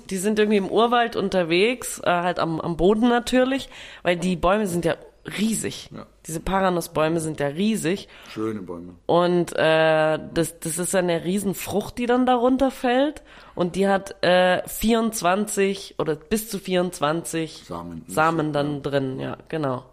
Die 0.09 0.17
sind 0.17 0.39
irgendwie 0.39 0.57
im 0.57 0.69
Urwald 0.69 1.15
unterwegs, 1.15 1.99
äh, 2.03 2.09
halt 2.09 2.39
am, 2.39 2.59
am 2.59 2.77
Boden 2.77 3.09
natürlich, 3.09 3.69
weil 4.03 4.17
die 4.17 4.35
Bäume 4.35 4.67
sind 4.67 4.85
ja 4.85 4.95
riesig. 5.25 5.89
Ja. 5.93 6.05
Diese 6.25 6.39
Paranussbäume 6.39 7.19
sind 7.19 7.39
ja 7.39 7.47
riesig. 7.47 8.07
Schöne 8.29 8.61
Bäume. 8.61 8.95
Und 9.05 9.53
äh, 9.55 10.19
das, 10.33 10.59
das 10.59 10.77
ist 10.77 10.95
eine 10.95 11.23
Riesenfrucht, 11.23 11.97
die 11.97 12.05
dann 12.05 12.25
darunter 12.25 12.71
fällt. 12.71 13.23
Und 13.55 13.75
die 13.75 13.87
hat 13.87 14.23
äh, 14.23 14.67
24 14.67 15.95
oder 15.99 16.15
bis 16.15 16.49
zu 16.49 16.59
24 16.59 17.63
Samen. 17.65 18.03
Samen 18.07 18.53
dann 18.53 18.81
drin, 18.81 19.19
ja, 19.19 19.37
genau. 19.49 19.85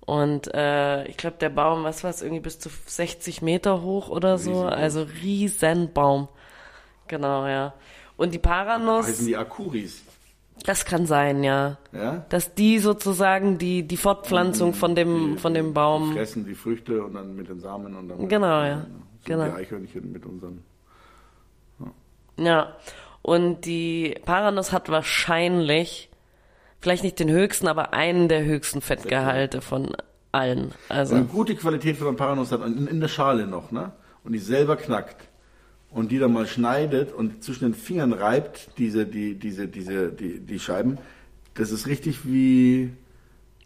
Und 0.00 0.52
äh, 0.52 1.06
ich 1.06 1.16
glaube, 1.16 1.36
der 1.40 1.50
Baum, 1.50 1.84
was 1.84 2.02
war 2.02 2.10
es, 2.10 2.20
irgendwie 2.20 2.40
bis 2.40 2.58
zu 2.58 2.68
60 2.68 3.42
Meter 3.42 3.82
hoch 3.82 4.08
oder 4.08 4.38
so. 4.38 4.50
Riesengroß. 4.50 4.72
Also 4.72 5.06
Riesenbaum. 5.22 6.28
Genau, 7.06 7.46
ja. 7.46 7.74
Und 8.16 8.34
die 8.34 8.38
Paranuss, 8.38 9.06
Heißen 9.06 9.26
die 9.26 9.36
Akuris. 9.36 10.02
Das 10.64 10.84
kann 10.84 11.06
sein, 11.06 11.42
ja. 11.44 11.78
Ja? 11.92 12.24
Dass 12.28 12.54
die 12.54 12.78
sozusagen 12.78 13.58
die, 13.58 13.86
die 13.86 13.96
Fortpflanzung 13.96 14.74
von 14.74 14.94
dem, 14.94 15.38
von 15.38 15.54
dem 15.54 15.66
Die 15.68 15.72
Baum. 15.72 16.12
fressen 16.12 16.44
die 16.44 16.54
Früchte 16.54 17.02
und 17.02 17.14
dann 17.14 17.34
mit 17.36 17.48
den 17.48 17.60
Samen 17.60 17.96
und 17.96 18.08
dann. 18.08 18.28
Genau, 18.28 18.62
ja. 18.62 18.80
So 18.80 18.86
Genau. 19.24 19.44
Die 19.44 19.50
Eichhörnchen 19.52 20.12
mit 20.12 20.24
unseren. 20.24 20.64
Ja. 22.38 22.74
Und 23.22 23.66
die 23.66 24.14
Paranuss 24.24 24.72
hat 24.72 24.88
wahrscheinlich, 24.88 26.08
vielleicht 26.80 27.04
nicht 27.04 27.18
den 27.18 27.30
höchsten, 27.30 27.68
aber 27.68 27.92
einen 27.92 28.28
der 28.28 28.44
höchsten 28.44 28.80
Fettgehalte 28.80 29.60
von 29.60 29.94
allen. 30.32 30.72
Also, 30.88 31.16
Eine 31.16 31.24
gute 31.26 31.54
Qualität 31.54 31.96
von 31.96 32.08
einem 32.08 32.16
Paranuss 32.16 32.50
hat 32.50 32.64
in, 32.64 32.86
in 32.86 33.00
der 33.00 33.08
Schale 33.08 33.46
noch, 33.46 33.70
ne? 33.72 33.92
Und 34.24 34.32
die 34.32 34.38
selber 34.38 34.76
knackt. 34.76 35.28
Und 35.90 36.12
die 36.12 36.18
dann 36.18 36.32
mal 36.32 36.46
schneidet 36.46 37.12
und 37.12 37.42
zwischen 37.42 37.64
den 37.64 37.74
Fingern 37.74 38.12
reibt, 38.12 38.70
diese, 38.78 39.06
die, 39.06 39.34
diese, 39.34 39.66
diese, 39.68 40.12
die, 40.12 40.38
die 40.40 40.58
Scheiben. 40.60 40.98
Das 41.54 41.72
ist 41.72 41.86
richtig 41.88 42.24
wie, 42.24 42.92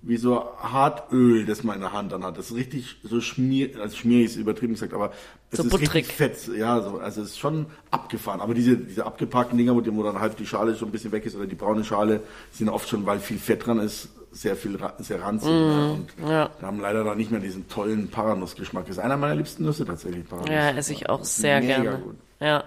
wie 0.03 0.17
so 0.17 0.43
Hartöl, 0.59 1.47
das 1.47 1.65
man 1.65 1.77
in 1.77 1.83
der 1.83 1.93
Hand 1.93 2.13
dann 2.13 2.25
hat. 2.25 2.39
Das 2.39 2.51
ist 2.51 2.57
richtig 2.57 2.97
so 3.03 3.21
schmier, 3.21 3.79
also 3.81 3.97
schmierig 3.97 4.27
ist 4.27 4.37
übertrieben 4.37 4.75
gesagt, 4.75 4.95
aber 4.95 5.13
es 5.51 5.59
So 5.59 5.63
ist 5.63 5.71
buttrig. 5.71 5.95
richtig 5.95 6.07
fett. 6.07 6.49
Ja, 6.57 6.81
so, 6.83 6.99
also 6.99 7.23
es 7.23 7.31
ist 7.31 7.39
schon 7.39 7.67
abgefahren. 7.91 8.41
Aber 8.41 8.55
diese, 8.55 8.77
diese 8.77 9.07
abgepackten 9.07 9.57
Dinger, 9.59 9.75
wo 9.77 10.03
dann 10.03 10.19
halt 10.21 10.39
die 10.39 10.47
Schale 10.47 10.77
schon 10.77 10.89
ein 10.89 10.93
bisschen 10.93 11.13
weg 11.13 11.27
ist 11.27 11.37
oder 11.37 11.47
die 11.47 11.55
braune 11.55 11.85
Schale, 11.85 12.23
sind 12.51 12.69
oft 12.69 12.89
schon, 12.89 13.07
weil 13.07 13.21
viel 13.21 13.39
Fett 13.39 13.67
dran 13.67 13.79
ist, 13.79 14.09
sehr 14.35 14.57
viel, 14.57 14.79
sehr 14.99 15.23
ranzig. 15.23 15.49
ne? 15.49 15.93
Und 15.93 16.29
ja. 16.29 16.51
wir 16.59 16.67
haben 16.67 16.81
leider 16.81 17.05
noch 17.05 17.15
nicht 17.15 17.31
mehr 17.31 17.41
diesen 17.41 17.69
tollen 17.69 18.11
Paranussgeschmack. 18.11 18.89
Ist 18.89 18.99
einer 18.99 19.17
meiner 19.17 19.37
liebsten 19.37 19.65
Nüsse 19.65 19.85
tatsächlich. 19.87 20.29
Paranuss. 20.29 20.51
ja, 20.51 20.71
esse 20.71 20.93
ich 20.93 21.09
auch 21.09 21.25
sehr 21.25 21.61
mega 21.61 21.81
gerne. 21.83 21.99
Gut. 21.99 22.17
Ja. 22.41 22.65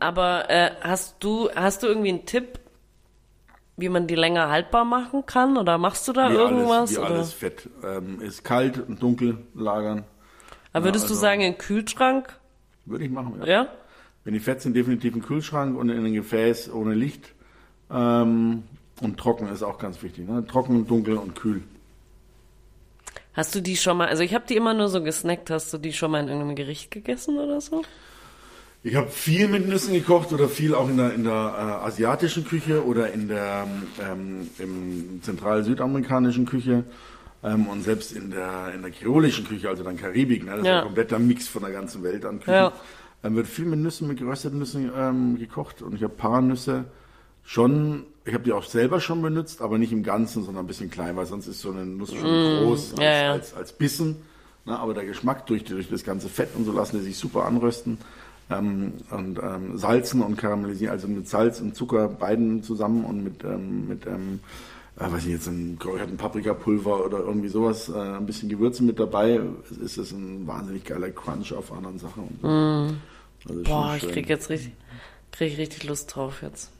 Aber 0.00 0.48
äh, 0.50 0.70
hast 0.80 1.16
du, 1.20 1.50
hast 1.54 1.82
du 1.82 1.86
irgendwie 1.86 2.08
einen 2.08 2.24
Tipp, 2.26 2.58
wie 3.76 3.88
man 3.88 4.06
die 4.06 4.14
länger 4.14 4.48
haltbar 4.48 4.84
machen 4.84 5.26
kann? 5.26 5.56
Oder 5.56 5.76
machst 5.78 6.08
du 6.08 6.12
da 6.12 6.30
Wie 6.30 6.34
irgendwas? 6.34 6.70
alles, 6.70 6.92
wie 6.92 6.98
oder? 6.98 7.06
alles 7.10 7.32
Fett. 7.32 7.68
Ähm, 7.84 8.20
ist 8.22 8.42
kalt 8.44 8.78
und 8.88 9.02
dunkel 9.02 9.38
lagern. 9.54 10.04
Aber 10.72 10.86
würdest 10.86 11.04
du 11.04 11.12
also- 11.12 11.20
sagen, 11.20 11.42
in 11.42 11.52
den 11.52 11.58
Kühlschrank? 11.58 12.38
Würde 12.86 13.04
ich 13.04 13.10
machen, 13.10 13.34
ja. 13.40 13.46
Ja? 13.46 13.66
Wenn 14.24 14.34
die 14.34 14.40
fett 14.40 14.62
sind, 14.62 14.74
definitiv 14.74 15.14
im 15.14 15.22
Kühlschrank 15.22 15.76
und 15.76 15.88
in 15.90 15.98
einem 15.98 16.14
Gefäß 16.14 16.72
ohne 16.72 16.94
Licht. 16.94 17.32
Ähm, 17.90 18.62
und 19.02 19.18
trocken 19.18 19.48
ist 19.48 19.62
auch 19.62 19.78
ganz 19.78 20.02
wichtig. 20.02 20.28
Ne? 20.28 20.44
Trocken, 20.46 20.86
dunkel 20.86 21.16
und 21.16 21.34
kühl. 21.34 21.62
Hast 23.34 23.54
du 23.54 23.60
die 23.60 23.76
schon 23.76 23.96
mal, 23.96 24.08
also 24.08 24.22
ich 24.22 24.34
habe 24.34 24.44
die 24.48 24.56
immer 24.56 24.74
nur 24.74 24.88
so 24.88 25.02
gesnackt, 25.02 25.50
hast 25.50 25.72
du 25.72 25.78
die 25.78 25.92
schon 25.92 26.10
mal 26.10 26.20
in 26.20 26.28
irgendeinem 26.28 26.54
Gericht 26.56 26.90
gegessen 26.90 27.38
oder 27.38 27.60
so? 27.60 27.82
Ich 28.84 28.96
habe 28.96 29.08
viel 29.08 29.48
mit 29.48 29.68
Nüssen 29.68 29.94
gekocht 29.94 30.32
oder 30.32 30.48
viel 30.48 30.74
auch 30.74 30.88
in 30.88 30.96
der, 30.96 31.14
in 31.14 31.24
der 31.24 31.32
äh, 31.32 31.86
asiatischen 31.86 32.44
Küche 32.44 32.84
oder 32.84 33.12
in 33.12 33.28
der 33.28 33.66
ähm, 34.02 34.50
im 34.58 35.20
zentral-südamerikanischen 35.22 36.46
Küche 36.46 36.84
ähm, 37.44 37.68
und 37.68 37.82
selbst 37.82 38.12
in 38.12 38.30
der 38.32 38.72
in 38.74 38.82
der 38.82 38.90
kreolischen 38.90 39.46
Küche, 39.46 39.68
also 39.68 39.84
dann 39.84 39.96
Karibik. 39.96 40.44
Ne? 40.44 40.50
Das 40.50 40.60
ist 40.60 40.66
Ja. 40.66 40.72
ja 40.72 40.78
ein 40.80 40.84
kompletter 40.86 41.18
Mix 41.20 41.46
von 41.48 41.62
der 41.62 41.70
ganzen 41.72 42.02
Welt 42.02 42.24
an 42.24 42.40
Küchen. 42.40 42.54
Ja. 42.54 42.72
Dann 43.22 43.36
wird 43.36 43.46
viel 43.46 43.66
mit 43.66 43.78
Nüssen, 43.78 44.08
mit 44.08 44.18
gerösteten 44.18 44.58
Nüssen 44.58 44.90
ähm, 44.96 45.38
gekocht. 45.38 45.80
Und 45.80 45.94
ich 45.94 46.02
habe 46.02 46.12
Paranüsse 46.14 46.84
schon, 47.44 48.04
ich 48.24 48.34
habe 48.34 48.44
die 48.44 48.52
auch 48.52 48.64
selber 48.64 49.00
schon 49.00 49.22
benutzt, 49.22 49.62
aber 49.62 49.78
nicht 49.78 49.92
im 49.92 50.02
Ganzen, 50.02 50.44
sondern 50.44 50.64
ein 50.64 50.68
bisschen 50.68 50.90
klein, 50.90 51.16
weil 51.16 51.26
sonst 51.26 51.46
ist 51.46 51.60
so 51.60 51.70
eine 51.70 51.84
Nuss 51.84 52.14
schon 52.14 52.22
groß 52.22 52.92
als, 52.92 53.00
ja, 53.00 53.12
ja. 53.12 53.32
als, 53.32 53.54
als 53.54 53.72
Bissen. 53.72 54.16
Na, 54.64 54.78
aber 54.78 54.94
der 54.94 55.04
Geschmack 55.04 55.46
durch, 55.46 55.64
durch 55.64 55.88
das 55.88 56.04
ganze 56.04 56.28
Fett 56.28 56.50
und 56.54 56.64
so 56.64 56.72
lassen 56.72 56.98
die 56.98 57.02
sich 57.04 57.16
super 57.16 57.46
anrösten. 57.46 57.98
Ähm, 58.50 58.92
und 59.10 59.38
ähm, 59.42 59.78
salzen 59.78 60.22
und 60.22 60.36
karamellisieren, 60.36 60.92
also 60.92 61.08
mit 61.08 61.28
Salz 61.28 61.60
und 61.60 61.74
Zucker 61.74 62.08
beiden 62.08 62.62
zusammen 62.62 63.04
und 63.04 63.24
mit, 63.24 63.44
ähm, 63.44 63.88
mit 63.88 64.06
ähm, 64.06 64.40
äh, 64.98 65.10
weiß 65.10 65.24
ich 65.24 65.32
jetzt, 65.32 65.46
ein, 65.46 65.78
ein 65.98 66.16
Paprikapulver 66.16 67.04
oder 67.04 67.20
irgendwie 67.20 67.48
sowas, 67.48 67.88
äh, 67.88 67.94
ein 67.94 68.26
bisschen 68.26 68.48
Gewürze 68.48 68.82
mit 68.82 68.98
dabei, 68.98 69.40
ist 69.82 69.96
es 69.96 70.12
ein 70.12 70.46
wahnsinnig 70.46 70.84
geiler 70.84 71.10
Crunch 71.10 71.52
auf 71.54 71.72
anderen 71.72 71.98
Sachen. 71.98 72.38
So. 72.40 72.48
Also 72.48 73.60
Mm. 73.60 73.64
Boah, 73.64 73.96
schon 73.98 74.08
ich 74.08 74.14
krieg 74.14 74.28
jetzt 74.28 74.50
richtig, 74.50 74.72
krieg 75.32 75.58
richtig 75.58 75.84
Lust 75.84 76.14
drauf 76.14 76.42
jetzt. 76.42 76.70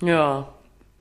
Ja, 0.00 0.48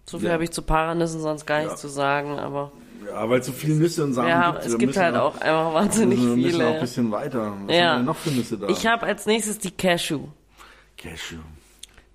so 0.05 0.19
viel 0.19 0.27
Ja. 0.27 0.33
habe 0.33 0.43
ich 0.43 0.51
zu 0.51 0.61
Paranüssen 0.61 1.21
sonst 1.21 1.45
gar 1.47 1.57
nichts 1.59 1.73
Ja. 1.73 1.77
zu 1.77 1.87
sagen, 1.87 2.37
aber 2.39 2.71
Ja, 3.07 3.27
weil 3.29 3.39
es 3.39 3.47
so 3.47 3.51
viele 3.51 3.73
Nüsse 3.75 4.03
und 4.03 4.13
Samen 4.13 4.29
ja, 4.29 4.51
gibt. 4.51 4.65
es 4.65 4.71
wir 4.73 4.77
gibt 4.77 4.95
halt 4.97 5.15
auch 5.15 5.35
einfach 5.41 5.73
wahnsinnig 5.73 6.19
wir 6.19 6.35
müssen 6.35 6.61
auch 6.61 6.65
ein 6.65 6.69
viele. 6.73 6.81
bisschen 6.81 7.11
weiter. 7.11 7.53
Was 7.65 7.75
Ja. 7.75 7.87
haben 7.89 7.93
wir 7.93 7.97
denn 7.97 8.05
noch 8.05 8.15
für 8.17 8.29
Nüsse 8.29 8.57
da? 8.59 8.67
Ich 8.69 8.85
habe 8.85 9.05
als 9.07 9.25
nächstes 9.25 9.57
die 9.57 9.71
Cashew, 9.71 10.27
Cashew. 10.97 11.37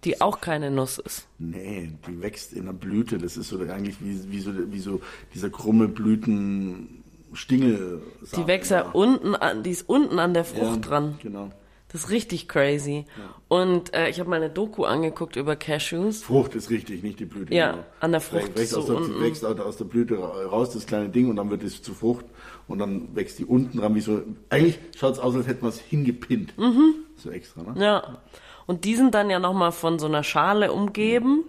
die 0.04 0.20
auch 0.20 0.40
keine 0.40 0.70
Nuss 0.70 0.98
ist. 0.98 1.26
Nee, 1.38 1.90
die 2.06 2.22
wächst 2.22 2.52
in 2.52 2.66
der 2.66 2.72
Blüte. 2.72 3.18
Das 3.18 3.36
ist 3.36 3.48
so 3.48 3.58
eigentlich 3.60 3.96
wie, 4.00 4.30
wie, 4.30 4.38
so, 4.40 4.52
wie 4.72 4.78
so 4.78 5.00
dieser 5.34 5.50
krumme 5.50 5.88
Blütenstingel. 5.88 8.00
Die 8.36 8.46
wächst 8.46 8.70
ja 8.70 8.82
unten 8.92 9.34
an, 9.34 9.64
die 9.64 9.70
ist 9.70 9.88
unten 9.88 10.20
an 10.20 10.32
der 10.34 10.44
Frucht 10.44 10.84
ja, 10.84 10.90
dran. 10.90 11.18
Genau. 11.22 11.50
Das 11.96 12.04
ist 12.04 12.10
richtig 12.10 12.46
crazy. 12.46 13.06
Und 13.48 13.94
äh, 13.94 14.10
ich 14.10 14.20
habe 14.20 14.28
mal 14.28 14.36
eine 14.36 14.50
Doku 14.50 14.84
angeguckt 14.84 15.36
über 15.36 15.56
Cashews. 15.56 16.22
Frucht 16.22 16.54
ist 16.54 16.68
richtig, 16.68 17.02
nicht 17.02 17.18
die 17.20 17.24
Blüte. 17.24 17.54
Ja, 17.54 17.70
genau. 17.70 17.84
an 18.00 18.12
der 18.12 18.20
Frucht 18.20 18.54
Wächst, 18.58 18.72
so 18.72 18.80
aus, 18.80 18.86
der, 18.86 18.96
unten. 18.96 19.22
wächst 19.22 19.42
aus 19.46 19.76
der 19.78 19.84
Blüte 19.86 20.18
ra- 20.18 20.44
raus, 20.44 20.74
das 20.74 20.84
kleine 20.86 21.08
Ding, 21.08 21.30
und 21.30 21.36
dann 21.36 21.48
wird 21.48 21.62
es 21.62 21.80
zu 21.80 21.94
Frucht. 21.94 22.26
Und 22.68 22.80
dann 22.80 23.16
wächst 23.16 23.38
die 23.38 23.46
unten 23.46 23.78
dran, 23.78 23.94
wie 23.94 24.02
so. 24.02 24.22
Eigentlich 24.50 24.78
schaut 24.94 25.14
es 25.14 25.18
aus, 25.18 25.34
als 25.36 25.46
hätte 25.46 25.62
man 25.62 25.70
es 25.70 25.78
hingepinnt. 25.80 26.58
Mhm. 26.58 26.96
So 27.16 27.30
extra, 27.30 27.62
ne? 27.62 27.82
Ja. 27.82 28.18
Und 28.66 28.84
die 28.84 28.94
sind 28.94 29.14
dann 29.14 29.30
ja 29.30 29.38
nochmal 29.38 29.72
von 29.72 29.98
so 29.98 30.04
einer 30.06 30.22
Schale 30.22 30.72
umgeben. 30.74 31.44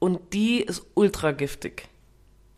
Und 0.00 0.32
die 0.32 0.60
ist 0.60 0.84
ultra 0.94 1.30
giftig. 1.30 1.86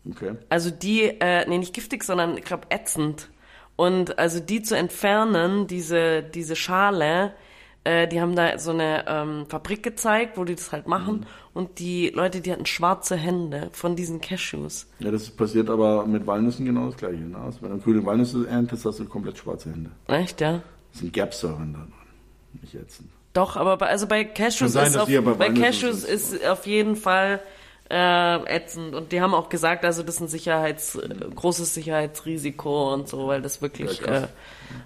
Okay. 0.09 0.37
Also 0.49 0.71
die, 0.71 1.03
äh, 1.03 1.47
nee, 1.47 1.59
nicht 1.59 1.75
giftig, 1.75 2.03
sondern 2.03 2.35
ich 2.35 2.45
glaube 2.45 2.65
ätzend. 2.71 3.29
Und 3.81 4.19
also 4.19 4.39
die 4.39 4.61
zu 4.61 4.77
entfernen, 4.77 5.65
diese, 5.65 6.21
diese 6.21 6.55
Schale, 6.55 7.33
äh, 7.83 8.07
die 8.07 8.21
haben 8.21 8.35
da 8.35 8.59
so 8.59 8.69
eine 8.69 9.05
ähm, 9.07 9.47
Fabrik 9.49 9.81
gezeigt, 9.81 10.37
wo 10.37 10.43
die 10.43 10.53
das 10.53 10.71
halt 10.71 10.85
machen. 10.85 11.25
Und 11.55 11.79
die 11.79 12.09
Leute, 12.09 12.41
die 12.41 12.51
hatten 12.51 12.67
schwarze 12.67 13.15
Hände 13.15 13.69
von 13.71 13.95
diesen 13.95 14.21
Cashews. 14.21 14.85
Ja, 14.99 15.09
das 15.09 15.31
passiert 15.31 15.67
aber 15.71 16.05
mit 16.05 16.27
Walnüssen 16.27 16.63
genau 16.63 16.85
das 16.85 16.97
Gleiche. 16.97 17.23
Ne? 17.23 17.35
Also 17.39 17.63
wenn 17.63 17.71
du 17.71 17.79
grüne 17.79 18.05
Walnüsse 18.05 18.47
erntest, 18.47 18.85
hast 18.85 18.99
du 18.99 19.05
komplett 19.05 19.39
schwarze 19.39 19.71
Hände. 19.71 19.89
Echt, 20.05 20.41
ja? 20.41 20.61
Das 20.91 21.01
sind 21.01 21.11
Gerbsäuren 21.11 21.73
da 21.73 21.79
drin. 21.79 22.61
Nicht 22.61 22.75
ätzend. 22.75 23.09
Doch, 23.33 23.57
aber 23.57 23.77
bei, 23.77 23.87
also 23.87 24.05
bei 24.05 24.25
Cashews 24.25 24.73
sein, 24.73 24.89
ist 24.89 24.97
auf, 24.97 25.07
bei 25.07 25.21
bei 25.21 25.49
Cashews 25.49 26.03
sind. 26.03 26.13
ist 26.13 26.45
auf 26.45 26.67
jeden 26.67 26.95
Fall 26.95 27.41
äh, 27.91 28.55
ätzend 28.55 28.95
und 28.95 29.11
die 29.11 29.21
haben 29.21 29.33
auch 29.33 29.49
gesagt, 29.49 29.83
also 29.83 30.01
das 30.03 30.15
ist 30.15 30.21
ein 30.21 30.27
Sicherheits 30.29 30.95
äh, 30.95 31.09
großes 31.35 31.73
Sicherheitsrisiko 31.73 32.93
und 32.93 33.07
so, 33.09 33.27
weil 33.27 33.41
das 33.41 33.61
wirklich, 33.61 33.99
Ja, 33.99 34.23
äh, 34.23 34.27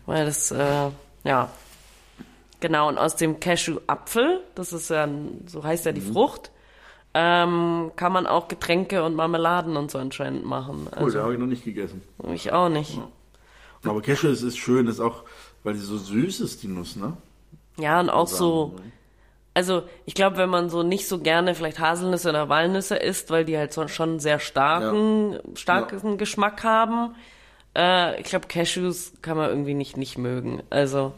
weil 0.07 0.25
das 0.25 0.49
äh, 0.51 0.89
ja 1.23 1.49
genau 2.59 2.87
und 2.89 2.97
aus 2.97 3.15
dem 3.15 3.39
Cashew-Apfel, 3.39 4.41
das 4.55 4.73
ist 4.73 4.89
ja 4.89 5.07
so 5.45 5.63
heißt 5.63 5.85
ja 5.85 5.91
Mhm. 5.91 5.95
die 5.95 6.01
Frucht, 6.01 6.51
ähm, 7.13 7.91
kann 7.95 8.11
man 8.11 8.25
auch 8.27 8.47
Getränke 8.47 9.03
und 9.03 9.15
Marmeladen 9.15 9.77
und 9.77 9.91
so 9.91 9.97
anscheinend 9.99 10.45
machen. 10.45 10.87
Cool, 10.91 10.97
Also 11.03 11.17
den 11.17 11.21
habe 11.23 11.33
ich 11.33 11.39
noch 11.39 11.47
nicht 11.47 11.63
gegessen. 11.63 12.01
ich 12.33 12.51
auch 12.51 12.69
nicht. 12.69 12.99
Aber 13.83 14.01
Cashew 14.01 14.29
ist, 14.29 14.41
ist 14.41 14.57
schön, 14.57 14.87
ist 14.87 14.99
auch, 14.99 15.23
weil 15.63 15.75
sie 15.75 15.85
so 15.85 15.97
süß 15.97 16.39
ist, 16.41 16.63
die 16.63 16.67
Nuss, 16.67 16.95
ne? 16.95 17.15
Ja, 17.77 17.99
und 17.99 18.09
auch 18.09 18.27
so, 18.27 18.73
also 19.55 19.83
ich 20.05 20.13
glaube, 20.13 20.37
wenn 20.37 20.49
man 20.49 20.69
so 20.69 20.83
nicht 20.83 21.07
so 21.07 21.19
gerne 21.19 21.55
vielleicht 21.55 21.79
Haselnüsse 21.79 22.29
oder 22.29 22.49
Walnüsse 22.49 22.97
isst, 22.97 23.31
weil 23.31 23.45
die 23.45 23.57
halt 23.57 23.73
so 23.73 23.87
schon 23.87 24.09
einen 24.09 24.19
sehr 24.19 24.39
starken, 24.39 25.39
starken 25.55 26.17
Geschmack 26.17 26.63
haben, 26.63 27.15
äh, 27.75 28.19
ich 28.19 28.27
glaube, 28.27 28.47
Cashews 28.47 29.13
kann 29.21 29.37
man 29.37 29.49
irgendwie 29.49 29.73
nicht 29.73 29.95
nicht 29.95 30.17
mögen. 30.17 30.61
Also, 30.69 31.13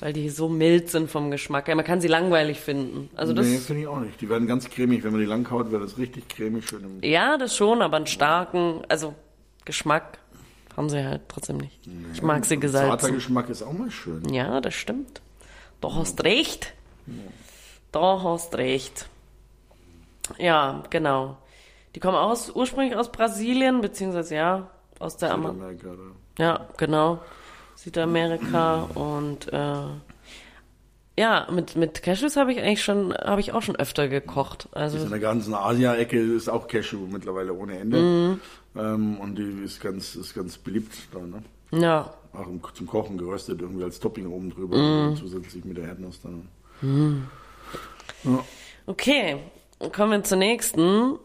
weil 0.00 0.14
die 0.14 0.30
so 0.30 0.48
mild 0.48 0.88
sind 0.88 1.10
vom 1.10 1.30
Geschmack. 1.30 1.68
Ja, 1.68 1.74
man 1.74 1.84
kann 1.84 2.00
sie 2.00 2.08
langweilig 2.08 2.60
finden. 2.60 3.10
Also 3.14 3.34
das, 3.34 3.46
nee, 3.46 3.58
finde 3.58 3.82
ich 3.82 3.88
auch 3.88 4.00
nicht. 4.00 4.20
Die 4.22 4.28
werden 4.30 4.48
ganz 4.48 4.68
cremig. 4.70 5.04
Wenn 5.04 5.12
man 5.12 5.20
die 5.20 5.26
lang 5.26 5.44
kaut, 5.44 5.70
wird 5.70 5.82
das 5.82 5.98
richtig 5.98 6.28
cremig 6.28 6.66
schön 6.66 6.82
im 6.82 7.08
ja, 7.08 7.36
das 7.36 7.54
schon, 7.54 7.82
aber 7.82 7.98
einen 7.98 8.06
starken, 8.06 8.80
also 8.88 9.14
Geschmack 9.66 10.18
haben 10.76 10.88
sie 10.88 11.04
halt 11.04 11.20
trotzdem 11.28 11.58
nicht. 11.58 11.78
Ich 12.14 12.22
mag 12.22 12.46
sie 12.46 12.58
Zarter 12.58 12.60
gesalzen. 12.60 13.14
Geschmack 13.14 13.50
ist 13.50 13.62
auch 13.62 13.74
mal 13.74 13.90
schön. 13.90 14.32
Ja, 14.32 14.62
das 14.62 14.72
stimmt. 14.74 15.20
Da 15.82 15.94
hast 15.94 16.24
recht. 16.24 16.72
Da 17.92 18.22
hast 18.22 18.54
recht. 18.56 19.08
Ja, 20.38 20.82
genau. 20.90 21.36
Die 21.94 22.00
kommen 22.00 22.16
aus, 22.16 22.50
ursprünglich 22.54 22.96
aus 22.96 23.12
Brasilien, 23.12 23.80
beziehungsweise 23.82 24.34
ja, 24.34 24.70
aus 24.98 25.16
der 25.18 25.30
Südamerika, 25.34 25.88
oder? 25.88 26.02
Ja, 26.38 26.68
genau. 26.78 27.20
Südamerika 27.76 28.84
und 28.94 29.52
äh, 29.52 29.82
ja, 31.18 31.46
mit, 31.50 31.76
mit 31.76 32.02
Cashews 32.02 32.36
habe 32.36 32.52
ich 32.52 32.60
eigentlich 32.60 32.82
schon, 32.82 33.12
habe 33.12 33.40
ich 33.42 33.52
auch 33.52 33.60
schon 33.60 33.76
öfter 33.76 34.08
gekocht. 34.08 34.68
In 34.74 34.78
Also 34.80 35.06
der 35.08 35.18
ganzen 35.18 35.52
Asia-Ecke 35.52 36.18
ist 36.18 36.48
auch 36.48 36.66
Cashew 36.68 37.06
mittlerweile 37.10 37.52
ohne 37.52 37.78
Ende. 37.78 37.98
Mhm. 37.98 38.40
Ähm, 38.74 39.18
und 39.20 39.36
die 39.36 39.62
ist 39.64 39.80
ganz, 39.82 40.14
ist 40.14 40.34
ganz 40.34 40.56
beliebt 40.56 40.94
da, 41.12 41.18
ne? 41.20 41.42
ja, 41.72 42.14
Auch 42.32 42.46
im, 42.46 42.62
zum 42.72 42.86
Kochen 42.86 43.18
geröstet, 43.18 43.60
irgendwie 43.60 43.84
als 43.84 44.00
Topping 44.00 44.26
oben 44.26 44.48
drüber, 44.50 44.78
Mhm. 44.78 45.16
zusätzlich 45.16 45.64
mit 45.66 45.76
der 45.76 45.84
Erdnuss 45.88 46.20
dann. 46.22 46.48
Okay. 48.86 49.38
Dann 49.78 49.92
kommen 49.92 50.12
wir 50.12 50.24
zur 50.24 50.38
nächsten. 50.38 51.18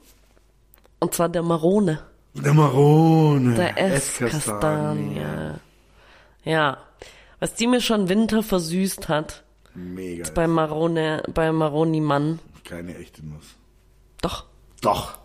Und 0.99 1.13
zwar 1.13 1.29
der 1.29 1.43
Marone. 1.43 2.01
Der 2.33 2.53
Marone. 2.53 3.55
Der 3.55 3.77
Esskastanie. 3.77 5.21
Ja. 6.43 6.77
Was 7.39 7.53
die 7.53 7.67
mir 7.67 7.81
schon 7.81 8.09
Winter 8.09 8.41
versüßt 8.41 9.09
hat, 9.09 9.43
Mega. 9.75 10.27
beim 10.33 10.51
Marone, 10.51 11.21
beim 11.31 11.55
Maroni-Mann. 11.55 12.39
Keine 12.63 12.97
echte 12.97 13.25
Nuss. 13.25 13.55
Doch, 14.21 14.45
Doch. 14.81 15.17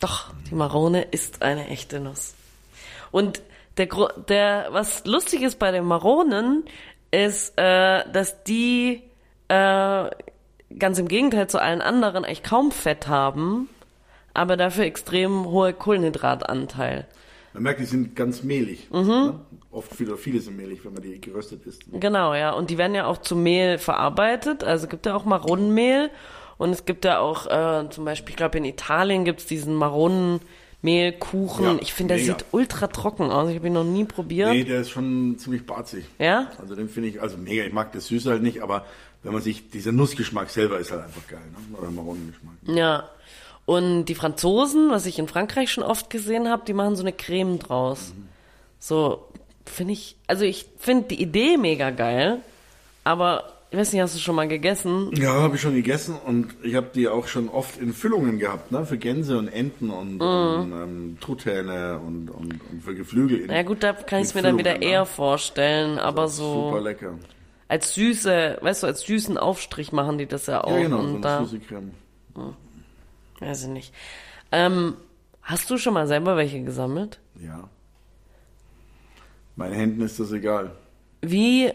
doch, 0.00 0.32
die 0.50 0.54
Marone 0.54 1.02
ist 1.02 1.42
eine 1.42 1.68
echte 1.68 2.00
Nuss. 2.00 2.34
Und 3.12 3.42
der, 3.76 3.88
der, 4.28 4.68
was 4.72 5.04
lustig 5.04 5.42
ist 5.42 5.58
bei 5.60 5.70
den 5.70 5.84
Maronen, 5.84 6.64
ist, 7.12 7.56
äh, 7.56 8.10
dass 8.10 8.42
die, 8.42 9.02
äh, 9.48 10.10
ganz 10.78 10.98
im 10.98 11.08
Gegenteil 11.08 11.48
zu 11.48 11.60
allen 11.60 11.80
anderen 11.80 12.24
eigentlich 12.24 12.42
kaum 12.42 12.70
Fett 12.70 13.08
haben, 13.08 13.68
aber 14.32 14.56
dafür 14.56 14.84
extrem 14.84 15.46
hohe 15.46 15.72
Kohlenhydratanteil. 15.72 17.06
Man 17.54 17.62
merkt, 17.62 17.80
die 17.80 17.84
sind 17.84 18.16
ganz 18.16 18.42
mehlig. 18.42 18.88
Mhm. 18.90 19.06
Ne? 19.06 19.40
Oft 19.70 19.94
viele, 19.94 20.16
viele 20.16 20.40
sind 20.40 20.56
mehlig, 20.56 20.84
wenn 20.84 20.92
man 20.92 21.02
die 21.02 21.20
geröstet 21.20 21.64
isst. 21.66 21.82
Genau, 21.92 22.34
ja. 22.34 22.50
Und 22.50 22.70
die 22.70 22.78
werden 22.78 22.96
ja 22.96 23.06
auch 23.06 23.18
zu 23.18 23.36
Mehl 23.36 23.78
verarbeitet. 23.78 24.64
Also 24.64 24.84
es 24.84 24.90
gibt 24.90 25.06
ja 25.06 25.14
auch 25.14 25.24
Maronenmehl. 25.24 26.10
Und 26.58 26.70
es 26.70 26.84
gibt 26.84 27.04
ja 27.04 27.18
auch 27.20 27.46
äh, 27.46 27.88
zum 27.90 28.04
Beispiel, 28.04 28.30
ich 28.30 28.36
glaube 28.36 28.58
in 28.58 28.64
Italien 28.64 29.24
gibt's 29.24 29.46
diesen 29.46 29.74
Maronenmehlkuchen. 29.74 31.64
Ja, 31.64 31.76
ich 31.80 31.92
finde, 31.92 32.14
der 32.14 32.22
mega. 32.22 32.38
sieht 32.38 32.46
ultra 32.52 32.88
trocken 32.88 33.30
aus. 33.30 33.50
Ich 33.50 33.56
habe 33.56 33.68
ihn 33.68 33.72
noch 33.72 33.84
nie 33.84 34.04
probiert. 34.04 34.50
Nee, 34.50 34.64
der 34.64 34.80
ist 34.80 34.90
schon 34.90 35.36
ziemlich 35.38 35.64
barzig. 35.64 36.06
Ja? 36.18 36.50
Also 36.60 36.74
den 36.74 36.88
finde 36.88 37.08
ich, 37.08 37.22
also 37.22 37.36
mega, 37.36 37.64
ich 37.64 37.72
mag 37.72 37.92
das 37.92 38.06
Süße 38.06 38.30
halt 38.30 38.42
nicht, 38.42 38.62
aber 38.62 38.84
wenn 39.24 39.32
man 39.32 39.42
sich, 39.42 39.70
dieser 39.70 39.90
Nussgeschmack 39.92 40.50
selber 40.50 40.78
ist 40.78 40.92
halt 40.92 41.02
einfach 41.02 41.26
geil, 41.26 41.40
ne? 41.50 41.78
Oder 41.78 41.90
Maronengeschmack. 41.90 42.54
Ja. 42.66 43.08
Und 43.66 44.04
die 44.04 44.14
Franzosen, 44.14 44.90
was 44.90 45.06
ich 45.06 45.18
in 45.18 45.26
Frankreich 45.26 45.72
schon 45.72 45.82
oft 45.82 46.10
gesehen 46.10 46.48
habe, 46.48 46.62
die 46.66 46.74
machen 46.74 46.96
so 46.96 47.02
eine 47.02 47.12
Creme 47.12 47.58
draus. 47.58 48.12
So, 48.78 49.26
finde 49.64 49.94
ich, 49.94 50.16
also 50.26 50.44
ich 50.44 50.66
finde 50.78 51.08
die 51.08 51.22
Idee 51.22 51.56
mega 51.56 51.88
geil, 51.90 52.40
aber 53.04 53.44
ich 53.70 53.78
weiß 53.78 53.92
nicht, 53.92 54.02
hast 54.02 54.14
du 54.14 54.20
schon 54.20 54.36
mal 54.36 54.46
gegessen? 54.46 55.10
Ja, 55.16 55.32
habe 55.32 55.56
ich 55.56 55.62
schon 55.62 55.74
gegessen 55.74 56.14
und 56.26 56.54
ich 56.62 56.74
habe 56.74 56.90
die 56.94 57.08
auch 57.08 57.26
schon 57.26 57.48
oft 57.48 57.80
in 57.80 57.92
Füllungen 57.94 58.38
gehabt, 58.38 58.70
ne? 58.70 58.84
Für 58.84 58.98
Gänse 58.98 59.36
und 59.38 59.48
Enten 59.48 59.88
und, 59.90 60.20
und 60.20 60.72
ähm, 60.72 61.16
Truthähne 61.20 61.98
und, 62.06 62.28
und, 62.30 62.60
und 62.70 62.82
für 62.84 62.94
Geflügel. 62.94 63.38
In, 63.40 63.46
Mhm. 63.46 63.52
Ja 63.52 63.62
gut, 63.62 63.82
da 63.82 63.94
kann 63.94 64.20
ich 64.20 64.26
es 64.26 64.34
mir 64.34 64.42
dann 64.42 64.58
wieder 64.58 64.72
Füllungen, 64.72 64.92
eher 64.92 65.00
ne? 65.00 65.06
vorstellen, 65.06 65.98
aber 65.98 66.28
so 66.28 66.68
Super 66.68 66.82
lecker. 66.82 67.14
Als 67.68 67.94
süße, 67.94 68.58
weißt 68.60 68.82
du, 68.82 68.86
als 68.86 69.02
süßen 69.02 69.38
Aufstrich 69.38 69.92
machen 69.92 70.18
die 70.18 70.26
das 70.26 70.46
ja 70.46 70.62
auch. 70.62 70.72
Ja, 70.72 70.82
genau, 70.82 70.98
und 70.98 71.06
so 71.06 71.12
eine 71.12 71.20
da, 71.20 71.44
süße 71.44 71.60
Creme. 71.60 71.92
weiß 73.40 73.62
ich 73.64 73.68
nicht. 73.68 73.94
Ähm, 74.52 74.96
hast 75.42 75.70
du 75.70 75.78
schon 75.78 75.94
mal 75.94 76.06
selber 76.06 76.36
welche 76.36 76.62
gesammelt? 76.62 77.20
Ja. 77.40 77.68
Meinen 79.56 79.74
Händen 79.74 80.02
ist 80.02 80.18
das 80.20 80.32
egal. 80.32 80.72
wie, 81.22 81.72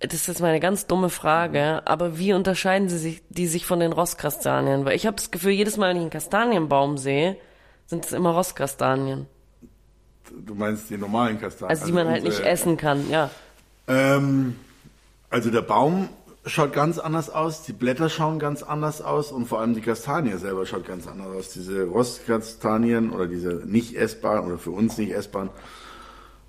das 0.00 0.14
ist 0.14 0.26
jetzt 0.26 0.40
mal 0.40 0.48
eine 0.48 0.60
ganz 0.60 0.86
dumme 0.86 1.08
Frage, 1.08 1.82
aber 1.86 2.18
wie 2.18 2.32
unterscheiden 2.32 2.88
sie 2.88 2.98
sich, 2.98 3.22
die 3.30 3.46
sich 3.46 3.64
von 3.66 3.80
den 3.80 3.92
Rostkastanien? 3.92 4.84
Weil 4.84 4.96
ich 4.96 5.06
habe 5.06 5.16
das 5.16 5.30
Gefühl, 5.30 5.52
jedes 5.52 5.76
Mal, 5.76 5.90
wenn 5.90 5.96
ich 5.96 6.02
einen 6.02 6.10
Kastanienbaum 6.10 6.98
sehe, 6.98 7.36
sind 7.86 8.04
es 8.04 8.12
immer 8.12 8.30
Rostkastanien. 8.30 9.26
Du 10.44 10.54
meinst 10.54 10.90
die 10.90 10.96
normalen 10.96 11.40
Kastanien? 11.40 11.70
Also 11.70 11.86
die 11.86 11.92
man 11.92 12.08
halt 12.08 12.24
nicht 12.24 12.40
essen 12.40 12.76
kann, 12.76 13.08
ja. 13.10 13.30
Ähm, 13.86 14.56
also 15.30 15.50
der 15.50 15.62
Baum 15.62 16.08
schaut 16.46 16.72
ganz 16.72 16.98
anders 16.98 17.30
aus, 17.30 17.62
die 17.62 17.72
Blätter 17.72 18.08
schauen 18.08 18.38
ganz 18.38 18.62
anders 18.62 19.00
aus 19.00 19.32
und 19.32 19.46
vor 19.46 19.60
allem 19.60 19.74
die 19.74 19.80
Kastanie 19.80 20.36
selber 20.36 20.66
schaut 20.66 20.86
ganz 20.86 21.06
anders 21.06 21.34
aus. 21.34 21.52
Diese 21.52 21.84
Rostkastanien 21.84 23.10
oder 23.10 23.26
diese 23.26 23.62
nicht 23.66 23.96
essbaren 23.96 24.46
oder 24.46 24.58
für 24.58 24.70
uns 24.70 24.98
nicht 24.98 25.12
essbaren, 25.12 25.50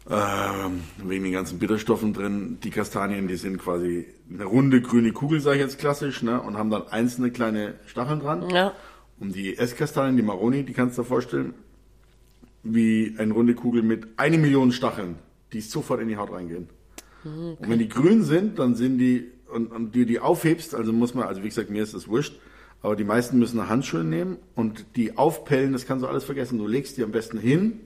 ähm, 0.09 0.83
wegen 1.03 1.23
den 1.23 1.33
ganzen 1.33 1.57
Bitterstoffen 1.57 2.13
drin, 2.13 2.59
die 2.63 2.69
Kastanien, 2.69 3.27
die 3.27 3.37
sind 3.37 3.57
quasi 3.57 4.05
eine 4.31 4.45
runde 4.45 4.81
grüne 4.81 5.11
Kugel, 5.13 5.39
sage 5.39 5.57
ich 5.57 5.63
jetzt 5.63 5.79
klassisch, 5.79 6.21
ne, 6.21 6.39
und 6.41 6.57
haben 6.57 6.69
dann 6.69 6.87
einzelne 6.89 7.31
kleine 7.31 7.75
Stacheln 7.87 8.19
dran. 8.19 8.49
Ja. 8.49 8.73
Und 9.19 9.33
die 9.33 9.57
Esskastanien, 9.57 10.17
die 10.17 10.23
Maroni, 10.23 10.63
die 10.63 10.73
kannst 10.73 10.97
du 10.97 11.01
dir 11.01 11.07
vorstellen, 11.07 11.53
wie 12.61 13.15
eine 13.17 13.33
runde 13.33 13.55
Kugel 13.55 13.81
mit 13.81 14.07
eine 14.17 14.37
Million 14.37 14.71
Stacheln, 14.71 15.15
die 15.53 15.61
sofort 15.61 16.01
in 16.01 16.07
die 16.07 16.17
Haut 16.17 16.31
reingehen. 16.31 16.69
Und 17.25 17.57
wenn 17.69 17.79
die 17.79 17.89
grün 17.89 18.23
sind, 18.23 18.59
dann 18.59 18.75
sind 18.75 18.99
die, 18.99 19.31
und, 19.51 19.71
und 19.71 19.95
die 19.95 20.05
die 20.05 20.19
aufhebst, 20.19 20.75
also 20.75 20.93
muss 20.93 21.13
man, 21.13 21.27
also 21.27 21.43
wie 21.43 21.49
gesagt, 21.49 21.69
mir 21.69 21.83
ist 21.83 21.93
das 21.93 22.07
wurscht, 22.07 22.39
aber 22.81 22.95
die 22.95 23.03
meisten 23.03 23.39
müssen 23.39 23.67
Handschuhe 23.67 24.03
nehmen 24.03 24.37
und 24.53 24.85
die 24.95 25.17
aufpellen, 25.17 25.73
das 25.73 25.85
kannst 25.87 26.03
du 26.03 26.07
alles 26.07 26.23
vergessen. 26.23 26.59
Du 26.59 26.67
legst 26.67 26.97
die 26.97 27.03
am 27.03 27.11
besten 27.11 27.39
hin, 27.39 27.79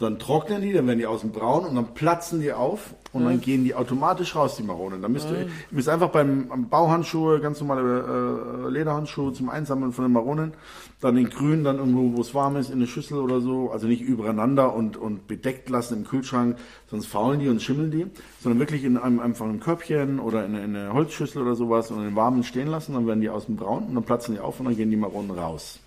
dann 0.00 0.18
trocknen 0.18 0.60
die, 0.60 0.72
dann 0.72 0.86
werden 0.88 0.98
die 0.98 1.06
außen 1.06 1.30
braun 1.30 1.64
und 1.66 1.76
dann 1.76 1.94
platzen 1.94 2.40
die 2.40 2.52
auf 2.52 2.94
und 3.12 3.24
dann 3.24 3.40
gehen 3.40 3.62
die 3.62 3.76
automatisch 3.76 4.34
raus, 4.34 4.56
die 4.56 4.64
Maronen. 4.64 5.00
Dann 5.00 5.12
müsst 5.12 5.30
ihr, 5.30 5.42
ihr 5.42 5.46
müsst 5.70 5.88
einfach 5.88 6.08
beim 6.10 6.68
Bauhandschuhe, 6.68 7.38
ganz 7.40 7.60
normale 7.60 8.64
äh, 8.66 8.70
Lederhandschuhe 8.70 9.32
zum 9.32 9.48
Einsammeln 9.48 9.92
von 9.92 10.04
den 10.04 10.12
Maronen, 10.12 10.52
dann 11.00 11.14
den 11.14 11.30
grün, 11.30 11.62
dann 11.62 11.78
irgendwo, 11.78 12.16
wo 12.16 12.20
es 12.22 12.34
warm 12.34 12.56
ist, 12.56 12.70
in 12.70 12.76
eine 12.76 12.88
Schüssel 12.88 13.18
oder 13.18 13.40
so, 13.40 13.70
also 13.70 13.86
nicht 13.86 14.02
übereinander 14.02 14.74
und, 14.74 14.96
und 14.96 15.28
bedeckt 15.28 15.70
lassen 15.70 15.98
im 15.98 16.04
Kühlschrank, 16.04 16.56
sonst 16.90 17.06
faulen 17.06 17.38
die 17.38 17.48
und 17.48 17.62
schimmeln 17.62 17.92
die, 17.92 18.06
sondern 18.42 18.58
wirklich 18.58 18.82
in 18.82 18.96
einem 18.96 19.20
einfachen 19.20 19.60
Körbchen 19.60 20.18
oder 20.18 20.44
in, 20.44 20.56
eine- 20.56 20.64
in 20.64 20.76
eine 20.76 20.92
Holzschüssel 20.92 21.40
oder 21.42 21.54
sowas 21.54 21.92
und 21.92 21.98
in 21.98 22.04
den 22.04 22.16
warmen 22.16 22.42
stehen 22.42 22.66
lassen, 22.66 22.94
dann 22.94 23.06
werden 23.06 23.20
die 23.20 23.30
außen 23.30 23.54
braun 23.54 23.84
und 23.84 23.94
dann 23.94 24.02
platzen 24.04 24.34
die 24.34 24.40
auf 24.40 24.58
und 24.58 24.66
dann 24.66 24.76
gehen 24.76 24.90
die 24.90 24.96
Maronen 24.96 25.30
raus. 25.30 25.78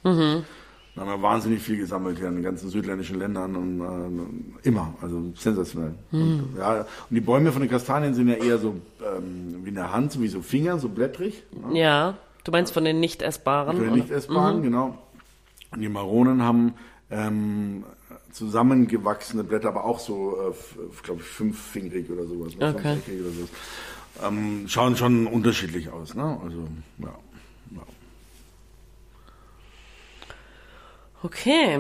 Da 0.98 1.04
haben 1.04 1.10
wir 1.10 1.22
wahnsinnig 1.22 1.62
viel 1.62 1.78
gesammelt 1.78 2.18
hier 2.18 2.28
in 2.28 2.38
den 2.38 2.44
ganzen 2.44 2.70
südländischen 2.70 3.20
Ländern 3.20 3.56
und 3.56 3.82
äh, 4.64 4.68
immer, 4.68 4.96
also 5.00 5.32
sensationell. 5.36 5.94
Und, 6.12 6.56
ja, 6.58 6.80
und 6.82 6.88
die 7.12 7.22
Bäume 7.22 7.52
von 7.52 7.62
den 7.62 7.70
Kastanien 7.70 8.16
sind 8.16 8.30
ja 8.30 8.34
eher 8.34 8.58
so 8.58 8.74
ähm, 9.06 9.62
wie 9.64 9.70
eine 9.70 9.94
Hand, 9.94 10.20
wie 10.20 10.28
so 10.28 10.42
Finger, 10.42 10.80
so 10.80 10.90
blättrig. 10.90 11.44
Ne? 11.52 11.80
Ja. 11.80 12.18
Du 12.44 12.52
meinst 12.52 12.74
von 12.74 12.84
den 12.84 13.00
nicht 13.00 13.22
essbaren? 13.22 13.78
Für 13.78 13.84
oder? 13.84 13.92
nicht 13.92 14.10
essbaren, 14.10 14.64
genau. 14.64 14.98
Und 15.70 15.82
die 15.82 15.90
Maronen 15.90 16.42
haben 16.42 16.74
ähm, 17.12 17.84
zusammengewachsene 18.32 19.44
Blätter, 19.44 19.68
aber 19.68 19.84
auch 19.84 20.00
so, 20.00 20.36
äh, 20.50 21.04
glaube 21.04 21.22
ich, 21.22 21.28
fünffingrig 21.28 22.10
oder 22.10 22.26
sowas. 22.26 22.54
Okay. 22.56 22.98
Oder 23.20 23.32
sowas. 23.34 23.50
Ähm, 24.26 24.64
schauen 24.68 24.96
schon 24.96 25.28
unterschiedlich 25.28 25.92
aus, 25.92 26.16
ne? 26.16 26.40
Also, 26.44 26.68
ja. 26.98 27.14
Okay. 31.28 31.80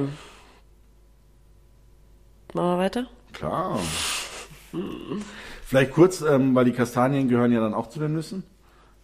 Machen 2.53 2.69
wir 2.69 2.77
weiter? 2.77 3.07
Klar. 3.31 3.79
Vielleicht 5.63 5.93
kurz, 5.93 6.19
ähm, 6.21 6.53
weil 6.53 6.65
die 6.65 6.73
Kastanien 6.73 7.29
gehören 7.29 7.53
ja 7.53 7.61
dann 7.61 7.73
auch 7.73 7.87
zu 7.87 7.99
den 7.99 8.11
Nüssen. 8.11 8.43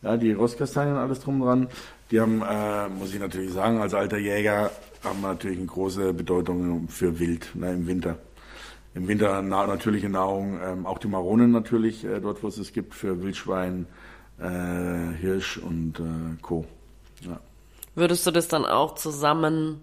Ja, 0.02 0.18
die 0.18 0.34
Rostkastanien, 0.34 0.98
alles 0.98 1.22
drum 1.22 1.40
dran. 1.40 1.70
Die 2.12 2.20
haben, 2.20 2.42
äh, 2.42 2.90
muss 2.90 3.14
ich 3.14 3.22
natürlich 3.22 3.54
sagen, 3.54 3.80
als 3.80 3.94
alter 3.94 4.18
Jäger 4.18 4.72
haben 5.02 5.22
natürlich 5.22 5.60
eine 5.60 5.68
große 5.68 6.14
Bedeutung 6.14 6.90
für 6.90 7.20
Wild 7.20 7.56
ne, 7.56 7.72
im 7.72 7.88
Winter. 7.88 8.18
Im 8.96 9.08
Winter 9.08 9.42
na 9.42 9.66
natürliche 9.66 10.10
Nahrung, 10.10 10.60
ähm, 10.62 10.86
auch 10.86 10.98
die 10.98 11.08
Maronen 11.08 11.52
natürlich, 11.52 12.04
äh, 12.04 12.20
dort 12.20 12.44
wo 12.44 12.50
es 12.50 12.58
es 12.58 12.74
gibt, 12.74 12.94
für 12.94 13.24
Wildschwein, 13.24 13.86
äh, 14.40 15.16
Hirsch 15.22 15.58
und 15.58 16.02
äh, 16.02 16.42
Co. 16.42 16.66
Ja. 17.22 17.40
Würdest 17.96 18.28
du 18.28 18.32
das 18.32 18.50
dann 18.50 18.66
auch 18.66 18.96
zusammen, 18.96 19.80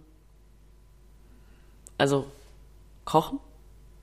also 2.00 2.26
kochen? 3.04 3.38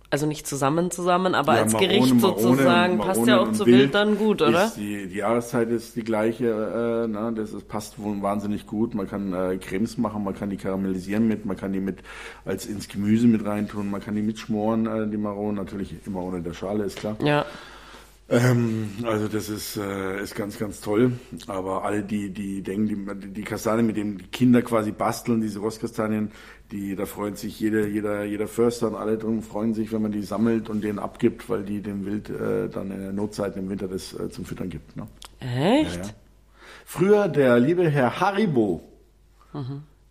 Also 0.09 0.25
nicht 0.25 0.47
zusammen 0.47 0.89
zusammen, 0.89 1.35
aber 1.35 1.55
Ja, 1.55 1.63
als 1.63 1.73
Marone, 1.73 1.89
Gericht 1.89 2.15
Marone, 2.15 2.39
sozusagen 2.39 2.97
passt 2.97 3.19
ja 3.19 3.25
Marone 3.25 3.41
auch 3.41 3.47
und 3.47 3.55
zu 3.55 3.65
Wild 3.65 3.93
dann 3.93 4.17
gut, 4.17 4.41
oder? 4.41 4.71
Die, 4.77 5.07
die 5.07 5.17
Jahreszeit 5.17 5.69
ist 5.69 5.97
die 5.97 6.03
gleiche, 6.05 6.45
äh, 6.45 7.07
ne, 7.09 7.33
das 7.35 7.51
ist, 7.51 7.67
passt 7.67 7.99
wohl 8.01 8.21
wahnsinnig 8.21 8.67
gut. 8.67 8.95
Man 8.95 9.09
kann 9.09 9.33
äh, 9.33 9.57
Cremes 9.57 9.97
machen, 9.97 10.23
man 10.23 10.33
kann 10.33 10.49
die 10.49 10.55
karamellisieren 10.55 11.27
mit, 11.27 11.45
man 11.45 11.57
kann 11.57 11.73
die 11.73 11.81
mit 11.81 11.97
als 12.45 12.67
ins 12.67 12.87
Gemüse 12.87 13.27
mit 13.27 13.45
reintun, 13.45 13.91
man 13.91 13.99
kann 13.99 14.15
die 14.15 14.21
mitschmoren, 14.21 14.85
äh, 14.85 15.09
die 15.09 15.17
Maronen, 15.17 15.55
natürlich 15.55 15.93
immer 16.05 16.23
ohne 16.23 16.41
der 16.41 16.53
Schale, 16.53 16.85
ist 16.85 16.99
klar. 16.99 17.17
Ja. 17.21 17.45
Ähm, 18.29 18.89
also 19.03 19.27
das 19.27 19.47
ist, 19.47 19.77
äh, 19.77 20.21
ist 20.21 20.35
ganz, 20.35 20.57
ganz 20.59 20.81
toll. 20.81 21.13
Aber 21.47 21.85
alle, 21.85 22.03
die, 22.03 22.29
die 22.31 22.61
denken, 22.61 23.19
die, 23.21 23.27
die 23.29 23.43
Kastanien, 23.43 23.87
mit 23.87 23.95
denen 23.95 24.17
die 24.17 24.27
Kinder 24.27 24.61
quasi 24.61 24.91
basteln, 24.91 25.39
diese 25.39 25.59
Rostkastanien, 25.59 26.31
die, 26.71 26.95
da 26.95 27.05
freut 27.05 27.37
sich 27.37 27.57
jeder, 27.59 27.87
jeder, 27.87 28.25
jeder 28.25 28.47
Förster 28.47 28.87
und 28.87 28.95
alle 28.95 29.17
drum 29.17 29.41
freuen 29.41 29.73
sich, 29.73 29.93
wenn 29.93 30.01
man 30.01 30.11
die 30.11 30.23
sammelt 30.23 30.69
und 30.69 30.83
denen 30.83 30.99
abgibt, 30.99 31.49
weil 31.49 31.63
die 31.63 31.81
dem 31.81 32.05
Wild 32.05 32.29
äh, 32.29 32.67
dann 32.67 32.91
in 32.91 32.99
der 32.99 33.13
Notzeit 33.13 33.55
im 33.55 33.69
Winter 33.69 33.87
das 33.87 34.13
äh, 34.13 34.29
zum 34.29 34.43
Füttern 34.43 34.69
gibt. 34.69 34.97
Ne? 34.97 35.07
Echt? 35.39 35.95
Ja, 35.95 36.03
ja. 36.03 36.09
Früher 36.85 37.27
der 37.29 37.59
liebe 37.59 37.89
Herr 37.89 38.19
Haribo, 38.19 38.81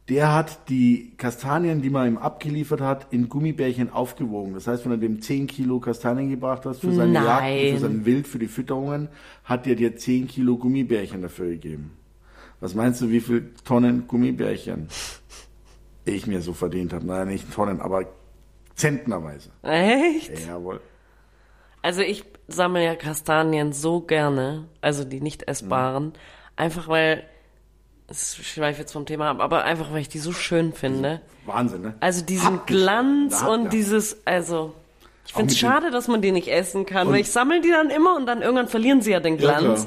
der 0.09 0.33
hat 0.33 0.69
die 0.69 1.14
Kastanien, 1.16 1.83
die 1.83 1.90
man 1.90 2.07
ihm 2.07 2.19
abgeliefert 2.19 2.81
hat, 2.81 3.09
in 3.12 3.29
Gummibärchen 3.29 3.92
aufgewogen. 3.92 4.55
Das 4.55 4.66
heißt, 4.69 4.85
wenn 4.85 4.92
er 4.92 4.99
dem 4.99 5.21
10 5.21 5.49
Kilo 5.49 5.81
Kastanien 5.81 6.31
gebracht 6.31 6.64
hast 6.64 6.81
für 6.81 6.92
seine 6.92 7.12
Nein. 7.12 7.25
Jagd, 7.25 7.75
für 7.75 7.81
sein 7.81 8.07
Wild, 8.07 8.29
für 8.29 8.38
die 8.38 8.47
Fütterungen, 8.47 9.09
hat 9.45 9.66
er 9.66 9.75
dir 9.75 9.97
10 9.97 10.29
Kilo 10.29 10.57
Gummibärchen 10.57 11.23
dafür 11.23 11.49
gegeben. 11.49 11.97
Was 12.61 12.75
meinst 12.75 13.01
du, 13.01 13.11
wie 13.11 13.21
viel 13.21 13.53
Tonnen 13.64 14.07
Gummibärchen 14.07 14.88
ich 16.05 16.27
mir 16.27 16.40
so 16.40 16.53
verdient 16.53 16.92
habe? 16.92 17.05
Naja, 17.05 17.25
nicht 17.25 17.53
Tonnen, 17.53 17.81
aber 17.81 18.07
zentnerweise. 18.77 19.51
Echt? 19.62 20.47
Jawohl. 20.47 20.81
Also 21.83 22.03
ich 22.03 22.25
sammle 22.49 22.85
ja 22.85 22.95
Kastanien 22.95 23.73
so 23.73 24.01
gerne, 24.01 24.69
also 24.81 25.05
die 25.05 25.21
nicht 25.21 25.49
essbaren, 25.49 26.12
einfach 26.55 26.88
weil, 26.88 27.25
das 28.09 28.37
schweife 28.37 28.81
jetzt 28.81 28.92
vom 28.92 29.05
Thema 29.07 29.31
ab, 29.31 29.40
aber 29.40 29.64
einfach 29.64 29.90
weil 29.92 30.01
ich 30.01 30.09
die 30.09 30.19
so 30.19 30.33
schön 30.33 30.73
finde. 30.73 31.21
Wahnsinn, 31.45 31.83
ne? 31.83 31.95
Also 32.01 32.25
diesen 32.25 32.47
Haptisch. 32.59 32.77
Glanz 32.77 33.40
Ja, 33.40 33.49
und 33.49 33.64
ja. 33.64 33.71
dieses, 33.71 34.19
also 34.25 34.75
ich 35.27 35.33
finde 35.35 35.53
es 35.53 35.59
schade, 35.59 35.90
dass 35.90 36.07
man 36.09 36.23
die 36.23 36.31
nicht 36.33 36.49
essen 36.49 36.87
kann, 36.87 37.09
weil 37.09 37.21
ich 37.21 37.31
sammle 37.31 37.61
die 37.61 37.71
dann 37.71 37.90
immer 37.90 38.14
und 38.16 38.27
dann 38.27 38.42
irgendwann 38.42 38.69
verlieren 38.69 39.01
sie 39.03 39.11
ja 39.11 39.21
den 39.21 39.35
Ja, 39.38 39.59
Glanz. 39.59 39.83
klar. 39.83 39.87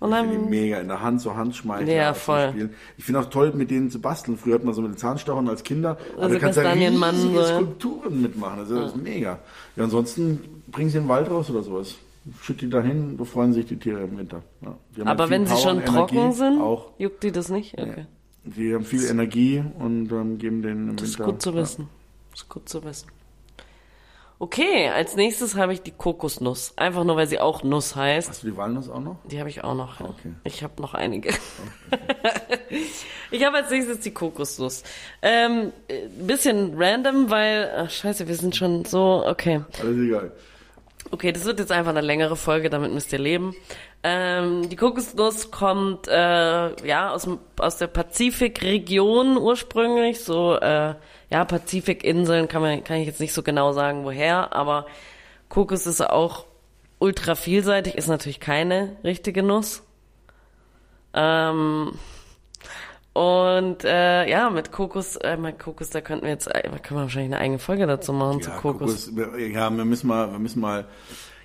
und 0.00 0.08
Ich 0.10 0.16
dann, 0.16 0.48
mega 0.50 0.78
in 0.80 0.88
der 0.88 1.02
Hand, 1.02 1.20
so 1.20 1.34
Handschmeichler. 1.36 1.92
Ja, 1.92 2.14
voll. 2.14 2.48
Spielen. 2.50 2.74
Ich 2.96 3.04
finde 3.04 3.20
auch 3.20 3.26
toll, 3.30 3.52
mit 3.54 3.70
denen 3.70 3.90
zu 3.90 4.00
basteln. 4.00 4.38
Früher 4.38 4.54
hat 4.54 4.64
man 4.64 4.72
so 4.72 4.80
mit 4.80 4.92
den 4.92 4.96
Zahnstochern 4.96 5.46
als 5.48 5.62
Kinder. 5.62 5.98
Aber 6.14 6.22
Also 6.22 6.34
du 6.36 6.40
kannst 6.40 6.56
ja 6.58 6.70
riesige 6.70 7.12
so, 7.34 7.40
ja. 7.40 7.46
Skulpturen 7.46 8.22
mitmachen. 8.22 8.60
Das 8.60 8.70
ist, 8.70 8.78
das 8.78 8.90
ist 8.92 8.96
mega. 8.96 9.38
Ja, 9.76 9.84
ansonsten 9.84 10.62
bring 10.68 10.88
sie 10.88 10.96
in 10.98 11.04
den 11.04 11.08
Wald 11.10 11.30
raus 11.30 11.50
oder 11.50 11.62
sowas. 11.62 11.96
Schütt 12.42 12.60
die 12.60 12.68
dahin, 12.70 13.16
da 13.16 13.24
freuen 13.24 13.52
sich 13.52 13.66
die 13.66 13.76
Tiere 13.78 14.04
im 14.04 14.18
Winter. 14.18 14.42
Ja. 14.62 14.76
Aber 15.06 15.30
wenn 15.30 15.46
sie 15.46 15.54
Power 15.54 15.62
schon 15.62 15.76
und 15.78 15.86
trocken 15.86 16.32
sind, 16.32 16.60
Auch. 16.60 16.90
juckt 16.98 17.22
die 17.22 17.32
das 17.32 17.48
nicht? 17.48 17.74
Okay. 17.78 18.06
Die 18.44 18.74
haben 18.74 18.84
viel 18.84 19.04
Energie 19.06 19.62
und 19.78 20.10
ähm, 20.12 20.38
geben 20.38 20.62
den 20.62 20.88
im 20.90 20.96
Das 20.96 21.08
ist 21.10 21.18
Winter. 21.18 21.32
gut 21.32 21.42
zu 21.42 21.54
wissen. 21.54 21.88
Das 22.30 22.40
ist 22.42 22.48
gut 22.48 22.68
zu 22.68 22.84
wissen. 22.84 23.08
Okay, 24.40 24.88
als 24.88 25.16
nächstes 25.16 25.56
habe 25.56 25.72
ich 25.72 25.82
die 25.82 25.90
Kokosnuss. 25.90 26.72
Einfach 26.76 27.02
nur, 27.02 27.16
weil 27.16 27.26
sie 27.26 27.40
auch 27.40 27.64
Nuss 27.64 27.96
Ja. 27.96 28.02
heißt. 28.02 28.28
Hast 28.28 28.42
du 28.44 28.50
die 28.50 28.56
Walnuss 28.56 28.88
auch 28.88 29.00
noch? 29.00 29.16
Die 29.24 29.40
habe 29.40 29.48
ich 29.48 29.64
auch 29.64 29.74
noch. 29.74 29.98
Ja. 29.98 30.06
Okay. 30.06 30.32
Ich 30.44 30.62
habe 30.62 30.80
noch 30.80 30.94
einige. 30.94 31.30
ich 33.32 33.44
habe 33.44 33.56
als 33.58 33.70
nächstes 33.70 33.98
die 34.00 34.12
Kokosnuss. 34.12 34.84
Ähm, 35.22 35.72
ein 35.90 36.26
bisschen 36.26 36.74
random, 36.76 37.30
weil, 37.30 37.68
ach 37.76 37.90
scheiße, 37.90 38.28
wir 38.28 38.36
sind 38.36 38.54
schon 38.54 38.84
so, 38.84 39.24
okay. 39.26 39.62
Alles 39.80 39.98
egal. 39.98 40.32
Okay, 41.10 41.32
das 41.32 41.46
wird 41.46 41.58
jetzt 41.58 41.72
einfach 41.72 41.90
eine 41.90 42.02
längere 42.02 42.36
Folge, 42.36 42.68
damit 42.68 42.92
müsst 42.92 43.12
ihr 43.12 43.18
leben. 43.18 43.54
Ähm, 44.02 44.68
die 44.68 44.76
Kokosnuss 44.76 45.50
kommt 45.50 46.06
äh, 46.06 46.86
ja 46.86 47.10
aus, 47.10 47.26
aus 47.58 47.78
der 47.78 47.86
Pazifikregion 47.86 49.38
ursprünglich, 49.38 50.22
so 50.22 50.56
äh, 50.56 50.94
ja 51.30 51.44
Pazifikinseln 51.44 52.46
kann 52.46 52.62
man 52.62 52.84
kann 52.84 52.98
ich 52.98 53.06
jetzt 53.06 53.20
nicht 53.20 53.32
so 53.32 53.42
genau 53.42 53.72
sagen 53.72 54.04
woher, 54.04 54.54
aber 54.54 54.86
Kokos 55.48 55.86
ist 55.86 56.02
auch 56.02 56.44
ultra 56.98 57.34
vielseitig, 57.34 57.94
ist 57.94 58.08
natürlich 58.08 58.40
keine 58.40 58.96
richtige 59.02 59.42
Nuss. 59.42 59.82
Ähm, 61.14 61.92
und 63.12 63.84
äh, 63.84 64.28
ja, 64.30 64.48
mit 64.50 64.70
Kokos, 64.70 65.16
äh, 65.16 65.36
mit 65.36 65.58
Kokos, 65.58 65.90
da 65.90 66.00
könnten 66.00 66.24
wir 66.24 66.30
jetzt, 66.32 66.46
äh, 66.46 66.62
können 66.62 66.80
wir 67.00 67.02
wahrscheinlich 67.02 67.32
eine 67.34 67.38
eigene 67.42 67.58
Folge 67.58 67.86
dazu 67.86 68.12
machen 68.12 68.40
zu 68.42 68.50
Ja, 68.50 68.56
Kokos. 68.56 69.06
Kokos. 69.10 69.16
wir- 69.16 69.48
Ja, 69.48 69.70
wir 69.70 69.84
müssen 69.84 70.06
mal, 70.06 70.30
wir 70.30 70.38
müssen 70.38 70.60
mal 70.60 70.86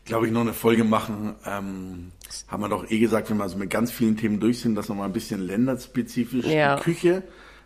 glaube 0.05 0.27
ich, 0.27 0.33
noch 0.33 0.41
eine 0.41 0.53
Folge 0.53 0.83
machen. 0.83 1.35
Ähm, 1.45 2.11
haben 2.49 2.61
wir 2.61 2.67
doch 2.69 2.89
eh 2.91 2.99
gesagt, 2.99 3.29
wenn 3.29 3.37
wir 3.37 3.47
so 3.47 3.57
mit 3.57 3.69
ganz 3.69 3.89
vielen 3.91 4.17
Themen 4.17 4.39
durch 4.41 4.59
sind, 4.59 4.75
dass 4.75 4.89
wir 4.89 4.95
mal 4.95 5.05
ein 5.05 5.13
bisschen 5.13 5.39
länderspezifisch 5.41 6.45
Ja. 6.45 6.75
die 6.75 6.81
Küche 6.83 7.23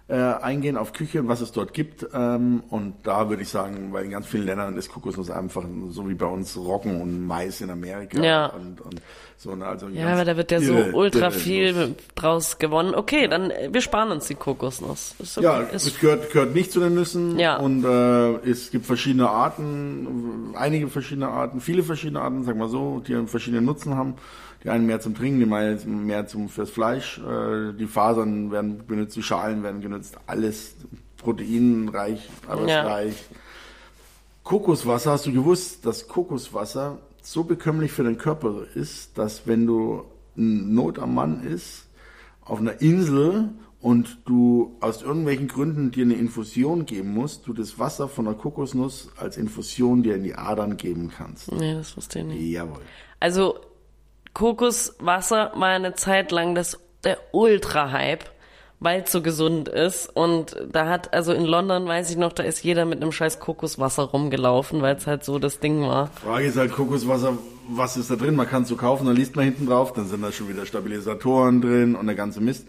äh, 0.09 0.15
eingehen, 0.15 0.77
auf 0.77 0.93
Küche 0.93 1.19
und 1.19 1.27
was 1.27 1.41
es 1.41 1.51
dort 1.51 1.73
gibt. 1.73 2.07
Ähm, 2.13 2.63
und 2.69 2.95
da 3.03 3.29
würde 3.29 3.43
ich 3.43 3.49
sagen, 3.49 3.91
weil 3.91 4.05
in 4.05 4.11
ganz 4.11 4.25
vielen 4.25 4.45
Ländern 4.45 4.77
ist 4.77 4.89
Kokosnuss 4.91 5.29
einfach 5.29 5.63
so 5.89 6.07
wie 6.09 6.13
bei 6.13 6.25
uns 6.25 6.55
Roggen 6.55 7.01
und 7.01 7.25
Mais 7.27 7.59
in 7.59 7.69
Amerika. 7.69 8.21
Ja. 8.23 8.45
Und, 8.47 8.79
und 8.79 9.01
so, 9.35 9.53
ne, 9.55 9.65
also 9.65 9.89
Ja, 9.89 10.13
aber 10.13 10.25
da 10.25 10.37
wird 10.37 10.51
ja 10.51 10.61
so 10.61 10.73
ultra 10.93 11.29
viel 11.29 11.73
Nuss. 11.73 11.89
draus 12.15 12.57
gewonnen. 12.57 12.95
Okay, 12.95 13.27
dann 13.27 13.51
äh, 13.51 13.69
wir 13.71 13.81
sparen 13.81 14.11
uns 14.11 14.27
die 14.27 14.35
Kokosnuss. 14.35 15.15
Okay. 15.19 15.43
Ja, 15.43 15.61
es 15.73 15.99
gehört, 15.99 16.31
gehört 16.31 16.55
nicht 16.55 16.71
zu 16.71 16.79
den 16.79 16.95
Nüssen. 16.95 17.37
Ja. 17.37 17.57
Und 17.57 17.83
äh, 17.83 18.49
es 18.49 18.71
gibt 18.71 18.85
verschiedene 18.85 19.29
Arten, 19.29 20.53
einige 20.55 20.87
verschiedene 20.87 21.27
Arten, 21.27 21.59
viele 21.59 21.83
verschiedene 21.83 22.21
Arten, 22.21 22.45
sag 22.45 22.55
mal 22.55 22.69
so, 22.69 23.01
die 23.05 23.13
einen 23.13 23.27
verschiedenen 23.27 23.65
Nutzen 23.65 23.95
haben. 23.95 24.15
Die 24.67 24.71
einen 24.71 24.85
mehr 24.85 24.99
zum 24.99 25.15
Trinken, 25.15 25.39
die 25.39 25.49
einen 25.55 26.05
mehr 26.05 26.27
zum 26.27 26.49
fürs 26.49 26.69
Fleisch. 26.69 27.19
Äh, 27.19 27.71
die 27.71 27.85
Fasern 27.87 28.51
werden 28.51 28.85
benutzt, 28.85 29.15
die 29.15 29.23
Schalen 29.23 29.63
werden 29.63 29.79
genutzt, 29.79 30.17
alles 30.27 30.75
proteinreich, 31.15 32.27
eiweißreich. 32.49 33.15
Kokoswasser, 34.43 35.11
hast 35.11 35.25
du 35.25 35.31
gewusst, 35.31 35.85
dass 35.85 36.09
Kokoswasser 36.09 36.97
so 37.21 37.45
bekömmlich 37.45 37.93
für 37.93 38.03
den 38.03 38.17
Körper 38.17 38.63
ist, 38.75 39.17
dass 39.17 39.47
wenn 39.47 39.65
du 39.67 40.03
n- 40.35 40.73
Not 40.75 40.99
am 40.99 41.15
Mann 41.15 41.45
ist, 41.45 41.85
auf 42.41 42.59
einer 42.59 42.81
Insel 42.81 43.51
und 43.79 44.17
du 44.25 44.75
aus 44.81 45.01
irgendwelchen 45.01 45.47
Gründen 45.47 45.91
dir 45.91 46.03
eine 46.03 46.15
Infusion 46.15 46.85
geben 46.85 47.13
musst, 47.13 47.47
du 47.47 47.53
das 47.53 47.79
Wasser 47.79 48.09
von 48.09 48.25
der 48.25 48.33
Kokosnuss 48.33 49.11
als 49.15 49.37
Infusion 49.37 50.03
dir 50.03 50.15
in 50.15 50.23
die 50.25 50.35
Adern 50.35 50.75
geben 50.75 51.09
kannst. 51.15 51.53
nee, 51.53 51.73
das 51.73 51.95
wusste 51.95 52.19
ich 52.19 52.25
nicht. 52.25 52.41
Jawohl. 52.51 52.81
Also 53.21 53.59
Kokoswasser 54.37 55.51
war 55.55 55.69
eine 55.69 55.95
Zeit 55.95 56.31
lang 56.31 56.53
das 56.53 56.77
der 57.03 57.17
Ultra-Hype, 57.31 58.23
weil 58.79 59.01
es 59.01 59.11
so 59.11 59.23
gesund 59.23 59.67
ist. 59.67 60.15
Und 60.15 60.55
da 60.71 60.87
hat, 60.87 61.11
also 61.11 61.33
in 61.33 61.43
London 61.43 61.87
weiß 61.87 62.11
ich 62.11 62.17
noch, 62.17 62.33
da 62.33 62.43
ist 62.43 62.63
jeder 62.63 62.85
mit 62.85 63.01
einem 63.01 63.11
scheiß 63.11 63.39
Kokoswasser 63.39 64.03
rumgelaufen, 64.03 64.83
weil 64.83 64.95
es 64.95 65.07
halt 65.07 65.23
so 65.23 65.39
das 65.39 65.59
Ding 65.59 65.81
war. 65.81 66.11
Frage 66.23 66.45
ist 66.45 66.55
halt 66.55 66.71
Kokoswasser, 66.71 67.35
was 67.67 67.97
ist 67.97 68.11
da 68.11 68.15
drin? 68.15 68.35
Man 68.35 68.47
kann 68.47 68.61
es 68.61 68.69
so 68.69 68.75
kaufen, 68.75 69.07
dann 69.07 69.15
liest 69.15 69.35
man 69.35 69.45
hinten 69.45 69.65
drauf, 69.65 69.91
dann 69.93 70.07
sind 70.07 70.21
da 70.21 70.31
schon 70.31 70.47
wieder 70.49 70.67
Stabilisatoren 70.67 71.59
drin 71.59 71.95
und 71.95 72.05
der 72.05 72.15
ganze 72.15 72.39
Mist. 72.39 72.67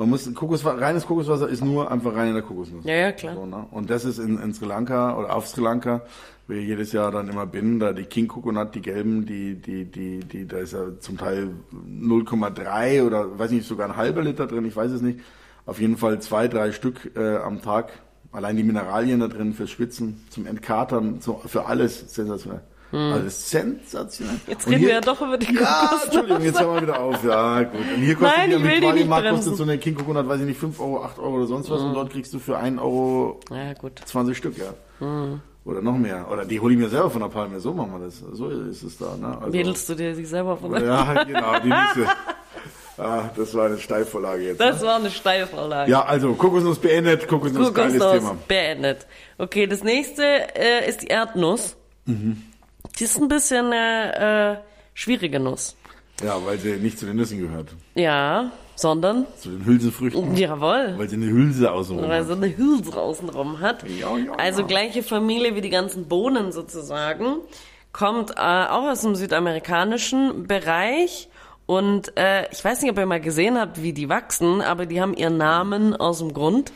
Man 0.00 0.08
muss 0.08 0.34
Kokoswasser, 0.34 0.80
reines 0.80 1.04
Kokoswasser 1.04 1.46
ist 1.46 1.62
nur 1.62 1.90
einfach 1.90 2.14
rein 2.14 2.28
in 2.28 2.32
der 2.32 2.42
Kokosnuss. 2.42 2.86
Ja, 2.86 2.94
ja, 2.94 3.12
klar. 3.12 3.34
So, 3.34 3.44
ne? 3.44 3.66
Und 3.70 3.90
das 3.90 4.06
ist 4.06 4.18
in, 4.18 4.38
in 4.38 4.54
Sri 4.54 4.64
Lanka 4.64 5.14
oder 5.14 5.36
auf 5.36 5.46
Sri 5.46 5.60
Lanka, 5.60 6.00
wo 6.48 6.54
ich 6.54 6.66
jedes 6.66 6.92
Jahr 6.92 7.10
dann 7.10 7.28
immer 7.28 7.44
bin, 7.44 7.80
da 7.80 7.92
die 7.92 8.04
King 8.04 8.26
Coconut, 8.26 8.74
die 8.74 8.80
gelben, 8.80 9.26
die, 9.26 9.56
die, 9.56 9.84
die, 9.84 10.20
die, 10.20 10.48
da 10.48 10.56
ist 10.56 10.72
ja 10.72 10.98
zum 11.00 11.18
Teil 11.18 11.50
0,3 11.86 13.04
oder 13.04 13.38
weiß 13.38 13.50
nicht, 13.50 13.68
sogar 13.68 13.90
ein 13.90 13.96
halber 13.98 14.22
Liter 14.22 14.46
drin, 14.46 14.64
ich 14.64 14.74
weiß 14.74 14.90
es 14.90 15.02
nicht. 15.02 15.20
Auf 15.66 15.78
jeden 15.78 15.98
Fall 15.98 16.18
zwei, 16.22 16.48
drei 16.48 16.72
Stück 16.72 17.14
äh, 17.14 17.36
am 17.36 17.60
Tag. 17.60 17.92
Allein 18.32 18.56
die 18.56 18.64
Mineralien 18.64 19.20
da 19.20 19.28
drin 19.28 19.52
fürs 19.52 19.68
Schwitzen, 19.68 20.24
zum 20.30 20.46
Entkatern, 20.46 21.20
so, 21.20 21.42
für 21.44 21.66
alles 21.66 22.14
sensationell. 22.14 22.62
Also 22.92 23.28
sensationell. 23.28 24.34
Hm. 24.34 24.40
Jetzt 24.48 24.66
reden 24.66 24.78
hier- 24.78 24.88
wir 24.88 24.94
ja 24.94 25.00
doch 25.00 25.20
über 25.20 25.38
die 25.38 25.54
ja, 25.54 25.60
Kokosnuss. 25.60 26.04
Entschuldigung, 26.04 26.42
jetzt 26.42 26.60
hören 26.60 26.74
wir 26.74 26.82
wieder 26.82 27.00
auf. 27.00 27.24
Ja, 27.24 27.62
gut. 27.62 27.80
Und 27.80 28.02
hier 28.02 28.14
kostet 28.16 28.38
Nein, 28.38 28.50
die 28.50 28.56
ich 28.56 28.62
will 28.64 28.80
die 28.80 28.86
am 28.88 28.94
nicht 28.96 29.08
Markt 29.08 29.30
kostet 29.30 29.56
so 29.56 29.62
eine 29.62 29.78
King 29.78 29.94
Coconut, 29.94 30.28
weiß 30.28 30.40
ich 30.40 30.46
nicht, 30.46 30.58
5 30.60 30.80
Euro, 30.80 31.04
8 31.04 31.18
Euro 31.18 31.36
oder 31.36 31.46
sonst 31.46 31.70
was. 31.70 31.80
Und 31.82 31.94
dort 31.94 32.10
kriegst 32.10 32.34
du 32.34 32.38
für 32.38 32.58
1 32.58 32.80
Euro 32.80 33.38
Ja, 33.50 33.72
gut. 33.74 34.00
20 34.04 34.36
Stück, 34.36 34.54
ja. 34.58 34.74
Oder 35.64 35.82
noch 35.82 35.96
mehr. 35.96 36.26
Oder 36.32 36.44
die 36.44 36.58
hole 36.58 36.74
ich 36.74 36.80
mir 36.80 36.88
selber 36.88 37.10
von 37.10 37.20
der 37.22 37.28
Palme. 37.28 37.60
So 37.60 37.72
machen 37.74 37.92
wir 37.92 38.06
das. 38.06 38.18
So 38.32 38.48
ist 38.48 38.82
es 38.82 38.98
da. 38.98 39.14
Ne? 39.16 39.38
Also, 39.40 39.52
Wedelst 39.52 39.88
du 39.88 39.94
dir 39.94 40.14
sie 40.14 40.24
selber 40.24 40.56
von 40.56 40.72
der 40.72 40.82
Ja, 40.84 41.24
genau, 41.24 41.58
die. 41.60 41.72
Ah, 42.98 43.30
das 43.34 43.54
war 43.54 43.66
eine 43.66 43.78
Steilvorlage 43.78 44.42
jetzt. 44.42 44.60
Das 44.60 44.80
ne? 44.80 44.86
war 44.88 44.96
eine 44.96 45.10
Steilvorlage. 45.10 45.90
Ja, 45.90 46.04
also 46.04 46.34
Kokosnuss 46.34 46.78
beendet. 46.78 47.26
Kokosnuss, 47.28 47.72
geiles 47.72 47.98
Kokosnuss 47.98 48.20
Thema. 48.30 48.36
beendet. 48.46 49.06
Okay, 49.38 49.66
das 49.66 49.82
nächste 49.82 50.22
äh, 50.24 50.88
ist 50.88 51.02
die 51.02 51.06
Erdnuss. 51.06 51.76
Mhm. 52.04 52.42
Die 53.00 53.04
ist 53.04 53.18
ein 53.18 53.28
bisschen 53.28 53.72
eine 53.72 54.60
äh, 54.60 54.68
schwierige 54.92 55.40
Nuss. 55.40 55.74
Ja, 56.22 56.36
weil 56.44 56.58
sie 56.58 56.72
nicht 56.76 56.98
zu 56.98 57.06
den 57.06 57.16
Nüssen 57.16 57.38
gehört. 57.40 57.68
Ja, 57.94 58.52
sondern, 58.74 59.24
Zu 59.38 59.48
den 59.48 59.64
Hülsenfrüchten. 59.64 60.36
jawohl, 60.36 60.94
Weil 60.98 61.08
sie 61.08 61.16
eine 61.16 61.26
Hülse 61.30 61.72
außenrum 61.72 62.08
weil 62.10 62.20
hat. 62.20 62.26
so 62.26 62.34
eine 62.34 62.54
Hülse 62.54 62.94
außenrum 62.94 63.60
hat. 63.60 63.88
Ja, 63.88 64.16
ja, 64.18 64.32
also 64.34 64.60
ja. 64.60 64.66
gleiche 64.66 65.02
Familie 65.02 65.54
wie 65.54 65.62
die 65.62 65.70
ganzen 65.70 66.08
Bohnen 66.08 66.52
sozusagen. 66.52 67.36
Kommt 67.92 68.32
äh, 68.32 68.34
auch 68.34 68.86
aus 68.90 69.00
dem 69.00 69.14
südamerikanischen 69.14 70.46
Bereich. 70.46 71.30
Und 71.64 72.14
äh, 72.18 72.50
ich 72.52 72.62
weiß 72.62 72.82
nicht, 72.82 72.90
ob 72.90 72.98
ihr 72.98 73.06
mal 73.06 73.20
gesehen 73.20 73.58
habt, 73.58 73.82
wie 73.82 73.94
die 73.94 74.10
wachsen, 74.10 74.60
aber 74.60 74.84
die 74.84 75.00
haben 75.00 75.14
ihren 75.14 75.38
Namen 75.38 75.96
aus 75.96 76.18
dem 76.18 76.34
Grund, 76.34 76.70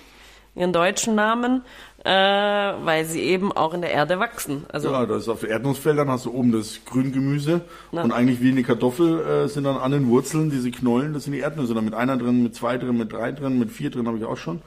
ihren 0.55 0.73
deutschen 0.73 1.15
Namen, 1.17 1.65
äh, 2.05 2.11
weil 2.11 3.05
sie 3.07 3.21
eben 3.21 3.51
auch 3.51 3.73
in 3.75 3.81
der 3.81 3.91
Erde 3.91 4.19
wachsen. 4.21 4.65
Also 4.71 4.91
Ja, 4.91 5.07
das 5.07 5.23
ist 5.23 5.29
auf 5.29 5.43
Erdnussfeldern 5.43 6.09
hast 6.11 6.27
du 6.27 6.33
oben 6.33 6.53
das 6.53 6.81
Grüngemüse 6.85 7.63
Na. 7.93 8.03
und 8.03 8.13
eigentlich 8.13 8.41
wie 8.43 8.51
eine 8.51 8.63
Kartoffel 8.63 9.21
äh, 9.21 9.49
sind 9.49 9.65
dann 9.65 9.77
an 9.79 9.91
den 9.91 10.07
Wurzeln 10.09 10.51
diese 10.51 10.71
Knollen, 10.71 11.15
das 11.15 11.25
sind 11.25 11.33
die 11.33 11.39
Erdnüsse. 11.41 11.73
Da 11.75 11.81
mit 11.81 11.95
einer 11.95 12.17
drin, 12.19 12.43
mit 12.43 12.55
zwei 12.55 12.77
drin, 12.79 12.99
mit 12.99 13.13
drei 13.13 13.33
drin, 13.33 13.59
mit 13.59 13.71
vier 13.71 13.91
drin 13.91 14.07
habe 14.07 14.19
ich 14.19 14.25
auch 14.25 14.37
schon. 14.37 14.61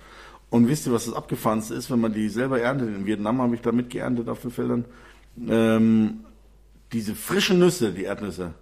Und 0.50 0.68
wisst 0.68 0.88
ihr, 0.88 0.94
was 0.94 1.06
das 1.06 1.14
abgefahrenste 1.14 1.74
ist, 1.76 1.92
wenn 1.92 2.00
man 2.02 2.14
die 2.14 2.30
selber 2.30 2.60
erntet? 2.60 2.88
In 2.90 3.06
Vietnam 3.06 3.42
habe 3.42 3.54
ich 3.56 3.62
da 3.62 3.72
mitgeerntet 3.72 4.30
auf 4.30 4.42
den 4.42 4.52
Feldern. 4.52 4.86
Ähm, 5.48 6.22
diese 6.94 7.14
frischen 7.16 7.60
Nüsse, 7.60 7.92
die 7.92 8.04
Erdnüsse, 8.06 8.54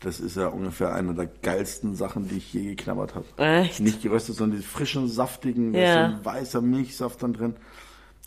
das 0.00 0.20
ist 0.20 0.36
ja 0.36 0.46
ungefähr 0.46 0.94
eine 0.94 1.12
der 1.14 1.26
geilsten 1.42 1.96
Sachen, 1.96 2.28
die 2.28 2.36
ich 2.36 2.52
je 2.54 2.62
geknabbert 2.62 3.16
habe. 3.16 3.26
Echt? 3.36 3.80
Nicht 3.80 4.00
geröstet, 4.00 4.36
sondern 4.36 4.58
diese 4.58 4.68
frischen, 4.70 5.08
saftigen, 5.08 5.72
da 5.72 5.78
Ja. 5.80 5.86
ist 6.06 6.12
so 6.12 6.18
ein 6.18 6.24
weißer 6.24 6.60
Milchsaft 6.62 7.22
dann 7.22 7.32
drin. 7.32 7.56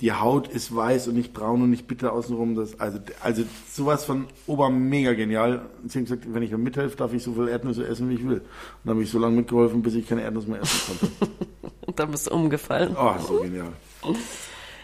Die 0.01 0.11
Haut 0.11 0.47
ist 0.47 0.75
weiß 0.75 1.07
und 1.07 1.15
nicht 1.15 1.33
braun 1.33 1.61
und 1.61 1.69
nicht 1.69 1.87
bitter 1.87 2.11
außenrum. 2.13 2.55
Das, 2.55 2.79
also, 2.79 2.99
also 3.21 3.43
sowas 3.71 4.03
von 4.03 4.25
ober 4.47 4.69
mega 4.69 5.13
genial. 5.13 5.61
Sie 5.85 5.99
haben 5.99 6.05
gesagt, 6.05 6.23
wenn 6.27 6.41
ich 6.41 6.51
mir 6.51 6.57
mithelfe, 6.57 6.97
darf 6.97 7.13
ich 7.13 7.23
so 7.23 7.33
viel 7.33 7.47
Erdnüsse 7.47 7.87
essen, 7.87 8.09
wie 8.09 8.15
ich 8.15 8.27
will. 8.27 8.39
Und 8.39 8.45
dann 8.83 8.95
habe 8.95 9.03
ich 9.03 9.11
so 9.11 9.19
lange 9.19 9.35
mitgeholfen, 9.35 9.81
bis 9.81 9.93
ich 9.93 10.07
keine 10.07 10.23
Erdnüsse 10.23 10.49
mehr 10.49 10.61
essen 10.61 10.97
konnte. 10.99 11.31
Und 11.85 11.99
dann 11.99 12.11
bist 12.11 12.27
du 12.27 12.33
umgefallen. 12.33 12.95
Oh, 12.99 13.13
so 13.19 13.39
genial. 13.41 13.73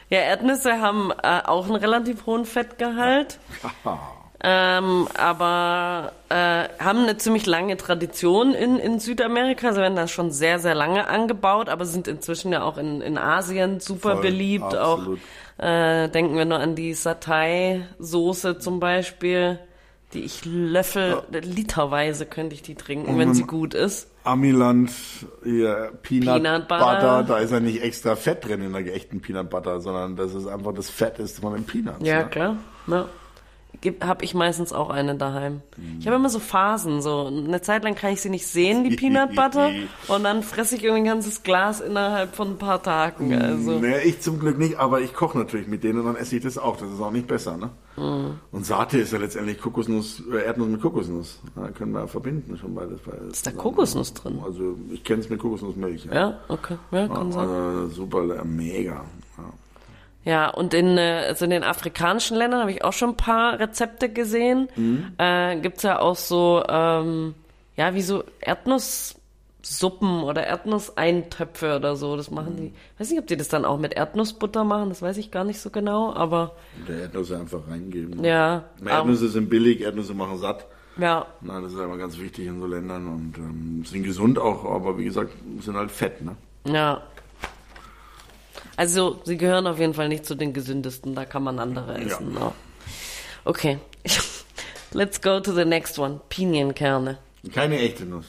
Ja, 0.09 0.19
Erdnüsse 0.19 0.79
haben 0.79 1.11
äh, 1.23 1.41
auch 1.43 1.65
einen 1.65 1.75
relativ 1.75 2.25
hohen 2.25 2.45
Fettgehalt, 2.45 3.39
ähm, 4.49 5.09
aber 5.13 6.13
äh, 6.29 6.69
haben 6.79 6.99
eine 6.99 7.17
ziemlich 7.17 7.45
lange 7.45 7.75
Tradition 7.75 8.53
in, 8.53 8.77
in 8.77 9.01
Südamerika. 9.01 9.73
Sie 9.73 9.81
werden 9.81 9.97
da 9.97 10.07
schon 10.07 10.31
sehr, 10.31 10.59
sehr 10.59 10.73
lange 10.73 11.09
angebaut, 11.09 11.67
aber 11.67 11.85
sind 11.85 12.07
inzwischen 12.07 12.53
ja 12.53 12.63
auch 12.63 12.77
in, 12.77 13.01
in 13.01 13.17
Asien 13.17 13.81
super 13.81 14.13
Voll, 14.13 14.21
beliebt. 14.21 14.63
absolut. 14.73 15.19
Auch 15.57 15.65
äh, 15.65 16.07
denken 16.07 16.37
wir 16.37 16.45
nur 16.45 16.59
an 16.59 16.75
die 16.75 16.93
Satay-Soße 16.93 18.57
zum 18.59 18.79
Beispiel, 18.79 19.59
die 20.13 20.21
ich 20.21 20.45
löffel, 20.45 21.23
literweise 21.29 22.25
könnte 22.25 22.55
ich 22.55 22.61
die 22.61 22.75
trinken, 22.75 23.19
wenn 23.19 23.33
sie 23.33 23.43
gut 23.43 23.73
ist. 23.73 24.09
Amiland, 24.23 24.91
hier, 25.43 25.91
Peanut, 26.03 26.41
Peanut 26.41 26.67
Butter. 26.69 26.85
Butter. 26.85 27.25
da 27.27 27.37
ist 27.39 27.51
ja 27.51 27.59
nicht 27.59 27.81
extra 27.81 28.15
Fett 28.15 28.45
drin 28.45 28.61
in 28.61 28.71
der 28.71 28.95
echten 28.95 29.19
Peanut 29.19 29.49
Butter, 29.49 29.81
sondern 29.81 30.15
das 30.15 30.33
ist 30.33 30.47
einfach 30.47 30.73
das 30.73 30.89
Fett 30.89 31.19
ist 31.19 31.41
von 31.41 31.53
den 31.53 31.65
Peanuts. 31.65 31.99
Ja, 32.01 32.23
ne? 32.23 32.29
klar. 32.29 32.55
Ja. 32.87 33.09
Habe 34.01 34.23
ich 34.25 34.33
meistens 34.33 34.73
auch 34.73 34.89
eine 34.89 35.15
daheim. 35.15 35.61
Ich 35.99 36.07
habe 36.07 36.15
immer 36.15 36.29
so 36.29 36.39
Phasen, 36.39 37.01
so 37.01 37.27
eine 37.27 37.61
Zeit 37.61 37.83
lang 37.83 37.95
kann 37.95 38.11
ich 38.13 38.21
sie 38.21 38.29
nicht 38.29 38.47
sehen, 38.47 38.83
die 38.83 38.95
Peanut 38.97 39.35
Butter, 39.35 39.71
und 40.07 40.23
dann 40.23 40.43
fresse 40.43 40.75
ich 40.75 40.83
irgendwie 40.83 41.01
ein 41.09 41.13
ganzes 41.15 41.43
Glas 41.43 41.79
innerhalb 41.81 42.35
von 42.35 42.49
ein 42.51 42.57
paar 42.57 42.81
Tagen. 42.81 43.33
Also 43.33 43.79
Nee, 43.79 43.99
ich 44.03 44.19
zum 44.21 44.39
Glück 44.39 44.57
nicht, 44.57 44.77
aber 44.77 45.01
ich 45.01 45.13
koche 45.13 45.37
natürlich 45.37 45.67
mit 45.67 45.83
denen 45.83 45.99
und 45.99 46.05
dann 46.05 46.15
esse 46.15 46.35
ich 46.37 46.43
das 46.43 46.57
auch. 46.57 46.77
Das 46.77 46.91
ist 46.91 46.99
auch 47.01 47.11
nicht 47.11 47.27
besser, 47.27 47.57
ne? 47.57 47.69
Mhm. 47.97 48.39
Und 48.51 48.65
Sate 48.65 48.99
ist 48.99 49.11
ja 49.13 49.19
letztendlich 49.19 49.59
Kokosnuss, 49.59 50.21
äh, 50.31 50.43
Erdnuss 50.45 50.67
mit 50.69 50.81
Kokosnuss. 50.81 51.39
Da 51.55 51.69
können 51.69 51.91
wir 51.93 52.07
verbinden 52.07 52.57
schon 52.57 52.75
beides. 52.75 52.99
beides 52.99 53.33
ist 53.33 53.47
da. 53.47 53.51
Kokosnuss 53.51 54.13
drin? 54.13 54.39
Also 54.45 54.75
ich 54.91 55.03
kenne 55.03 55.21
es 55.21 55.29
mit 55.29 55.39
Kokosnussmilch. 55.39 56.05
Ja, 56.05 56.13
Ja, 56.13 56.39
okay, 56.47 56.77
ja, 56.91 57.07
kann 57.07 57.31
sein. 57.31 57.47
also 57.47 57.87
super, 57.87 58.43
mega. 58.45 59.03
Ja. 59.37 59.43
Ja, 60.27 60.49
und 60.49 60.73
in, 60.73 60.97
äh, 60.97 61.23
also 61.27 61.45
in 61.45 61.51
den 61.51 61.63
afrikanischen 61.63 62.35
Ländern 62.35 62.59
habe 62.59 62.71
ich 62.73 62.83
auch 62.83 62.91
schon 62.91 63.11
ein 63.11 63.15
paar 63.17 63.59
Rezepte 63.59 64.09
gesehen. 64.09 64.67
Äh, 65.17 65.55
gibt's 65.61 65.83
ja 65.83 65.99
auch 65.99 66.17
so, 66.17 66.63
ähm, 66.67 67.33
ja, 67.77 67.93
wie 67.93 68.01
so 68.01 68.25
Erdnusssuppen 68.41 70.23
oder 70.23 70.45
Erdnusseintöpfe 70.45 71.77
oder 71.77 71.95
so. 71.95 72.17
Das 72.17 72.29
machen 72.31 72.57
die. 72.57 72.73
Weiß 72.99 73.09
nicht, 73.09 73.19
ob 73.19 73.27
die 73.27 73.37
das 73.37 73.47
dann 73.47 73.63
auch 73.65 73.77
mit 73.79 73.93
Erdnussbutter 73.93 74.63
machen, 74.63 74.89
das 74.89 75.01
weiß 75.01 75.17
ich 75.17 75.31
gar 75.31 75.43
nicht 75.45 75.59
so 75.61 75.69
genau, 75.69 76.13
aber 76.13 76.55
Der 76.87 77.03
Erdnüsse 77.03 77.37
einfach 77.39 77.61
reingeben. 77.69 78.23
ja. 78.23 78.63
Erdnüsse 78.85 79.29
sind 79.29 79.49
billig, 79.49 79.81
Erdnüsse 79.81 80.13
machen 80.13 80.37
satt. 80.39 80.65
ja, 80.97 81.25
Na, 81.41 81.61
das 81.61 81.71
ist 81.73 81.79
immer 81.79 81.97
ganz 81.97 82.17
wichtig 82.17 82.47
in 82.47 82.59
so 82.59 82.67
Ländern 82.67 83.07
und 83.07 83.37
ähm, 83.37 83.83
sind 83.85 84.03
gesund 84.03 84.39
auch, 84.39 84.65
aber 84.65 84.97
wie 84.97 85.05
gesagt, 85.05 85.31
sind 85.61 85.77
halt 85.77 85.91
fett, 85.91 86.21
ne? 86.21 86.35
ja. 86.65 87.01
Also, 88.75 89.21
sie 89.23 89.37
gehören 89.37 89.67
auf 89.67 89.79
jeden 89.79 89.93
Fall 89.93 90.09
nicht 90.09 90.25
zu 90.25 90.35
den 90.35 90.53
gesündesten, 90.53 91.15
da 91.15 91.25
kann 91.25 91.43
man 91.43 91.59
andere 91.59 91.97
essen. 91.97 92.35
Ja. 92.35 92.53
Okay. 93.45 93.79
Let's 94.91 95.21
go 95.21 95.39
to 95.39 95.53
the 95.53 95.65
next 95.65 95.99
one. 95.99 96.21
Pinienkerne. 96.29 97.17
Keine 97.53 97.79
echte 97.79 98.05
Nuss. 98.05 98.25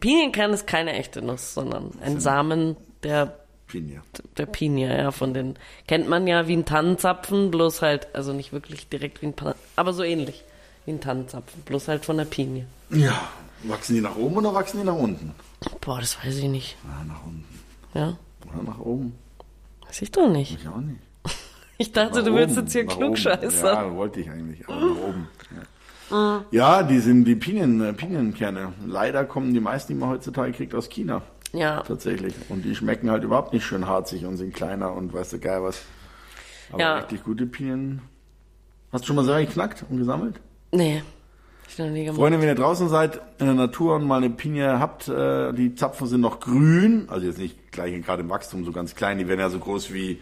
Pinienkern 0.00 0.52
ist 0.52 0.66
keine 0.66 0.92
echte 0.92 1.22
Nuss, 1.22 1.54
sondern 1.54 1.92
ein 2.00 2.20
Samen 2.20 2.76
der, 3.02 3.38
Pinie. 3.66 4.02
der 4.36 4.46
Pinie, 4.46 4.96
ja, 4.96 5.10
von 5.10 5.34
den, 5.34 5.56
kennt 5.88 6.08
man 6.08 6.26
ja 6.26 6.46
wie 6.46 6.56
ein 6.56 6.64
Tannenzapfen, 6.64 7.50
bloß 7.50 7.82
halt, 7.82 8.14
also 8.14 8.32
nicht 8.32 8.52
wirklich 8.52 8.88
direkt 8.88 9.22
wie 9.22 9.26
ein, 9.26 9.32
Pan 9.32 9.54
aber 9.74 9.92
so 9.92 10.04
ähnlich 10.04 10.44
wie 10.84 10.92
ein 10.92 11.00
Tannenzapfen, 11.00 11.62
bloß 11.62 11.88
halt 11.88 12.04
von 12.04 12.16
der 12.16 12.26
Pinie. 12.26 12.66
Ja. 12.90 13.28
Wachsen 13.64 13.94
die 13.94 14.00
nach 14.00 14.16
oben 14.16 14.36
oder 14.36 14.54
wachsen 14.54 14.80
die 14.80 14.84
nach 14.86 14.96
unten? 14.96 15.34
Boah, 15.80 16.00
das 16.00 16.18
weiß 16.24 16.36
ich 16.36 16.48
nicht. 16.48 16.76
Ja, 16.84 17.04
nach 17.04 17.24
unten. 17.24 17.60
Ja, 17.94 18.16
Oder 18.52 18.62
nach 18.64 18.78
oben. 18.80 19.16
Weiß 19.92 20.02
ich 20.02 20.10
doch 20.10 20.28
nicht. 20.28 20.58
Ich 20.58 20.68
auch 20.68 20.78
nicht. 20.80 21.00
Ich 21.76 21.92
dachte, 21.92 22.18
Nach 22.20 22.24
du 22.24 22.34
willst 22.34 22.56
jetzt 22.56 22.72
hier 22.72 22.90
oben. 22.96 23.14
Ja, 23.16 23.94
wollte 23.94 24.20
ich 24.20 24.30
eigentlich, 24.30 24.66
aber 24.68 24.80
oben. 24.82 25.28
Ja. 26.10 26.44
ja, 26.50 26.82
die 26.82 26.98
sind 27.00 27.24
die 27.24 27.34
Pinien, 27.34 27.80
äh, 27.80 27.92
Pinienkerne. 27.92 28.72
Leider 28.86 29.24
kommen 29.24 29.52
die 29.52 29.60
meisten, 29.60 29.92
die 29.92 29.98
man 29.98 30.08
heutzutage 30.10 30.52
kriegt, 30.52 30.74
aus 30.74 30.88
China. 30.88 31.22
Ja, 31.52 31.82
Tatsächlich. 31.82 32.34
Und 32.48 32.64
die 32.64 32.74
schmecken 32.74 33.10
halt 33.10 33.24
überhaupt 33.24 33.52
nicht 33.52 33.64
schön 33.66 33.86
harzig 33.86 34.24
und 34.24 34.38
sind 34.38 34.54
kleiner 34.54 34.92
und 34.94 35.12
weißt 35.12 35.34
du 35.34 35.38
geil 35.38 35.62
was. 35.62 35.82
Aber 36.70 36.80
Ja. 36.80 36.96
richtig 36.96 37.24
gute 37.24 37.46
Pinien. 37.46 38.00
Hast 38.92 39.04
du 39.04 39.08
schon 39.08 39.16
mal 39.16 39.24
selber 39.24 39.40
geknackt 39.44 39.84
und 39.90 39.98
gesammelt? 39.98 40.40
nee. 40.72 41.02
Ich 41.72 41.78
noch 41.78 41.88
nie 41.88 42.04
gemacht. 42.04 42.18
Freunde, 42.18 42.38
wenn 42.38 42.48
ihr 42.48 42.54
draußen 42.54 42.90
seid 42.90 43.22
in 43.38 43.46
der 43.46 43.54
Natur 43.54 43.96
und 43.96 44.06
mal 44.06 44.18
eine 44.18 44.28
Pinie 44.28 44.78
habt, 44.78 45.08
äh, 45.08 45.54
die 45.54 45.74
Zapfen 45.74 46.06
sind 46.06 46.20
noch 46.20 46.38
grün, 46.38 47.06
also 47.08 47.26
jetzt 47.26 47.38
nicht 47.38 47.72
gleich 47.72 47.98
gerade 48.04 48.22
im 48.22 48.28
Wachstum 48.28 48.66
so 48.66 48.72
ganz 48.72 48.94
klein, 48.94 49.16
die 49.16 49.26
werden 49.26 49.40
ja 49.40 49.48
so 49.48 49.58
groß 49.58 49.90
wie, 49.94 50.20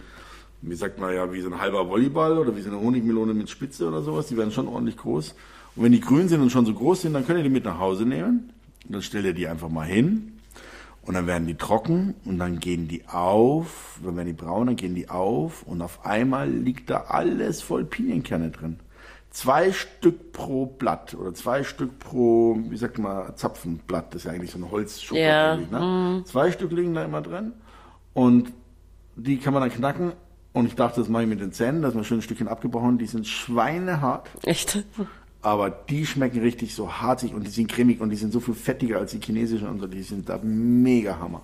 wie 0.63 0.75
sagt 0.77 1.01
man 1.01 1.13
ja, 1.13 1.33
wie 1.33 1.41
so 1.41 1.51
ein 1.51 1.61
halber 1.61 1.89
Volleyball 1.89 2.39
oder 2.39 2.55
wie 2.55 2.61
so 2.61 2.71
eine 2.71 2.81
Honigmelone 2.81 3.35
mit 3.35 3.51
Spitze 3.51 3.89
oder 3.89 4.01
sowas, 4.03 4.29
die 4.29 4.37
werden 4.37 4.53
schon 4.53 4.69
ordentlich 4.69 4.97
groß. 4.97 5.35
Und 5.75 5.83
wenn 5.83 5.91
die 5.91 6.01
grün 6.01 6.29
sind 6.29 6.41
und 6.41 6.51
schon 6.51 6.67
so 6.67 6.73
groß 6.73 7.03
sind, 7.03 7.15
dann 7.15 7.27
könnt 7.27 7.39
ihr 7.39 7.45
die 7.45 7.51
mit 7.51 7.65
nach 7.65 7.81
Hause 7.81 8.05
nehmen. 8.05 8.53
Dann 8.89 9.03
stellt 9.03 9.25
ihr 9.25 9.35
die 9.35 9.49
einfach 9.49 9.69
mal 9.69 9.87
hin. 9.87 10.39
Und 11.03 11.15
dann 11.15 11.27
werden 11.27 11.49
die 11.49 11.57
trocken 11.57 12.15
und 12.25 12.39
dann 12.39 12.61
gehen 12.61 12.87
die 12.87 13.09
auf, 13.09 13.99
dann 14.05 14.15
werden 14.17 14.29
die 14.29 14.33
braun, 14.35 14.69
dann 14.69 14.77
gehen 14.77 14.95
die 14.95 15.09
auf 15.09 15.65
und 15.65 15.83
auf 15.83 16.05
einmal 16.05 16.49
liegt 16.49 16.91
da 16.91 17.07
alles 17.09 17.61
voll 17.61 17.85
Pinienkerne 17.85 18.51
drin. 18.51 18.79
Zwei 19.31 19.73
Stück 19.73 20.33
pro 20.33 20.67
Blatt 20.67 21.15
oder 21.15 21.33
zwei 21.35 21.63
Stück 21.63 21.99
pro, 22.01 22.59
wie 22.69 22.77
sagt 22.77 22.99
man, 22.99 23.37
Zapfenblatt, 23.37 24.13
das 24.13 24.23
ist 24.23 24.25
ja 24.25 24.33
eigentlich 24.33 24.51
so 24.51 24.59
eine 24.59 24.71
Holzschuppe. 24.71 25.21
Ja, 25.21 25.57
Ne? 25.57 26.23
Zwei 26.27 26.51
Stück 26.51 26.73
liegen 26.73 26.95
da 26.95 27.05
immer 27.05 27.23
drin 27.23 27.53
und 28.13 28.53
die 29.15 29.39
kann 29.39 29.53
man 29.55 29.63
dann 29.63 29.71
knacken. 29.73 30.13
Und 30.53 30.67
ich 30.67 30.75
dachte, 30.75 31.01
das 31.01 31.09
mache 31.09 31.23
ich 31.23 31.29
mit 31.29 31.41
den 31.41 31.53
Zähnen, 31.53 31.81
dass 31.81 31.95
man 31.95 32.03
schön 32.03 32.19
ein 32.19 32.23
Stückchen 32.23 32.49
abgebrochen, 32.49 32.99
die 32.99 33.07
sind 33.07 33.25
schweinehart. 33.27 34.29
Echt? 34.43 34.83
Aber 35.43 35.71
die 35.71 36.05
schmecken 36.05 36.41
richtig 36.41 36.75
so 36.75 36.93
harzig 37.01 37.33
und 37.33 37.47
die 37.47 37.51
sind 37.51 37.71
cremig 37.71 38.01
und 38.01 38.11
die 38.11 38.17
sind 38.17 38.33
so 38.33 38.41
viel 38.41 38.55
fettiger 38.55 38.99
als 38.99 39.13
die 39.13 39.21
chinesischen 39.21 39.69
und 39.69 39.79
so. 39.79 39.87
Die 39.87 40.03
sind 40.03 40.29
da 40.29 40.41
mega 40.43 41.19
Hammer. 41.21 41.43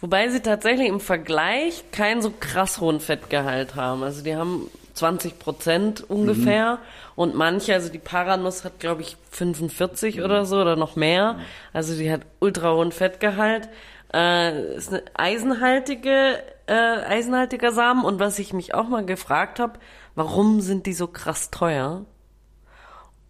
Wobei 0.00 0.28
sie 0.28 0.40
tatsächlich 0.40 0.88
im 0.88 1.00
Vergleich 1.00 1.84
keinen 1.90 2.20
so 2.20 2.30
krass 2.38 2.80
hohen 2.80 3.00
Fettgehalt 3.00 3.74
haben. 3.74 4.02
Also 4.02 4.22
die 4.22 4.36
haben 4.36 4.68
20 4.96 5.38
Prozent 5.38 6.10
ungefähr 6.10 6.78
und 7.16 7.34
manche, 7.34 7.74
also 7.74 7.90
die 7.90 7.98
Paranuss 7.98 8.64
hat 8.64 8.80
glaube 8.80 9.02
ich 9.02 9.16
45 9.30 10.22
oder 10.22 10.44
so 10.44 10.60
oder 10.60 10.76
noch 10.76 10.96
mehr. 10.96 11.38
Also 11.72 11.96
die 11.96 12.10
hat 12.10 12.22
ultra 12.40 12.72
hohen 12.72 12.92
Fettgehalt. 12.92 13.68
Äh, 14.12 14.76
ist 14.76 14.90
eine 14.90 15.02
eisenhaltige, 15.14 16.42
äh, 16.66 16.72
eisenhaltiger 16.72 17.72
Samen 17.72 18.04
und 18.04 18.18
was 18.20 18.38
ich 18.38 18.52
mich 18.52 18.74
auch 18.74 18.88
mal 18.88 19.04
gefragt 19.04 19.58
habe, 19.60 19.78
warum 20.14 20.60
sind 20.60 20.86
die 20.86 20.94
so 20.94 21.06
krass 21.06 21.50
teuer? 21.50 22.04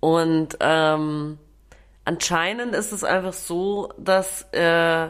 Und 0.00 0.56
ähm, 0.60 1.38
anscheinend 2.04 2.74
ist 2.74 2.92
es 2.92 3.02
einfach 3.04 3.32
so, 3.32 3.92
dass, 3.98 4.42
äh, 4.52 5.08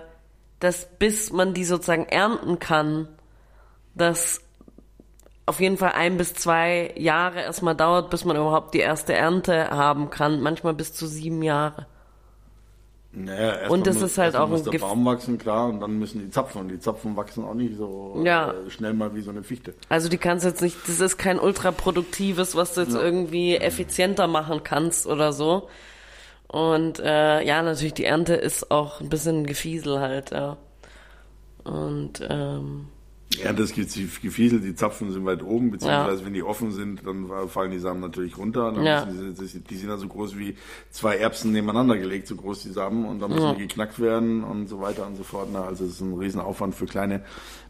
dass 0.61 0.87
bis 0.99 1.33
man 1.33 1.53
die 1.53 1.65
sozusagen 1.65 2.07
ernten 2.07 2.59
kann, 2.59 3.09
dass 3.95 4.41
auf 5.47 5.61
jeden 5.61 5.77
Fall 5.77 5.93
ein 5.93 6.17
bis 6.17 6.35
zwei 6.35 6.93
Jahre 6.97 7.41
erstmal 7.41 7.75
dauert, 7.77 8.11
bis 8.11 8.25
man 8.25 8.37
überhaupt 8.37 8.75
die 8.75 8.81
erste 8.81 9.15
Ernte 9.15 9.71
haben 9.71 10.11
kann. 10.11 10.41
Manchmal 10.41 10.75
bis 10.75 10.93
zu 10.93 11.07
sieben 11.07 11.43
Jahre. 11.43 11.87
Naja, 13.13 13.53
erst 13.61 13.71
Und 13.71 13.87
das 13.87 13.95
muss- 13.95 14.11
ist 14.11 14.19
halt 14.19 14.35
erst 14.35 14.37
auch 14.45 14.49
muss 14.49 14.67
ein 14.67 14.73
der 14.73 14.79
Baum 14.81 15.05
wachsen, 15.07 15.39
klar, 15.39 15.69
und 15.69 15.81
dann 15.81 15.99
müssen 15.99 16.19
die 16.21 16.31
Zapfen. 16.31 16.61
Und 16.63 16.69
die 16.69 16.79
Zapfen 16.81 17.17
wachsen 17.17 17.45
auch 17.45 17.55
nicht 17.55 17.77
so 17.79 18.21
Ja. 18.25 18.51
äh, 18.53 18.69
schnell 18.71 18.93
mal 18.93 19.15
wie 19.15 19.23
so 19.23 19.31
eine 19.31 19.43
Fichte. 19.43 19.73
Also 19.89 20.09
die 20.11 20.19
kannst 20.19 20.45
jetzt 20.45 20.61
nicht, 20.61 20.77
das 20.87 21.01
ist 21.01 21.17
kein 21.17 21.39
ultraproduktives, 21.41 22.57
was 22.57 22.75
du 22.75 22.83
jetzt 22.83 22.95
irgendwie 22.95 23.57
effizienter 23.57 24.27
machen 24.27 24.63
kannst 24.65 25.07
oder 25.07 25.33
so. 25.33 25.69
Und 26.49 26.99
äh, 27.01 27.43
ja, 27.43 27.63
natürlich 27.63 27.95
die 27.95 28.05
Ernte 28.05 28.35
ist 28.35 28.71
auch 28.71 29.01
ein 29.01 29.09
bisschen 29.09 29.47
Gefiesel 29.47 29.99
halt, 30.01 30.33
ja. 30.33 30.59
Und 31.65 32.21
ähm, 32.29 32.89
Ja, 33.35 33.53
das 33.53 33.73
gibt 33.73 33.93
Gefiesel, 34.23 34.61
die 34.61 34.75
Zapfen 34.75 35.13
sind 35.13 35.27
weit 35.27 35.43
oben, 35.43 35.71
beziehungsweise 35.73 36.25
wenn 36.25 36.33
die 36.33 36.45
offen 36.45 36.71
sind, 36.71 37.05
dann 37.05 37.29
fallen 37.49 37.73
die 37.73 37.79
Samen 37.81 38.01
natürlich 38.01 38.39
runter. 38.39 38.73
Dann 38.73 38.85
Ja. 38.85 39.05
die, 39.05 39.35
die, 39.35 39.77
sind 39.77 39.89
dann 39.89 39.99
so 39.99 40.07
groß 40.07 40.39
wie 40.39 40.57
zwei 40.91 41.17
Erbsen 41.17 41.53
nebeneinander 41.53 41.99
gelegt, 41.99 42.29
so 42.29 42.37
groß 42.37 42.63
die 42.63 42.71
Samen, 42.71 43.05
und 43.05 43.21
dann 43.21 43.33
müssen 43.33 43.55
die 43.57 43.67
geknackt 43.67 43.99
werden 44.01 44.45
und 44.45 44.69
so 44.69 44.81
weiter 44.81 45.07
und 45.07 45.17
so 45.17 45.25
fort. 45.25 45.49
Na, 45.53 45.65
also 45.65 45.85
es 45.85 45.93
ist 45.93 46.01
ein 46.01 46.15
Riesenaufwand 46.15 46.75
für 46.77 46.87
kleine, 46.87 47.25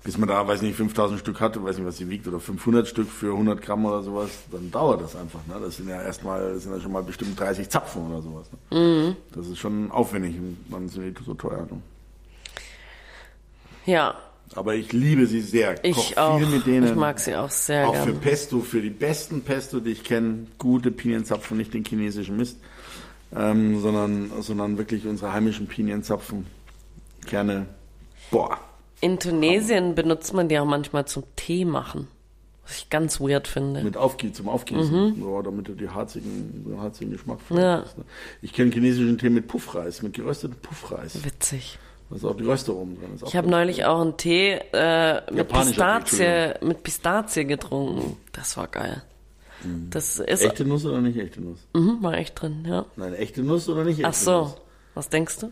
bis 0.04 0.18
man 0.18 0.28
da, 0.28 0.46
weiß 0.46 0.60
nicht, 0.62 0.76
5000 0.76 1.18
Stück 1.18 1.40
hat, 1.40 1.60
weiß 1.60 1.78
nicht, 1.78 1.86
was 1.86 1.96
sie 1.96 2.08
wiegt, 2.10 2.28
oder 2.28 2.38
500 2.38 2.86
Stück 2.86 3.08
für 3.08 3.32
100 3.32 3.60
Gramm 3.62 3.86
oder 3.86 4.02
sowas, 4.02 4.30
dann 4.52 4.70
dauert 4.70 5.00
das 5.00 5.16
einfach. 5.16 5.40
Ne? 5.46 5.54
Das 5.60 5.78
sind 5.78 5.88
ja 5.88 6.00
erstmal, 6.02 6.52
das 6.52 6.64
sind 6.64 6.74
ja 6.74 6.80
schon 6.80 6.92
mal 6.92 7.02
bestimmt 7.02 7.40
30 7.40 7.68
Zapfen 7.70 8.06
oder 8.10 8.20
sowas. 8.22 8.46
Ne? 8.70 9.16
Das 9.34 9.48
ist 9.48 9.58
schon 9.58 9.90
aufwendig 9.90 10.36
und 10.38 10.58
dann 10.70 10.88
sind 10.88 11.18
die 11.18 11.24
so 11.24 11.34
teuer. 11.34 11.66
Ne? 11.70 11.80
ja, 13.86 14.14
Aber 14.54 14.74
ich 14.74 14.92
liebe 14.92 15.26
sie 15.26 15.40
sehr. 15.40 15.84
ich 15.84 15.94
Koch 15.96 16.16
auch. 16.16 16.38
viel 16.38 16.46
mit 16.46 16.66
denen. 16.66 16.86
Ich 16.88 16.94
mag 16.94 17.18
sie 17.18 17.34
auch 17.34 17.50
sehr 17.50 17.88
Auch 17.88 17.94
für 17.96 18.04
gerne. 18.06 18.20
Pesto, 18.20 18.60
für 18.60 18.80
die 18.80 18.90
besten 18.90 19.42
Pesto, 19.42 19.80
die 19.80 19.90
ich 19.90 20.04
kenne, 20.04 20.46
gute 20.58 20.90
Pinienzapfen, 20.90 21.56
nicht 21.56 21.74
den 21.74 21.84
chinesischen 21.84 22.36
Mist, 22.36 22.58
ähm, 23.34 23.80
sondern, 23.80 24.30
sondern 24.40 24.78
wirklich 24.78 25.06
unsere 25.06 25.32
heimischen 25.32 25.66
Pinienzapfen. 25.66 26.46
Kerne. 27.26 27.66
Boah. 28.30 28.58
In 29.00 29.18
Tunesien 29.18 29.94
benutzt 29.94 30.32
man 30.32 30.48
die 30.48 30.58
auch 30.58 30.64
manchmal 30.64 31.06
zum 31.06 31.24
Tee 31.36 31.64
machen. 31.64 32.08
Was 32.66 32.78
ich 32.78 32.90
ganz 32.90 33.20
weird 33.20 33.46
finde. 33.46 33.82
Mit 33.84 33.96
Aufgie 33.96 34.32
zum 34.32 34.48
Aufgießen, 34.48 35.16
so, 35.20 35.42
damit 35.42 35.68
du 35.68 35.74
die 35.74 35.88
harzigen, 35.88 36.64
den 36.66 36.80
harzigen 36.80 37.12
Geschmack 37.12 37.38
Mhm. 37.50 37.56
Ja. 37.58 37.76
ne? 37.78 37.84
Ich 38.42 38.52
kenne 38.52 38.72
chinesischen 38.72 39.18
Tee 39.18 39.28
mit 39.30 39.46
Puffreis, 39.46 40.02
mit 40.02 40.14
geröstetem 40.14 40.56
Puffreis. 40.56 41.24
Witzig. 41.24 41.78
Da 42.10 42.16
ist 42.16 42.24
auch 42.24 42.36
die 42.36 42.44
Röste 42.44 42.76
oben 42.76 42.96
drin. 42.98 43.18
Ich 43.26 43.34
habe 43.36 43.48
neulich 43.48 43.84
auch 43.84 44.00
einen 44.00 44.16
Tee 44.16 44.60
äh, 44.72 45.20
mit 45.32 45.48
Pistazie, 45.48 46.54
mit 46.60 46.82
Pistazie 46.82 47.44
getrunken. 47.44 48.16
Das 48.32 48.56
war 48.56 48.68
geil. 48.68 49.02
Das 49.90 50.18
ist 50.20 50.42
Echte 50.42 50.64
Nuss 50.64 50.84
oder 50.84 51.00
nicht 51.00 51.18
echte 51.18 51.40
Nuss? 51.40 51.58
mhm, 51.74 51.98
war 52.02 52.14
echt 52.14 52.40
drin, 52.40 52.64
ja. 52.68 52.84
Nein, 52.94 53.14
echte 53.14 53.42
Nuss 53.42 53.68
oder 53.68 53.82
nicht 53.84 53.98
echte 53.98 54.08
Ach 54.08 54.14
so, 54.14 54.40
Nuss? 54.42 54.54
was 54.94 55.08
denkst 55.08 55.38
du? 55.40 55.50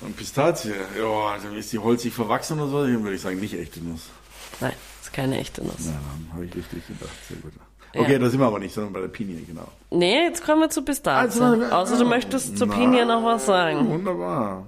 Und 0.00 0.16
Pistazie, 0.16 0.72
ja, 0.98 1.36
dann 1.40 1.56
ist 1.56 1.72
die 1.72 1.78
holzig 1.78 2.12
verwachsen 2.12 2.58
oder 2.58 2.68
so, 2.70 2.82
dann 2.82 3.02
würde 3.04 3.14
ich 3.14 3.20
sagen, 3.22 3.38
nicht 3.38 3.54
echte 3.54 3.78
Nuss. 3.84 4.08
Nein, 4.60 4.72
ist 5.00 5.12
keine 5.12 5.38
echte 5.38 5.62
Nuss. 5.62 5.86
Ja, 5.86 5.92
dann 5.92 6.32
habe 6.32 6.46
ich 6.46 6.56
richtig 6.56 6.84
gedacht. 6.88 7.10
Sehr 7.28 7.36
gut. 7.36 7.52
Okay, 7.94 8.12
Ja. 8.14 8.18
da 8.18 8.30
sind 8.30 8.40
wir 8.40 8.46
aber 8.46 8.58
nicht, 8.58 8.74
sondern 8.74 8.92
bei 8.94 9.00
der 9.00 9.08
Pinie, 9.08 9.40
genau. 9.42 9.68
Nee, 9.90 10.22
jetzt 10.24 10.44
kommen 10.44 10.62
wir 10.62 10.70
zu 10.70 10.82
Pistazie. 10.82 11.40
Also, 11.40 11.64
Außer 11.66 11.98
du 11.98 12.06
möchtest 12.06 12.58
zur 12.58 12.68
Pinie 12.68 13.06
noch 13.06 13.22
was 13.22 13.46
sagen. 13.46 13.88
Wunderbar. 13.88 14.66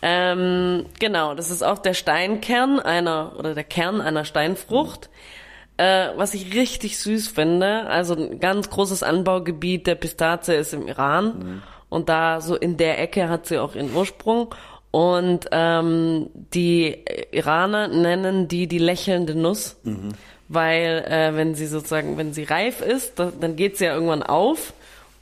Ähm, 0.00 0.86
genau, 0.98 1.34
das 1.34 1.50
ist 1.50 1.62
auch 1.62 1.78
der 1.78 1.94
Steinkern 1.94 2.78
einer, 2.80 3.32
oder 3.38 3.54
der 3.54 3.64
Kern 3.64 4.00
einer 4.00 4.24
Steinfrucht. 4.24 5.10
Äh, 5.76 6.08
was 6.16 6.34
ich 6.34 6.54
richtig 6.54 6.98
süß 6.98 7.28
finde, 7.28 7.86
also 7.86 8.14
ein 8.14 8.40
ganz 8.40 8.68
großes 8.68 9.02
Anbaugebiet 9.02 9.86
der 9.86 9.94
Pistazie 9.94 10.54
ist 10.54 10.74
im 10.74 10.88
Iran. 10.88 11.62
Und 11.88 12.08
da 12.08 12.40
so 12.40 12.56
in 12.56 12.76
der 12.76 13.00
Ecke 13.00 13.28
hat 13.28 13.46
sie 13.46 13.58
auch 13.58 13.74
ihren 13.74 13.94
Ursprung. 13.94 14.54
Und 14.90 15.46
ähm, 15.52 16.30
die 16.54 17.04
Iraner 17.30 17.88
nennen 17.88 18.48
die 18.48 18.66
die 18.66 18.78
lächelnde 18.78 19.34
Nuss, 19.34 19.76
weil 20.48 21.04
äh, 21.06 21.36
wenn 21.36 21.54
sie 21.54 21.66
sozusagen, 21.66 22.16
wenn 22.16 22.32
sie 22.32 22.44
reif 22.44 22.80
ist, 22.80 23.18
da, 23.18 23.30
dann 23.38 23.54
geht 23.54 23.76
sie 23.76 23.84
ja 23.84 23.94
irgendwann 23.94 24.22
auf 24.22 24.72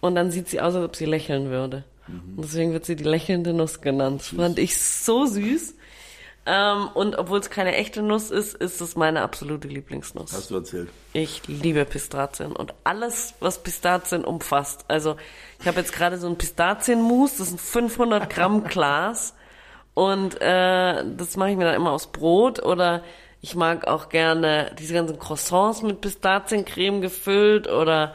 und 0.01 0.15
dann 0.15 0.31
sieht 0.31 0.49
sie 0.49 0.61
aus, 0.61 0.75
als 0.75 0.85
ob 0.85 0.97
sie 0.97 1.05
lächeln 1.05 1.51
würde. 1.51 1.85
Und 2.09 2.45
deswegen 2.45 2.73
wird 2.73 2.85
sie 2.85 2.97
die 2.97 3.05
lächelnde 3.05 3.53
Nuss 3.53 3.81
genannt. 3.81 4.21
Das 4.21 4.29
fand 4.29 4.59
ich 4.59 4.79
so 4.79 5.27
süß. 5.27 5.75
Ähm, 6.49 6.89
und 6.95 7.19
obwohl 7.19 7.41
es 7.41 7.51
keine 7.51 7.75
echte 7.75 8.03
Nuss 8.03 8.31
ist, 8.31 8.55
ist 8.55 8.81
es 8.81 8.95
meine 8.95 9.23
absolute 9.23 9.67
Lieblingsnuss. 9.67 10.33
Hast 10.33 10.51
du 10.53 10.57
erzählt. 10.57 10.89
Ich 11.13 11.43
liebe 11.49 11.85
Pistazien 11.85 12.53
und 12.53 12.73
alles, 12.85 13.35
was 13.41 13.63
Pistazien 13.65 14.25
umfasst. 14.25 14.85
Also 14.87 15.17
ich 15.61 15.67
habe 15.67 15.81
jetzt 15.81 15.93
gerade 15.93 16.19
so 16.19 16.29
ein 16.29 16.39
Pistazienmus, 16.39 17.39
das 17.39 17.49
ist 17.49 17.55
ein 17.55 17.59
500 17.59 18.31
Gramm 18.31 18.63
Glas 18.69 19.35
und 19.95 20.41
äh, 20.41 21.05
das 21.17 21.37
mache 21.37 21.51
ich 21.51 21.57
mir 21.57 21.65
dann 21.65 21.75
immer 21.75 21.91
aus 21.91 22.13
Brot 22.13 22.63
oder 22.63 23.03
ich 23.41 23.57
mag 23.57 23.89
auch 23.89 24.09
gerne 24.09 24.71
diese 24.79 24.95
ganzen 24.95 25.19
Croissants 25.19 25.83
mit 25.83 26.01
Pistaziencreme 26.01 27.01
gefüllt 27.01 27.67
oder 27.67 28.15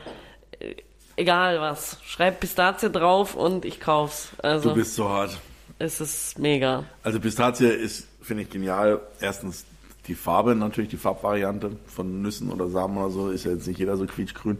äh, 0.60 0.76
egal 1.22 1.61
was. 1.61 1.97
Schreib 2.05 2.39
Pistazie 2.39 2.89
drauf 2.89 3.36
und 3.36 3.65
ich 3.65 3.80
kauf's. 3.80 4.30
Also 4.41 4.69
Du 4.69 4.76
bist 4.76 4.95
so 4.95 5.07
hart. 5.07 5.39
es 5.80 6.01
ist 6.01 6.39
mega. 6.39 6.84
Also 7.03 7.19
Pistazie 7.19 7.67
ist, 7.67 8.07
finde 8.22 8.43
ich, 8.43 8.49
genial. 8.49 9.01
Erstens 9.19 9.65
die 10.07 10.15
Farbe, 10.15 10.55
natürlich 10.55 10.89
die 10.89 10.97
Farbvariante 10.97 11.78
von 11.86 12.22
Nüssen 12.22 12.51
oder 12.51 12.69
Samen 12.69 12.97
oder 12.97 13.11
so, 13.11 13.30
ist 13.30 13.45
ja 13.45 13.51
jetzt 13.51 13.67
nicht 13.67 13.80
jeder 13.80 13.97
so 13.97 14.05
quietschgrün. 14.05 14.59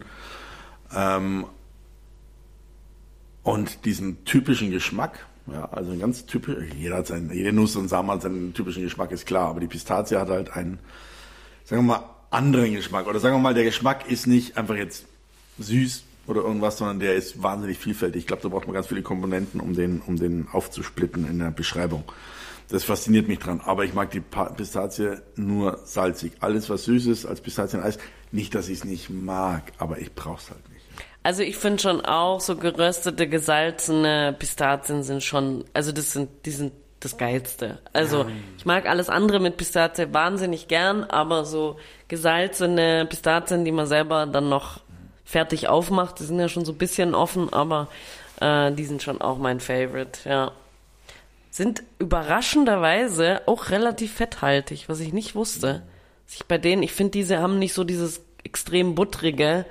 Ähm, 0.94 1.46
und 3.42 3.84
diesen 3.84 4.24
typischen 4.24 4.70
Geschmack, 4.70 5.26
ja, 5.52 5.64
also 5.72 5.90
ein 5.90 5.98
ganz 5.98 6.26
typisch, 6.26 6.72
jeder 6.78 6.98
hat 6.98 7.08
seinen, 7.08 7.32
jede 7.32 7.52
Nuss 7.52 7.74
und 7.74 7.88
Samen 7.88 8.08
hat 8.12 8.22
seinen 8.22 8.54
typischen 8.54 8.84
Geschmack, 8.84 9.10
ist 9.10 9.26
klar, 9.26 9.48
aber 9.48 9.58
die 9.58 9.66
Pistazie 9.66 10.16
hat 10.16 10.28
halt 10.28 10.52
einen, 10.52 10.78
sagen 11.64 11.84
wir 11.84 11.98
mal, 11.98 12.04
anderen 12.30 12.72
Geschmack. 12.72 13.08
Oder 13.08 13.18
sagen 13.18 13.34
wir 13.34 13.40
mal, 13.40 13.52
der 13.52 13.64
Geschmack 13.64 14.08
ist 14.08 14.28
nicht 14.28 14.56
einfach 14.56 14.76
jetzt 14.76 15.06
süß 15.58 16.04
oder 16.26 16.42
irgendwas, 16.42 16.78
sondern 16.78 17.00
der 17.00 17.14
ist 17.14 17.42
wahnsinnig 17.42 17.78
vielfältig. 17.78 18.20
Ich 18.20 18.26
glaube, 18.26 18.42
da 18.42 18.48
braucht 18.48 18.66
man 18.66 18.74
ganz 18.74 18.86
viele 18.86 19.02
Komponenten, 19.02 19.60
um 19.60 19.74
den, 19.74 20.00
um 20.00 20.16
den 20.16 20.48
aufzusplitten 20.52 21.28
in 21.28 21.38
der 21.38 21.50
Beschreibung. 21.50 22.04
Das 22.68 22.84
fasziniert 22.84 23.28
mich 23.28 23.38
dran. 23.38 23.60
Aber 23.60 23.84
ich 23.84 23.92
mag 23.92 24.10
die 24.10 24.20
Pistazie 24.20 25.18
nur 25.36 25.80
salzig. 25.84 26.32
Alles, 26.40 26.70
was 26.70 26.84
süß 26.84 27.06
ist, 27.06 27.26
als 27.26 27.40
Pistazieneis, 27.40 27.98
nicht, 28.30 28.54
dass 28.54 28.68
ich 28.68 28.78
es 28.78 28.84
nicht 28.84 29.10
mag, 29.10 29.72
aber 29.78 29.98
ich 29.98 30.14
brauch's 30.14 30.50
halt 30.50 30.66
nicht. 30.70 30.82
Also 31.22 31.42
ich 31.42 31.56
finde 31.56 31.80
schon 31.80 32.00
auch 32.00 32.40
so 32.40 32.56
geröstete, 32.56 33.28
gesalzene 33.28 34.34
Pistazien 34.38 35.02
sind 35.02 35.22
schon, 35.22 35.64
also 35.72 35.92
das 35.92 36.12
sind, 36.12 36.30
die 36.46 36.50
sind 36.50 36.72
das 36.98 37.16
Geilste. 37.16 37.78
Also 37.92 38.26
ich 38.56 38.64
mag 38.64 38.86
alles 38.86 39.08
andere 39.08 39.40
mit 39.40 39.56
Pistazie 39.56 40.12
wahnsinnig 40.12 40.68
gern, 40.68 41.04
aber 41.04 41.44
so 41.44 41.76
gesalzene 42.08 43.06
Pistazien, 43.06 43.64
die 43.64 43.72
man 43.72 43.86
selber 43.86 44.26
dann 44.26 44.48
noch 44.48 44.80
fertig 45.24 45.68
aufmacht, 45.68 46.18
die 46.20 46.24
sind 46.24 46.38
ja 46.38 46.48
schon 46.48 46.64
so 46.64 46.72
ein 46.72 46.78
bisschen 46.78 47.14
offen, 47.14 47.52
aber 47.52 47.88
äh, 48.40 48.72
die 48.72 48.84
sind 48.84 49.02
schon 49.02 49.20
auch 49.20 49.38
mein 49.38 49.60
Favorite, 49.60 50.28
ja. 50.28 50.52
Sind 51.50 51.82
überraschenderweise 51.98 53.42
auch 53.46 53.68
relativ 53.68 54.14
fetthaltig, 54.14 54.88
was 54.88 55.00
ich 55.00 55.12
nicht 55.12 55.34
wusste. 55.34 55.82
Ich 56.26 56.46
bei 56.46 56.56
denen, 56.56 56.82
ich 56.82 56.92
finde, 56.92 57.10
diese 57.10 57.38
haben 57.40 57.58
nicht 57.58 57.74
so 57.74 57.84
dieses 57.84 58.22
extrem 58.42 58.94
buttrige, 58.94 59.66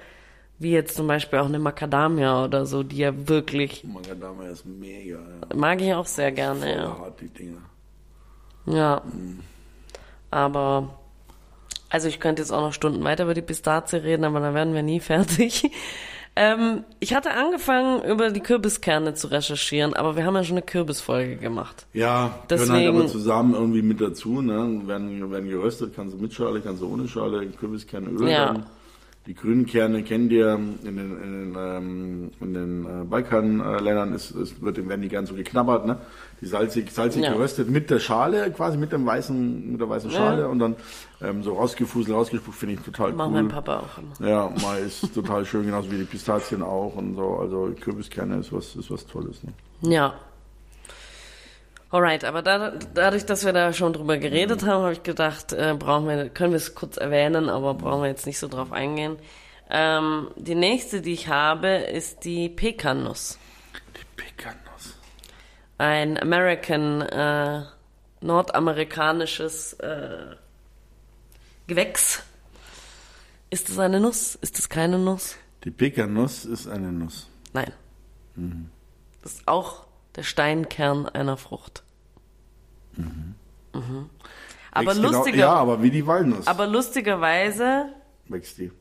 wie 0.59 0.71
jetzt 0.71 0.95
zum 0.95 1.07
Beispiel 1.07 1.39
auch 1.39 1.47
eine 1.47 1.57
Macadamia 1.57 2.45
oder 2.45 2.67
so, 2.67 2.83
die 2.83 2.97
ja 2.97 3.27
wirklich, 3.27 3.83
Macadamia 3.83 4.49
ist 4.49 4.63
mega, 4.63 5.17
ja. 5.17 5.55
mag 5.55 5.81
ich 5.81 5.91
auch 5.93 6.05
sehr 6.05 6.31
gerne, 6.31 6.75
ja. 6.75 6.99
hart, 6.99 7.19
die 7.19 7.29
Dinger. 7.29 7.61
Ja. 8.67 9.01
Aber, 10.29 10.99
also 11.91 12.07
ich 12.07 12.19
könnte 12.19 12.41
jetzt 12.41 12.51
auch 12.51 12.61
noch 12.61 12.73
Stunden 12.73 13.03
weiter 13.03 13.25
über 13.25 13.33
die 13.35 13.41
Pistazie 13.43 13.97
reden, 14.03 14.23
aber 14.23 14.39
da 14.39 14.53
werden 14.55 14.73
wir 14.73 14.81
nie 14.83 14.99
fertig. 15.11 15.69
Ähm, 16.33 16.85
ich 17.01 17.13
hatte 17.13 17.31
angefangen, 17.31 18.03
über 18.03 18.31
die 18.31 18.39
Kürbiskerne 18.39 19.13
zu 19.13 19.27
recherchieren, 19.27 19.93
aber 19.93 20.15
wir 20.15 20.25
haben 20.25 20.33
ja 20.35 20.43
schon 20.45 20.55
eine 20.55 20.65
Kürbisfolge 20.65 21.35
gemacht. 21.35 21.85
Ja, 21.91 22.39
Deswegen- 22.49 22.71
gehören 22.71 22.85
halt 22.95 22.95
aber 23.03 23.07
zusammen 23.11 23.53
irgendwie 23.53 23.81
mit 23.81 23.99
dazu, 23.99 24.41
ne? 24.41 24.81
Werden, 24.85 25.29
werden 25.29 25.49
geröstet, 25.49 25.91
kannst 25.93 26.13
du 26.15 26.21
mit 26.21 26.33
Schale, 26.33 26.61
kannst 26.61 26.81
du 26.81 26.87
ohne 26.91 27.05
Schale, 27.09 27.45
Kürbiskerne, 27.47 28.09
Öl 28.11 28.29
Ja. 28.29 28.45
dann. 28.53 28.65
Die 29.27 29.35
grünen 29.35 29.67
Kerne 29.67 30.01
kennt 30.01 30.31
ihr 30.31 30.55
in 30.55 30.79
den, 30.83 30.97
in 31.21 31.53
den, 31.53 31.55
ähm, 31.55 32.31
in 32.41 32.53
den 32.55 32.85
äh, 32.85 33.03
Balkanländern, 33.05 34.13
ist, 34.13 34.31
ist, 34.31 34.61
wird, 34.63 34.77
werden 34.89 35.01
die 35.03 35.09
gern 35.09 35.27
so 35.27 35.35
geknabbert, 35.35 35.85
ne? 35.85 35.97
Die 36.41 36.47
salzig, 36.47 36.89
salzig 36.89 37.21
Ja. 37.23 37.31
geröstet 37.33 37.69
mit 37.69 37.91
der 37.91 37.99
Schale, 37.99 38.49
quasi 38.51 38.77
mit 38.77 38.91
dem 38.91 39.05
weißen, 39.05 39.73
mit 39.73 39.79
der 39.79 39.87
weißen 39.87 40.09
Schale 40.09 40.47
und 40.49 40.57
dann 40.57 40.75
ähm, 41.21 41.43
so 41.43 41.53
rausgefuselt, 41.53 42.15
rausgespuckt, 42.17 42.57
finde 42.57 42.73
ich 42.75 42.81
total 42.81 43.13
Macht 43.13 43.27
cool. 43.27 43.33
mein 43.33 43.47
Papa 43.47 43.77
auch 43.81 43.97
immer. 44.19 44.27
Ja, 44.27 44.51
mal 44.59 44.79
ist 44.79 45.01
total 45.13 45.45
schön, 45.45 45.65
genauso 45.67 45.91
wie 45.91 45.97
die 45.97 46.03
Pistazien 46.05 46.63
auch 46.63 46.95
und 46.95 47.15
so. 47.15 47.35
Also 47.37 47.71
Kürbiskerne 47.79 48.37
ist 48.37 48.51
was, 48.51 48.75
ist 48.75 48.89
was 48.89 49.05
Tolles. 49.05 49.43
Ne? 49.43 49.53
Ja. 49.93 50.15
Alright, 51.91 52.23
aber 52.23 52.41
da, 52.41 52.71
dadurch, 52.93 53.25
dass 53.25 53.43
wir 53.43 53.51
da 53.51 53.73
schon 53.73 53.91
drüber 53.91 54.17
geredet 54.17 54.65
haben, 54.65 54.83
habe 54.83 54.93
ich 54.93 55.03
gedacht, 55.03 55.51
äh, 55.51 55.75
brauchen 55.77 56.07
wir, 56.07 56.29
können 56.29 56.53
wir 56.53 56.57
es 56.57 56.73
kurz 56.73 56.95
erwähnen, 56.95 57.49
aber 57.49 57.73
brauchen 57.73 58.03
wir 58.03 58.07
jetzt 58.07 58.25
nicht 58.25 58.39
so 58.39 58.47
drauf 58.47 58.71
eingehen. 58.71 59.17
Ähm, 59.69 60.29
die 60.37 60.55
nächste, 60.55 61.01
die 61.01 61.11
ich 61.11 61.27
habe, 61.27 61.67
ist 61.67 62.23
die 62.23 62.47
Pekannuss. 62.47 63.37
Die 63.97 64.05
Pekanuss. 64.15 64.95
Ein 65.77 66.17
American, 66.17 67.01
äh, 67.01 67.63
nordamerikanisches 68.21 69.73
äh, 69.73 70.35
Gewächs. 71.67 72.23
Ist 73.49 73.67
es 73.67 73.77
eine 73.79 73.99
Nuss? 73.99 74.35
Ist 74.35 74.57
es 74.59 74.69
keine 74.69 74.97
Nuss? 74.97 75.35
Die 75.65 75.71
Pekanuss 75.71 76.45
ist 76.45 76.67
eine 76.67 76.89
Nuss. 76.89 77.27
Nein. 77.51 77.73
Das 79.21 79.33
ist 79.33 79.47
auch 79.47 79.90
der 80.15 80.23
Steinkern 80.23 81.07
einer 81.07 81.37
Frucht. 81.37 81.83
Mhm. 82.95 83.35
Aber 84.71 84.85
Wächst 84.87 84.97
genau- 85.01 85.11
lustiger, 85.17 85.37
Ja, 85.37 85.53
aber 85.53 85.81
wie 85.81 85.91
die 85.91 86.05
Walnuss 86.07 86.47
aber 86.47 86.67
lustigerweise, 86.67 87.87
wächst 88.27 88.57
die. 88.57 88.71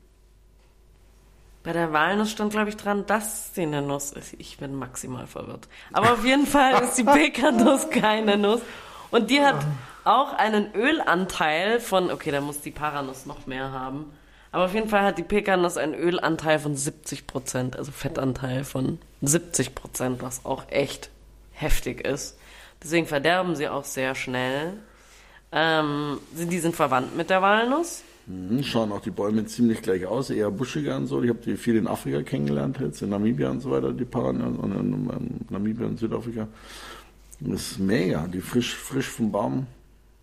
bei 1.63 1.73
der 1.73 1.91
Walnuss 1.93 2.31
stand, 2.31 2.51
glaube 2.51 2.69
ich, 2.69 2.77
dran, 2.77 3.05
dass 3.05 3.53
sie 3.53 3.63
eine 3.63 3.81
Nuss 3.81 4.11
ist. 4.13 4.33
Ich 4.37 4.57
bin 4.57 4.75
maximal 4.75 5.27
verwirrt. 5.27 5.67
Aber 5.93 6.13
auf 6.13 6.25
jeden 6.25 6.47
Fall 6.47 6.81
ist 6.83 6.95
die 6.97 7.03
Pekanuss 7.05 7.89
keine 7.89 8.37
Nuss. 8.37 8.61
Und 9.11 9.29
die 9.29 9.41
hat 9.41 9.65
auch 10.03 10.33
einen 10.33 10.73
Ölanteil 10.73 11.79
von, 11.79 12.09
okay, 12.09 12.31
da 12.31 12.41
muss 12.41 12.61
die 12.61 12.71
Paranuss 12.71 13.25
noch 13.25 13.45
mehr 13.45 13.71
haben. 13.71 14.11
Aber 14.53 14.65
auf 14.65 14.73
jeden 14.73 14.89
Fall 14.89 15.03
hat 15.03 15.17
die 15.17 15.23
Pekanuss 15.23 15.77
einen 15.77 15.93
Ölanteil 15.93 16.59
von 16.59 16.75
70 16.75 17.27
Prozent, 17.27 17.77
also 17.77 17.91
Fettanteil 17.91 18.63
von 18.63 18.99
70 19.21 19.75
Prozent, 19.75 20.21
was 20.21 20.45
auch 20.45 20.63
echt 20.69 21.09
heftig 21.61 22.05
ist. 22.05 22.37
Deswegen 22.83 23.05
verderben 23.07 23.55
sie 23.55 23.67
auch 23.69 23.83
sehr 23.85 24.15
schnell. 24.15 24.73
Ähm, 25.51 26.17
die 26.33 26.59
sind 26.59 26.75
verwandt 26.75 27.15
mit 27.15 27.29
der 27.29 27.41
Walnuss. 27.41 28.03
Mhm, 28.27 28.63
schauen 28.63 28.91
auch 28.91 29.01
die 29.01 29.11
Bäume 29.11 29.45
ziemlich 29.45 29.81
gleich 29.81 30.05
aus, 30.05 30.29
eher 30.29 30.49
buschiger 30.51 30.95
und 30.95 31.07
so. 31.07 31.21
Ich 31.23 31.29
habe 31.29 31.39
die 31.45 31.57
viel 31.57 31.75
in 31.75 31.87
Afrika 31.87 32.21
kennengelernt, 32.21 32.77
jetzt 32.79 33.01
in 33.01 33.09
Namibia 33.09 33.49
und 33.49 33.59
so 33.61 33.71
weiter, 33.71 33.91
die 33.91 34.05
Paran 34.05 34.41
und 34.41 34.71
in, 34.75 34.93
in 35.09 35.45
Namibia 35.49 35.87
und 35.87 35.99
Südafrika. 35.99 36.47
Das 37.39 37.71
ist 37.71 37.79
mega, 37.79 38.27
die 38.27 38.39
frisch, 38.41 38.75
frisch 38.75 39.07
vom 39.09 39.31
Baum, 39.31 39.65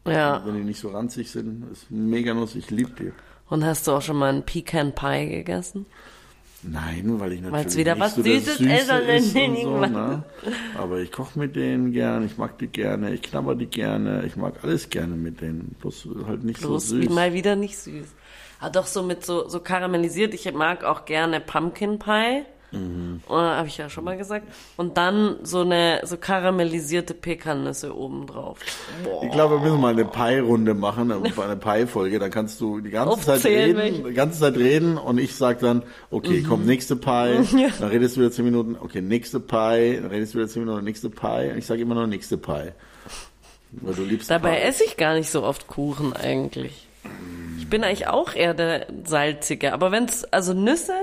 Ja. 0.07 0.41
wenn 0.47 0.55
die 0.55 0.63
nicht 0.65 0.81
so 0.81 0.91
ranzig 0.91 1.31
sind, 1.31 1.71
ist 1.73 1.91
mega 1.91 2.33
Nuss, 2.33 2.55
ich 2.55 2.71
liebe 2.71 2.91
die. 2.99 3.13
Und 3.51 3.65
hast 3.65 3.87
du 3.87 3.93
auch 3.93 4.03
schon 4.03 4.17
mal 4.17 4.29
einen 4.31 4.45
Pecan 4.45 4.93
Pie 4.95 5.29
gegessen? 5.29 5.85
Nein, 6.63 7.21
weil 7.21 7.33
ich 7.33 7.41
natürlich 7.41 7.65
Weil's 7.65 7.77
wieder 7.77 7.95
nicht 7.95 8.03
was 8.03 8.15
so 8.17 8.23
Süßes 8.23 8.61
und 8.61 9.57
so, 9.63 9.79
ne? 9.79 10.25
Aber 10.77 10.99
ich 10.99 11.13
koche 11.13 11.39
mit 11.39 11.55
denen 11.55 11.93
gern, 11.93 12.27
ich 12.27 12.37
mag 12.37 12.59
die 12.59 12.67
gerne, 12.67 13.15
ich 13.15 13.23
knabber 13.23 13.55
die 13.55 13.67
gerne, 13.67 14.25
ich 14.27 14.35
mag 14.37 14.55
alles 14.63 14.91
gerne 14.91 15.15
mit 15.15 15.41
denen. 15.41 15.77
Bloß 15.81 16.09
halt 16.27 16.43
nicht 16.43 16.61
Bloß 16.61 16.89
so 16.89 16.97
süß. 16.97 17.11
mal 17.11 17.33
wieder 17.33 17.55
nicht 17.55 17.79
süß. 17.79 18.07
Ah, 18.61 18.71
doch 18.71 18.87
so 18.87 19.05
mit 19.05 19.25
so, 19.25 19.49
so 19.49 19.61
karamellisiert. 19.61 20.35
Ich 20.35 20.53
mag 20.53 20.83
auch 20.83 21.05
gerne 21.05 21.41
Pumpkin 21.41 22.01
Pie. 22.01 22.43
Mhm. 22.71 23.21
Habe 23.29 23.69
ich 23.69 23.79
ja 23.79 23.89
schon 23.89 24.05
mal 24.05 24.17
gesagt. 24.17 24.47
Und 24.77 24.97
dann 24.97 25.37
so 25.43 25.61
eine 25.61 26.01
so 26.05 26.17
karamellisierte 26.17 27.15
Pekannüsse 27.15 27.97
oben 27.97 28.27
drauf. 28.27 28.59
Ich 29.23 29.31
glaube, 29.31 29.57
wir 29.57 29.61
müssen 29.63 29.81
mal 29.81 29.93
eine 29.93 30.05
Pie-Runde 30.05 30.75
machen, 30.75 31.11
eine 31.11 31.57
Pie-Folge. 31.57 32.19
Dann 32.19 32.31
kannst 32.31 32.61
du 32.61 32.81
die 32.81 32.91
ganze 32.91 33.21
Zeit 33.21 33.45
reden, 33.45 34.05
die 34.05 34.13
ganze 34.13 34.41
Zeit 34.41 34.57
reden 34.57 34.99
und 34.99 35.19
ich 35.19 35.35
sag 35.35 35.61
dann, 35.61 35.83
okay, 36.11 36.45
komm, 36.47 36.65
nächste 36.65 36.97
Pie. 36.97 37.09
Dann 37.81 37.89
redest 37.89 38.17
du 38.17 38.21
wieder 38.21 38.31
zehn 38.31 38.45
Minuten, 38.45 38.77
okay, 38.79 39.01
nächste 39.01 39.41
Pie. 39.41 39.99
Dann 40.01 40.11
redest 40.11 40.35
du 40.35 40.39
wieder 40.39 40.49
zehn 40.49 40.65
Minuten, 40.65 40.85
nächste 40.85 41.11
Pie. 41.11 41.51
Und 41.53 41.59
ich 41.59 41.67
sage 41.67 41.81
immer 41.81 41.95
nur 41.95 42.07
nächste 42.07 42.37
Pie. 42.37 42.73
Weil 43.71 43.95
du 43.95 44.03
liebst 44.03 44.31
Dabei 44.31 44.57
Pie. 44.57 44.63
esse 44.63 44.85
ich 44.85 44.97
gar 44.97 45.15
nicht 45.15 45.31
so 45.31 45.43
oft 45.43 45.67
Kuchen 45.67 46.13
eigentlich. 46.13 46.87
Ich 47.59 47.69
bin 47.69 47.85
eigentlich 47.85 48.07
auch 48.09 48.35
eher 48.35 48.55
der 48.55 48.87
salzige. 49.05 49.73
Aber 49.73 49.93
wenn's, 49.93 50.25
also 50.25 50.55
Nüsse, 50.55 50.95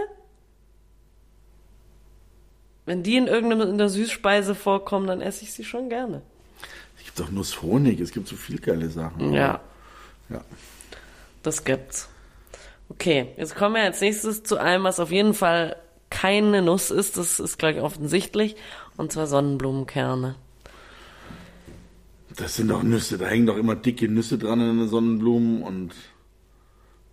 wenn 2.85 3.03
die 3.03 3.17
in 3.17 3.27
irgendeiner 3.27 3.67
in 3.67 3.77
der 3.77 3.89
Süßspeise 3.89 4.55
vorkommen, 4.55 5.07
dann 5.07 5.21
esse 5.21 5.43
ich 5.43 5.53
sie 5.53 5.63
schon 5.63 5.89
gerne. 5.89 6.21
Es 6.97 7.05
gibt 7.05 7.19
doch 7.19 7.31
Nusshonig, 7.31 7.99
es 7.99 8.11
gibt 8.11 8.27
so 8.27 8.35
viel 8.35 8.59
geile 8.59 8.89
Sachen. 8.89 9.33
Ja. 9.33 9.59
Ja. 10.29 10.41
Das 11.43 11.63
gibt's. 11.63 12.09
Okay, 12.89 13.29
jetzt 13.37 13.55
kommen 13.55 13.75
wir 13.75 13.83
als 13.83 14.01
nächstes 14.01 14.43
zu 14.43 14.57
einem, 14.57 14.83
was 14.83 14.99
auf 14.99 15.11
jeden 15.11 15.33
Fall 15.33 15.75
keine 16.09 16.61
Nuss 16.61 16.91
ist. 16.91 17.17
Das 17.17 17.39
ist 17.39 17.57
gleich 17.57 17.81
offensichtlich. 17.81 18.55
Und 18.97 19.11
zwar 19.11 19.27
Sonnenblumenkerne. 19.27 20.35
Das 22.35 22.55
sind 22.55 22.67
doch 22.67 22.83
Nüsse, 22.83 23.17
da 23.17 23.27
hängen 23.27 23.45
doch 23.45 23.57
immer 23.57 23.75
dicke 23.75 24.09
Nüsse 24.09 24.37
dran 24.37 24.59
in 24.59 24.79
den 24.79 24.87
Sonnenblumen 24.89 25.63
und. 25.63 25.93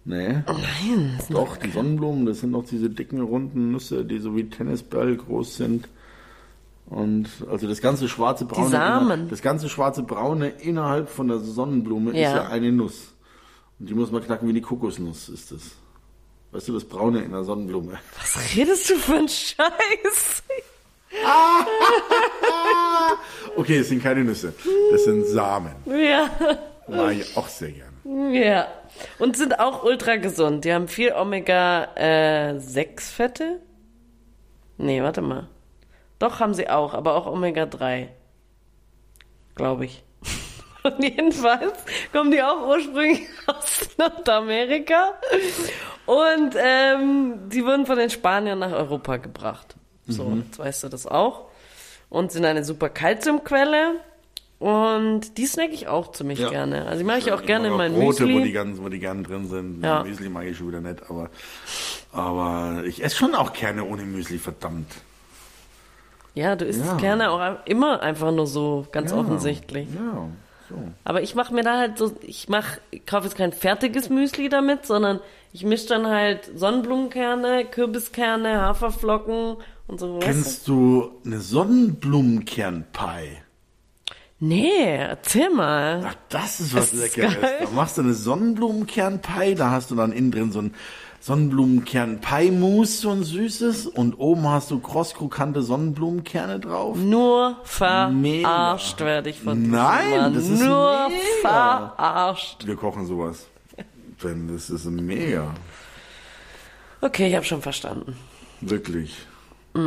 Nee. 0.04 0.42
Nein. 0.46 1.18
Doch, 1.30 1.56
die 1.56 1.70
Sonnenblumen, 1.70 2.26
das 2.26 2.40
sind 2.40 2.52
doch 2.52 2.64
diese 2.64 2.90
dicken, 2.90 3.20
runden 3.20 3.70
Nüsse, 3.72 4.04
die 4.04 4.18
so 4.18 4.34
wie 4.36 4.48
Tennisball 4.50 5.16
groß 5.16 5.56
sind. 5.56 5.88
Und 6.86 7.28
also 7.50 7.68
das 7.68 7.80
ganze 7.80 8.08
schwarze 8.08 8.44
Braune. 8.44 8.68
Samen. 8.70 9.20
inner- 9.20 9.30
Das 9.30 9.40
ganze 9.42 9.68
schwarze 9.68 10.02
Braune 10.02 10.48
innerhalb 10.48 11.08
von 11.08 11.28
der 11.28 11.38
Sonnenblume 11.38 12.10
ist 12.10 12.16
Ja. 12.18 12.36
ja 12.36 12.48
eine 12.48 12.72
Nuss. 12.72 13.12
Und 13.78 13.88
die 13.88 13.94
muss 13.94 14.10
man 14.10 14.22
knacken 14.24 14.48
wie 14.48 14.52
die 14.52 14.60
Kokosnuss, 14.60 15.28
ist 15.28 15.52
das. 15.52 15.62
Weißt 16.50 16.68
du, 16.68 16.74
das 16.74 16.84
Braune 16.84 17.22
in 17.22 17.30
der 17.30 17.44
Sonnenblume. 17.44 17.92
Was 18.20 18.56
redest 18.56 18.90
du 18.90 18.96
für 18.96 19.14
einen 19.14 19.28
Scheiß? 19.28 20.42
Okay, 23.56 23.78
es 23.78 23.88
sind 23.90 24.02
keine 24.02 24.24
Nüsse. 24.24 24.54
Das 24.90 25.04
sind 25.04 25.26
Samen. 25.26 25.72
Ja. 25.86 26.30
Mag 26.88 27.12
ich 27.16 27.36
auch 27.36 27.48
sehr 27.48 27.70
gerne. 27.70 28.32
Ja. 28.38 28.66
Und 29.18 29.36
sind 29.36 29.58
auch 29.58 29.82
ultra 29.84 30.16
gesund. 30.16 30.64
Die 30.64 30.72
haben 30.72 30.88
viel 30.88 31.12
Omega-6-Fette. 31.12 33.60
nee, 34.78 35.02
warte 35.02 35.20
mal. 35.22 35.48
Doch, 36.18 36.40
haben 36.40 36.54
sie 36.54 36.70
auch, 36.70 36.94
aber 36.94 37.14
auch 37.16 37.26
Omega-3. 37.26 38.08
Glaube 39.54 39.84
ich. 39.86 40.04
Und 40.82 41.02
jedenfalls 41.02 41.78
kommen 42.12 42.30
die 42.30 42.42
auch 42.42 42.68
ursprünglich 42.68 43.22
aus 43.46 43.88
Nordamerika. 43.98 45.14
Und 46.06 46.54
ähm, 46.56 47.48
die 47.48 47.64
wurden 47.64 47.86
von 47.86 47.98
den 47.98 48.10
Spaniern 48.10 48.58
nach 48.58 48.72
Europa 48.72 49.18
gebracht. 49.18 49.76
So, 50.06 50.36
jetzt 50.44 50.58
weißt 50.58 50.84
du 50.84 50.88
das 50.88 51.06
auch. 51.06 51.48
Und 52.08 52.32
sind 52.32 52.44
eine 52.44 52.64
super 52.64 52.88
Kalziumquelle. 52.88 54.00
Und 54.62 55.38
die 55.38 55.46
snack 55.46 55.70
ich 55.72 55.88
auch 55.88 56.12
ziemlich 56.12 56.38
Ja. 56.38 56.48
gerne. 56.48 56.86
Also 56.86 56.98
die 57.00 57.04
mache 57.04 57.18
ich 57.18 57.32
auch 57.32 57.42
gerne 57.42 57.66
in 57.66 57.72
mag 57.72 57.78
mein 57.90 57.94
Brote, 57.94 58.26
Müsli. 58.26 58.40
wo 58.40 58.44
die, 58.44 58.52
ganz, 58.52 58.78
wo 58.80 58.88
die 58.88 59.00
gerne 59.00 59.24
drin 59.24 59.48
sind. 59.48 59.82
Ja. 59.82 60.04
Müsli 60.04 60.28
mag 60.28 60.46
ich 60.46 60.56
schon 60.56 60.68
wieder 60.68 60.80
nicht, 60.80 61.02
aber, 61.10 61.30
aber 62.12 62.84
ich 62.86 63.02
esse 63.02 63.16
schon 63.16 63.34
auch 63.34 63.52
gerne 63.54 63.84
ohne 63.84 64.04
Müsli, 64.04 64.38
verdammt. 64.38 64.86
Ja, 66.34 66.54
du 66.54 66.64
isst 66.64 66.78
Ja. 66.84 66.92
es 66.92 66.98
gerne 66.98 67.32
auch 67.32 67.56
immer 67.66 68.02
einfach 68.02 68.30
nur 68.30 68.46
so, 68.46 68.86
ganz 68.92 69.10
Ja. 69.10 69.16
offensichtlich. 69.18 69.88
Ja, 69.92 70.28
so. 70.70 70.76
Aber 71.02 71.22
ich 71.22 71.34
mache 71.34 71.52
mir 71.52 71.64
da 71.64 71.78
halt 71.78 71.98
so, 71.98 72.12
ich 72.22 72.48
mach, 72.48 72.76
ich 72.92 73.04
kaufe 73.04 73.24
jetzt 73.26 73.36
kein 73.36 73.52
fertiges 73.52 74.10
Müsli 74.10 74.48
damit, 74.48 74.86
sondern 74.86 75.18
ich 75.52 75.64
mische 75.64 75.88
dann 75.88 76.06
halt 76.06 76.48
Sonnenblumenkerne, 76.54 77.64
Kürbiskerne, 77.64 78.60
Haferflocken 78.60 79.56
und 79.88 79.98
so. 79.98 80.20
Kennst 80.20 80.68
du 80.68 81.10
eine 81.26 81.40
Sonnenblumenkernpie? 81.40 83.38
Nee, 84.44 84.96
erzähl 84.96 85.50
mal. 85.50 86.04
Ach, 86.04 86.16
das 86.28 86.58
ist 86.58 86.74
was 86.74 86.90
Das 86.90 86.94
ist 86.94 87.16
Leckeres. 87.16 87.40
geil. 87.40 87.58
Da 87.62 87.70
machst 87.70 87.96
du 87.96 88.02
eine 88.02 88.12
Sonnenblumenkernpie, 88.14 89.54
da 89.54 89.70
hast 89.70 89.92
du 89.92 89.94
dann 89.94 90.10
innen 90.10 90.32
drin 90.32 90.50
so 90.50 90.60
ein 90.62 90.74
Sonnenblumenkern-Pie-Mousse, 91.20 93.00
so 93.02 93.10
ein 93.10 93.22
süßes, 93.22 93.86
und 93.86 94.14
oben 94.18 94.48
hast 94.48 94.72
du 94.72 94.80
krosskrokante 94.80 95.62
Sonnenblumenkerne 95.62 96.58
drauf. 96.58 96.96
Nur 96.96 97.58
verarscht 97.62 98.98
Mega. 98.98 99.06
werde 99.06 99.30
ich 99.30 99.38
von 99.40 99.70
Nein, 99.70 100.10
Mann. 100.10 100.34
das 100.34 100.48
ist 100.48 100.60
Nur 100.60 101.08
mega. 101.08 101.94
verarscht. 101.96 102.66
Wir 102.66 102.74
kochen 102.74 103.06
sowas. 103.06 103.46
Denn 104.24 104.48
das 104.52 104.70
ist 104.70 104.86
mega. 104.86 105.54
Okay, 107.00 107.28
ich 107.28 107.34
habe 107.36 107.44
schon 107.44 107.62
verstanden. 107.62 108.16
Wirklich. 108.60 109.14
Es 109.74 109.80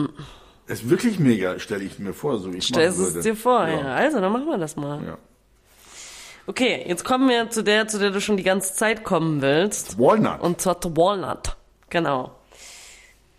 ist 0.67 0.89
wirklich 0.89 1.19
mega, 1.19 1.59
stelle 1.59 1.83
ich 1.83 1.99
mir 1.99 2.13
vor, 2.13 2.39
so 2.39 2.53
wie 2.53 2.57
ich 2.57 2.67
Stellst 2.67 2.99
es 2.99 3.23
dir 3.23 3.35
vor, 3.35 3.67
ja. 3.67 3.79
Ja. 3.79 3.95
Also, 3.95 4.19
dann 4.19 4.31
machen 4.31 4.47
wir 4.47 4.57
das 4.57 4.75
mal. 4.75 5.03
ja. 5.05 5.17
Okay, 6.47 6.85
jetzt 6.87 7.03
kommen 7.03 7.27
wir 7.27 7.49
zu 7.49 7.63
der, 7.63 7.87
zu 7.87 7.97
der 7.97 8.11
du 8.11 8.21
schon 8.21 8.37
die 8.37 8.43
ganze 8.43 8.75
Zeit 8.75 9.03
kommen 9.03 9.41
willst. 9.41 9.97
Walnut. 9.97 10.41
Und 10.41 10.61
zwar 10.61 10.79
zur 10.79 10.95
Walnut. 10.95 11.55
Genau. 11.89 12.35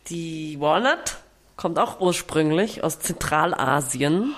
Die 0.08 0.56
Walnut 0.58 1.16
kommt 1.56 1.78
auch 1.78 2.00
ursprünglich 2.00 2.82
aus 2.82 2.98
Zentralasien. 2.98 4.34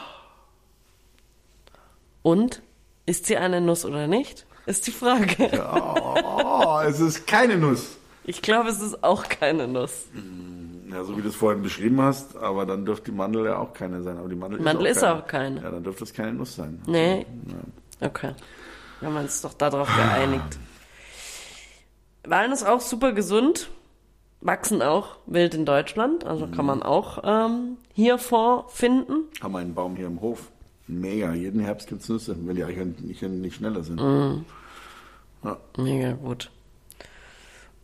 Und 2.22 2.60
ist 3.06 3.24
sie 3.26 3.38
eine 3.38 3.62
Nuss 3.62 3.86
oder 3.86 4.06
nicht? 4.06 4.44
Ist 4.66 4.86
die 4.86 4.92
Frage. 4.92 5.62
oh, 5.72 6.80
es 6.86 7.00
ist 7.00 7.26
keine 7.26 7.56
Nuss. 7.56 7.96
Ich 8.24 8.42
glaube, 8.42 8.68
es 8.68 8.80
ist 8.82 9.02
auch 9.02 9.28
keine 9.30 9.66
Nuss. 9.66 10.04
Ja, 10.90 11.04
so 11.04 11.16
wie 11.16 11.22
du 11.22 11.28
es 11.28 11.36
vorhin 11.36 11.62
beschrieben 11.62 12.00
hast, 12.00 12.36
aber 12.36 12.64
dann 12.64 12.86
dürfte 12.86 13.10
die 13.10 13.16
Mandel 13.16 13.44
ja 13.44 13.58
auch 13.58 13.72
keine 13.72 14.02
sein. 14.02 14.18
Aber 14.18 14.28
die 14.28 14.36
Mandel, 14.36 14.60
Mandel 14.60 14.86
ist, 14.86 14.98
ist 14.98 15.04
auch, 15.04 15.18
auch 15.18 15.26
keine. 15.26 15.62
Ja, 15.62 15.70
dann 15.70 15.84
dürfte 15.84 16.04
es 16.04 16.14
keine 16.14 16.32
Nuss 16.32 16.56
sein. 16.56 16.80
Nee. 16.86 17.26
Okay. 18.00 18.32
Wir 19.00 19.08
haben 19.08 19.16
uns 19.16 19.42
doch 19.42 19.54
darauf 19.54 19.88
geeinigt. 19.94 20.58
Walnuss 22.24 22.62
auch 22.64 22.80
super 22.80 23.12
gesund. 23.12 23.70
Wachsen 24.40 24.82
auch 24.82 25.16
wild 25.26 25.54
in 25.54 25.64
Deutschland. 25.64 26.24
Also 26.24 26.46
kann 26.46 26.64
man 26.64 26.82
auch 26.82 27.22
ähm, 27.24 27.76
hier 27.92 28.18
vorfinden. 28.18 29.24
Haben 29.42 29.56
einen 29.56 29.74
Baum 29.74 29.96
hier 29.96 30.06
im 30.06 30.20
Hof. 30.20 30.50
Mega. 30.86 31.34
Jeden 31.34 31.60
Herbst 31.60 31.88
gibt's 31.88 32.08
Nüsse, 32.08 32.36
wenn 32.38 32.54
die 32.54 32.64
Eichhörnchen 32.64 33.40
nicht, 33.40 33.56
schneller 33.56 33.82
sind. 33.82 34.00
Mhm. 34.00 34.44
Ja. 35.42 35.56
Mega 35.76 36.12
gut. 36.12 36.50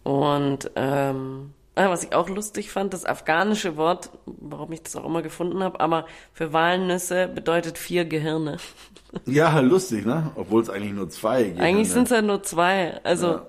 Und 0.05 0.71
ähm, 0.77 1.54
was 1.77 2.05
ich 2.05 2.15
auch 2.15 2.29
lustig 2.29 2.71
fand, 2.71 2.93
das 2.95 3.05
afghanische 3.05 3.77
Wort, 3.77 4.11
warum 4.27 4.71
ich 4.73 4.83
das 4.83 4.95
auch 4.97 5.05
immer 5.05 5.23
gefunden 5.23 5.63
habe, 5.63 5.81
aber 5.81 6.07
für 6.33 6.53
Walnüsse 6.53 7.29
bedeutet 7.29 7.79
vier 7.79 8.05
Gehirne. 8.05 8.59
ja, 9.27 9.59
lustig, 9.61 10.07
ne? 10.07 10.31
Obwohl 10.37 10.63
es 10.63 10.71
eigentlich 10.71 10.93
nur 10.93 11.09
zwei 11.11 11.45
gibt. 11.45 11.61
Eigentlich 11.61 11.91
sind 11.91 12.05
es 12.05 12.11
ja 12.11 12.23
nur 12.23 12.43
zwei. 12.45 13.01
Also, 13.03 13.27
Ja. 13.27 13.47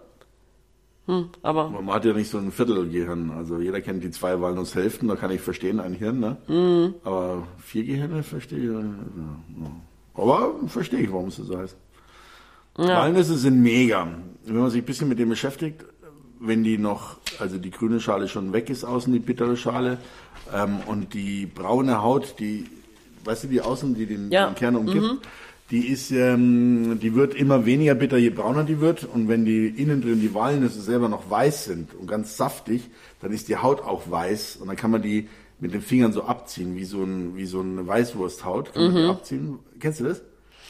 hm, 1.08 1.30
aber 1.44 1.70
Man 1.70 1.94
hat 1.94 2.06
ja 2.06 2.14
nicht 2.14 2.30
so 2.32 2.40
ein 2.40 2.52
Viertelgehirn. 2.52 3.32
Also 3.32 3.60
jeder 3.60 3.80
kennt 3.82 4.04
die 4.04 4.12
zwei 4.12 4.42
Walnusshälften, 4.42 5.08
da 5.08 5.16
kann 5.16 5.30
ich 5.32 5.42
verstehen, 5.42 5.80
ein 5.80 5.94
Hirn, 5.94 6.20
ne? 6.20 6.38
Mhm. 6.48 6.96
Aber 7.04 7.48
vier 7.60 7.84
Gehirne 7.84 8.24
verstehe 8.24 8.58
ich. 8.60 8.66
Ja, 8.66 8.80
ja. 8.80 9.72
Aber 10.16 10.56
verstehe 10.68 11.02
ich, 11.02 11.12
warum 11.12 11.28
es 11.28 11.36
so 11.36 11.58
heißt. 11.58 11.78
Walnüsse 12.78 13.38
sind 13.38 13.62
mega. 13.62 14.08
Wenn 14.46 14.58
man 14.58 14.70
sich 14.70 14.82
ein 14.82 14.86
bisschen 14.86 15.08
mit 15.08 15.18
dem 15.20 15.30
beschäftigt, 15.30 15.86
wenn 16.40 16.64
die 16.64 16.78
noch, 16.78 17.18
also 17.40 17.58
die 17.58 17.72
grüne 17.72 18.00
Schale 18.00 18.28
schon 18.28 18.54
weg 18.54 18.70
ist, 18.70 18.84
außen 18.84 19.12
die 19.14 19.20
bittere 19.20 19.58
Schale, 19.58 19.98
ähm, 20.54 20.78
und 20.86 21.14
die 21.14 21.46
braune 21.46 22.02
Haut, 22.04 22.36
die, 22.40 22.66
weißt 23.24 23.46
du, 23.46 23.48
die 23.48 23.62
außen, 23.62 23.96
die 23.96 24.06
den, 24.06 24.32
Ja. 24.32 24.48
den 24.48 24.56
Kern 24.56 24.76
umgibt, 24.76 25.26
die 25.72 25.88
ist, 25.88 26.12
ähm, 26.12 27.00
die 27.02 27.16
wird 27.16 27.34
immer 27.34 27.66
weniger 27.66 27.96
bitter, 27.96 28.18
je 28.18 28.30
brauner 28.30 28.64
die 28.64 28.80
wird. 28.82 29.04
Und 29.04 29.28
wenn 29.28 29.46
die 29.46 29.68
innen 29.68 30.02
drin 30.02 30.22
die 30.22 30.34
Walnüsse 30.36 30.80
selber 30.82 31.10
noch 31.10 31.30
weiß 31.32 31.66
sind 31.66 31.96
und 31.96 32.06
ganz 32.08 32.38
saftig, 32.38 32.84
dann 33.22 33.32
ist 33.32 33.48
die 33.48 33.58
Haut 33.58 33.82
auch 33.82 34.04
weiß 34.12 34.58
und 34.58 34.68
dann 34.68 34.76
kann 34.76 34.92
man 34.92 35.02
die 35.02 35.28
mit 35.60 35.74
den 35.74 35.82
Fingern 35.82 36.12
so 36.14 36.24
abziehen, 36.26 36.76
wie 36.76 36.84
so, 36.86 37.02
ein, 37.02 37.36
wie 37.36 37.46
so 37.46 37.62
eine 37.62 37.88
Weißwursthaut. 37.88 38.74
Kann 38.74 38.84
man 38.92 38.96
die 38.96 39.10
abziehen. 39.10 39.58
Kennst 39.80 40.02
du 40.02 40.04
das? 40.04 40.22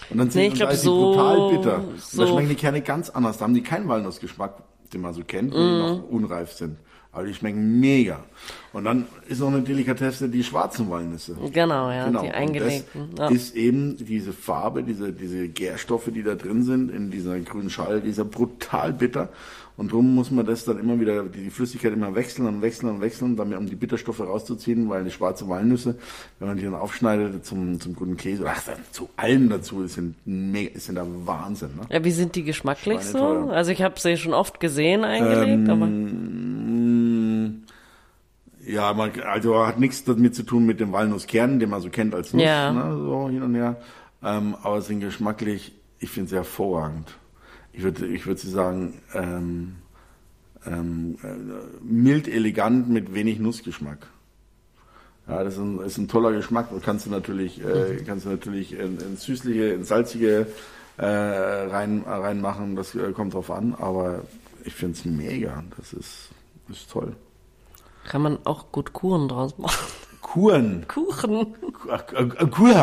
Und 0.09 0.17
dann 0.19 0.29
sind 0.29 0.41
Nee, 0.41 0.47
ich 0.47 0.53
und 0.53 0.59
da 0.61 0.69
ist 0.69 0.81
die 0.81 0.85
so- 0.85 1.11
brutal 1.11 1.49
bitter. 1.57 1.77
Und 1.79 1.99
so- 1.99 2.21
da 2.21 2.27
schmecken 2.31 2.49
die 2.49 2.55
Kerne 2.55 2.81
ganz 2.81 3.09
anders. 3.09 3.37
Da 3.39 3.43
haben 3.45 3.53
die 3.55 3.63
keinen 3.63 3.87
Walnussgeschmack, 3.89 4.63
den 4.95 5.01
man 5.01 5.13
so 5.13 5.21
kennt, 5.23 5.53
wenn 5.53 5.59
die 5.61 5.77
noch 5.79 6.03
unreif 6.09 6.53
sind. 6.53 6.77
Aber 7.11 7.25
die 7.25 7.33
schmecken 7.33 7.79
mega. 7.79 8.25
Und 8.73 8.83
dann 8.83 9.05
ist 9.29 9.39
noch 9.39 9.47
eine 9.47 9.61
Delikatesse 9.61 10.27
die 10.27 10.43
schwarzen 10.43 10.89
Walnüsse. 10.89 11.37
genau, 11.53 11.89
ja, 11.89 12.07
Genau. 12.07 12.23
die 12.23 12.31
eingelegten. 12.31 13.11
Das 13.15 13.29
Ja. 13.29 13.35
ist 13.35 13.55
eben 13.55 13.95
diese 13.97 14.33
Farbe, 14.33 14.83
diese, 14.83 15.13
diese 15.13 15.47
Gärstoffe, 15.47 16.09
die 16.13 16.23
da 16.23 16.35
drin 16.35 16.63
sind, 16.63 16.91
in 16.91 17.11
dieser 17.11 17.39
grünen 17.39 17.69
Schale, 17.69 18.01
die 18.01 18.09
ist 18.09 18.17
ja 18.17 18.25
brutal 18.25 18.91
bitter. 18.91 19.29
Und 19.77 19.91
darum 19.91 20.15
muss 20.15 20.31
man 20.31 20.45
das 20.45 20.63
dann 20.63 20.79
immer 20.79 20.97
wieder, 20.99 21.23
die 21.23 21.49
Flüssigkeit 21.49 21.91
immer 21.91 22.15
wechseln 22.15 22.47
und 22.47 22.61
wechseln 22.61 22.89
und 22.89 23.01
wechseln, 23.01 23.35
damit, 23.35 23.57
um 23.57 23.65
die 23.65 23.75
Bitterstoffe 23.75 24.21
rauszuziehen, 24.21 24.87
weil 24.89 25.03
die 25.03 25.11
schwarze 25.11 25.49
Walnüsse, 25.49 25.97
wenn 26.39 26.47
man 26.47 26.55
die 26.57 26.63
dann 26.63 26.75
aufschneidet 26.75 27.45
zum, 27.45 27.79
zum 27.81 27.93
guten 27.93 28.15
Käse, 28.15 28.45
ach, 28.47 28.61
zu 28.91 29.09
allem 29.17 29.49
dazu, 29.49 29.83
ist 29.83 29.95
sind 29.95 30.15
mega, 30.25 30.73
ist 30.75 30.85
sind 30.85 30.95
da 30.95 31.05
Wahnsinn, 31.25 31.71
ne? 31.75 31.81
Ja, 31.89 32.03
wie 32.05 32.11
sind 32.11 32.35
die 32.35 32.43
geschmacklich 32.43 33.01
so? 33.01 33.49
Also 33.49 33.71
ich 33.71 33.81
habe 33.81 33.99
sie 33.99 34.15
schon 34.15 34.33
oft 34.33 34.59
gesehen 34.61 35.03
eingelegt, 35.03 35.67
aber 35.69 35.87
Mm, 35.87 37.63
Ja, 38.67 38.93
man, 38.93 39.11
also 39.21 39.65
hat 39.67 39.79
nichts 39.79 40.03
damit 40.05 40.33
zu 40.35 40.43
tun 40.43 40.65
mit 40.65 40.79
dem 40.79 40.91
Walnusskern, 40.91 41.59
den 41.59 41.69
man 41.69 41.81
so 41.81 41.89
kennt 41.89 42.15
als 42.15 42.33
Nuss, 42.33 42.43
Ja. 42.43 42.71
ne, 42.71 42.95
so 42.97 43.29
hin 43.29 43.43
und 43.43 43.53
her. 43.55 43.75
Ähm, 44.23 44.55
aber 44.63 44.81
sind 44.81 45.01
geschmacklich, 45.01 45.73
ich 45.99 46.09
finde 46.09 46.29
sie 46.31 46.35
hervorragend. 46.37 47.15
Ich 47.75 47.83
würde, 47.83 48.07
ich 48.07 48.25
würde 48.25 48.39
sie 48.39 48.49
sagen, 48.49 49.01
ähm, 49.13 49.75
ähm, 50.65 51.17
äh, 51.23 51.83
mild 51.83 52.27
elegant 52.27 52.89
mit 52.89 53.13
wenig 53.13 53.39
Nussgeschmack. 53.39 54.07
Ja, 55.27 55.43
das 55.43 55.55
ist 55.55 55.59
ein, 55.59 55.79
ist 55.81 55.97
ein 55.97 56.07
toller 56.07 56.31
Geschmack. 56.31 56.71
Und 56.71 56.83
kannst 56.83 57.05
du 57.05 57.09
natürlich, 57.09 57.61
äh, 57.61 58.01
kannst 58.05 58.25
du 58.25 58.29
natürlich 58.29 58.73
in, 58.73 58.97
in 58.99 59.17
süßliche, 59.17 59.73
in 59.73 59.83
salzige 59.83 60.47
äh, 60.97 61.05
rein 61.05 62.03
reinmachen. 62.07 62.77
Das 62.77 62.95
äh, 62.95 63.11
kommt 63.11 63.33
drauf 63.33 63.51
an. 63.51 63.75
Aber 63.75 64.21
ich 64.63 64.73
finde 64.73 64.97
es 64.97 65.03
mega. 65.03 65.63
Das 65.77 65.91
ist, 65.91 66.29
ist 66.69 66.89
toll. 66.89 67.13
kann 68.07 68.21
man 68.21 68.39
auch 68.45 68.71
gut 68.71 68.93
Kuchen 68.93 69.27
draus 69.27 69.57
machen. 69.57 69.85
Kuchen. 70.25 70.85
Kuchen. 70.87 71.55
Ach, 71.89 72.03
äh, 72.13 72.23
äh. 72.23 72.47
Kuchen. 72.47 72.73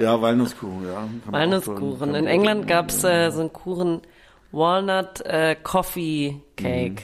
Ja, 0.00 0.20
Walnusskuchen, 0.20 0.86
ja. 0.86 1.08
Walnusskuchen. 1.26 2.14
In 2.14 2.26
England 2.26 2.66
gab's 2.66 3.04
äh, 3.04 3.30
so 3.30 3.40
einen 3.40 3.52
Kuchen 3.52 4.00
Walnut 4.50 5.20
äh, 5.26 5.56
Coffee 5.62 6.40
Cake. 6.56 7.02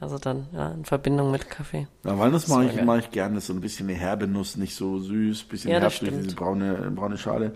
Also 0.00 0.18
dann 0.18 0.48
ja, 0.52 0.72
in 0.72 0.84
Verbindung 0.84 1.30
mit 1.30 1.48
Kaffee. 1.48 1.86
Ja, 2.04 2.18
Walnuss 2.18 2.48
mache 2.48 2.64
ich, 2.64 2.82
mach 2.82 2.98
ich 2.98 3.12
gerne. 3.12 3.36
Das 3.36 3.44
ist 3.44 3.46
so 3.46 3.52
ein 3.52 3.60
bisschen 3.60 3.88
eine 3.88 3.96
herbe 3.96 4.26
Nuss, 4.26 4.56
nicht 4.56 4.74
so 4.74 4.98
süß, 4.98 5.44
bisschen 5.44 5.70
Ja, 5.70 5.78
das 5.78 5.94
herb 5.94 6.00
durch 6.00 6.10
stimmt. 6.10 6.24
diese 6.24 6.36
braune, 6.36 6.90
braune 6.92 7.18
Schale. 7.18 7.52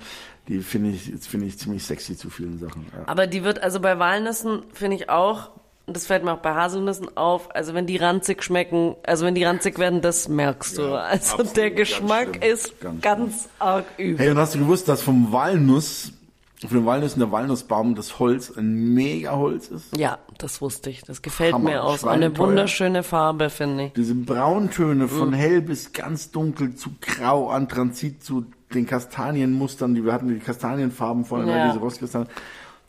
Die 0.46 0.60
finde 0.60 0.90
ich, 0.90 1.12
finde 1.22 1.46
ich 1.46 1.58
ziemlich 1.58 1.82
sexy 1.84 2.16
zu 2.16 2.30
vielen 2.30 2.60
Sachen. 2.60 2.86
Ja. 2.94 3.02
Aber 3.06 3.26
die 3.26 3.42
wird 3.42 3.60
also 3.64 3.80
bei 3.80 3.98
Walnüssen 3.98 4.62
finde 4.72 4.96
ich 4.96 5.10
auch 5.10 5.50
und 5.86 5.96
das 5.96 6.06
fällt 6.06 6.24
mir 6.24 6.32
auch 6.32 6.38
bei 6.42 6.54
Haselnüssen 6.54 7.16
auf, 7.16 7.54
also 7.54 7.74
wenn 7.74 7.86
die 7.86 7.96
ranzig 7.96 8.42
schmecken, 8.42 8.96
also 9.06 9.24
wenn 9.24 9.34
die 9.34 9.44
ranzig 9.44 9.78
werden, 9.78 10.00
das 10.00 10.28
merkst 10.28 10.78
du. 10.78 10.82
Ja, 10.82 10.94
also 10.96 11.34
absolut, 11.34 11.56
der 11.56 11.70
Geschmack 11.70 12.36
schlimm, 12.36 12.52
ist 12.52 12.80
ganz 12.80 13.00
ganz, 13.02 13.48
arg 13.58 13.84
übel. 13.98 14.18
Hey, 14.18 14.30
und 14.30 14.38
hast 14.38 14.54
du 14.54 14.58
gewusst, 14.58 14.88
dass 14.88 15.02
vom 15.02 15.30
Walnuss, 15.32 16.12
von 16.60 16.70
den 16.78 16.86
Walnüssen 16.86 17.20
der 17.20 17.30
Walnussbaum 17.30 17.94
das 17.94 18.18
Holz 18.18 18.50
ein 18.56 18.94
Mega-Holz 18.94 19.68
ist? 19.68 19.96
Ja, 19.96 20.18
das 20.38 20.60
wusste 20.62 20.88
ich. 20.90 21.02
Das 21.02 21.20
gefällt 21.22 21.52
Hammer, 21.52 21.70
mir 21.70 21.84
aus. 21.84 22.00
schweineteuer. 22.00 22.28
Eine 22.28 22.38
wunderschöne 22.38 23.02
Farbe, 23.02 23.50
finde 23.50 23.84
ich. 23.86 23.92
Diese 23.92 24.14
Brauntöne 24.14 25.04
Mhm. 25.04 25.08
von 25.08 25.32
hell 25.34 25.60
bis 25.60 25.92
ganz 25.92 26.30
dunkel 26.30 26.74
zu 26.74 26.90
grau, 27.00 27.48
Anthrazit 27.50 28.24
zu 28.24 28.46
den 28.74 28.86
Kastanienmustern, 28.86 29.94
die 29.94 30.04
wir 30.04 30.12
hatten, 30.12 30.28
die 30.28 30.38
Kastanienfarben 30.38 31.24
vorne, 31.24 31.50
Ja. 31.50 31.68
diese 31.68 31.78
Rostkastanien. 31.78 32.28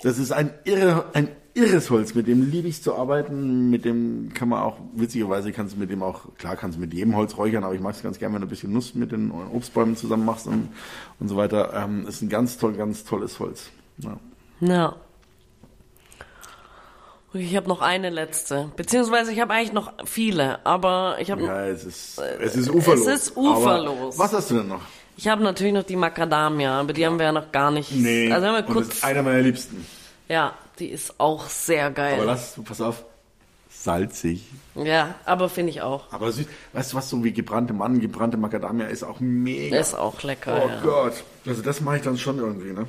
Das 0.02 0.18
ist 0.18 0.32
ein 0.32 0.52
irre, 0.64 1.06
ein 1.14 1.28
irres 1.58 1.90
Holz, 1.90 2.14
mit 2.16 2.28
dem 2.28 2.50
liebe 2.50 2.68
ich 2.68 2.82
zu 2.82 2.96
arbeiten, 2.96 3.70
mit 3.70 3.84
dem 3.84 4.32
kann 4.34 4.48
man 4.50 4.62
auch, 4.62 4.78
witzigerweise 4.94 5.52
kannst 5.52 5.76
du 5.76 5.80
mit 5.80 5.90
dem 5.90 6.02
auch, 6.04 6.22
klar 6.38 6.56
kannst 6.56 6.78
du 6.78 6.82
mit 6.82 6.94
jedem 6.94 7.16
Holz 7.16 7.36
räuchern, 7.38 7.64
aber 7.64 7.74
ich 7.74 7.82
mag 7.82 7.96
es 7.96 8.04
ganz 8.04 8.20
gerne, 8.20 8.36
wenn 8.36 8.42
du 8.42 8.48
ein 8.48 8.50
bisschen 8.50 8.72
Nuss 8.72 8.96
mit 8.96 9.12
den 9.12 9.32
Obstbäumen 9.32 9.96
zusammen 9.98 10.26
machst 10.26 10.48
und, 10.48 10.70
und 11.20 11.28
so 11.28 11.36
weiter. 11.36 11.74
Ähm, 11.74 12.06
ist 12.08 12.22
ein 12.22 12.30
ganz 12.30 12.58
toll, 12.58 12.74
ganz 12.74 13.04
tolles 13.04 13.40
Holz. 13.40 13.70
Ja. 13.98 14.18
Ja. 14.62 14.96
Und 17.34 17.40
Ich 17.42 17.56
habe 17.56 17.68
noch 17.68 17.82
eine 17.82 18.10
letzte. 18.10 18.72
Beziehungsweise 18.76 19.32
ich 19.34 19.40
habe 19.42 19.54
eigentlich 19.54 19.74
noch 19.74 19.94
viele, 20.06 20.66
aber 20.66 21.18
ich 21.20 21.30
habe 21.32 21.44
Ja, 21.44 21.66
es 21.68 21.84
ist, 21.84 22.20
es 22.20 22.56
ist 22.56 22.70
uferlos. 22.70 23.06
es 23.08 23.28
ist 23.28 23.38
uferlos. 23.38 24.16
Aber 24.16 24.24
was 24.24 24.34
hast 24.34 24.52
du 24.52 24.56
denn 24.56 24.68
noch? 24.68 24.82
ich 25.18 25.28
habe 25.28 25.44
natürlich 25.44 25.74
noch 25.74 25.84
die 25.84 25.96
Macadamia, 25.96 26.80
aber 26.80 26.94
die 26.94 27.06
haben 27.06 27.18
wir 27.18 27.26
ja 27.26 27.32
noch 27.32 27.52
gar 27.52 27.72
nicht. 27.72 27.92
Nee, 27.92 28.32
Also 28.32 28.48
haben 28.48 28.54
wir 28.54 28.68
und 28.68 28.74
kurz. 28.74 28.88
das 28.90 28.98
ist 28.98 29.04
einer 29.04 29.24
meiner 29.24 29.42
Liebsten. 29.42 29.86
ja, 30.30 30.54
die 30.80 30.88
ist 30.88 31.20
auch 31.20 31.48
sehr 31.48 31.92
geil. 31.92 32.16
Aber 32.16 32.26
lass, 32.26 32.60
pass 32.64 32.82
auf, 32.82 33.04
salzig. 33.70 34.46
ja, 34.76 35.16
aber 35.26 35.50
finde 35.50 35.72
ich 35.72 35.82
auch. 35.82 36.12
Aber 36.12 36.32
süß. 36.32 36.46
Weißt 36.74 36.94
du 36.94 36.98
was, 36.98 37.10
so 37.10 37.24
wie 37.24 37.34
gebrannte 37.34 37.74
Mann, 37.74 38.00
gebrannte 38.00 38.38
Macadamia 38.38 38.88
ist 38.88 39.04
auch 39.04 39.20
mega. 39.20 39.78
Ist 39.78 39.94
auch 39.96 40.24
lecker. 40.24 40.62
oh 40.66 40.70
ja. 40.70 40.82
Gott. 40.82 41.24
Also 41.46 41.62
das 41.62 41.82
mache 41.82 41.98
ich 41.98 42.02
dann 42.04 42.18
schon 42.18 42.38
irgendwie, 42.40 42.74
ne? 42.74 42.88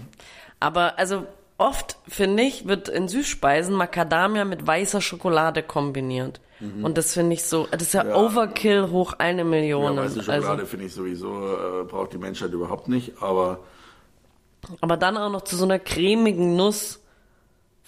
Aber 0.60 0.98
also 0.98 1.24
oft, 1.56 1.96
finde 2.08 2.42
ich, 2.44 2.66
wird 2.66 2.88
in 2.88 3.08
Süßspeisen 3.08 3.74
Macadamia 3.74 4.44
mit 4.44 4.66
weißer 4.66 5.00
Schokolade 5.00 5.62
kombiniert. 5.62 6.40
Und 6.82 6.98
das 6.98 7.12
finde 7.12 7.34
ich 7.34 7.44
so, 7.44 7.68
das 7.70 7.82
ist 7.82 7.94
ja, 7.94 8.02
Mhm. 8.02 8.10
Ja. 8.10 8.16
Overkill 8.16 8.90
hoch 8.90 9.12
eine 9.18 9.42
Ja, 9.42 9.44
Million. 9.44 9.96
weiße 9.96 10.24
Schokolade 10.24 10.48
also, 10.50 10.66
finde 10.66 10.86
ich 10.86 10.92
sowieso, 10.92 11.28
äh, 11.54 11.84
braucht 11.84 12.12
die 12.14 12.18
Menschheit 12.18 12.50
überhaupt 12.50 12.88
nicht, 12.88 13.12
aber 13.22 13.60
aber 14.80 14.96
dann 14.96 15.16
auch 15.16 15.30
noch 15.30 15.42
zu 15.42 15.54
so 15.56 15.62
einer 15.64 15.78
cremigen 15.78 16.56
Nuss 16.56 16.97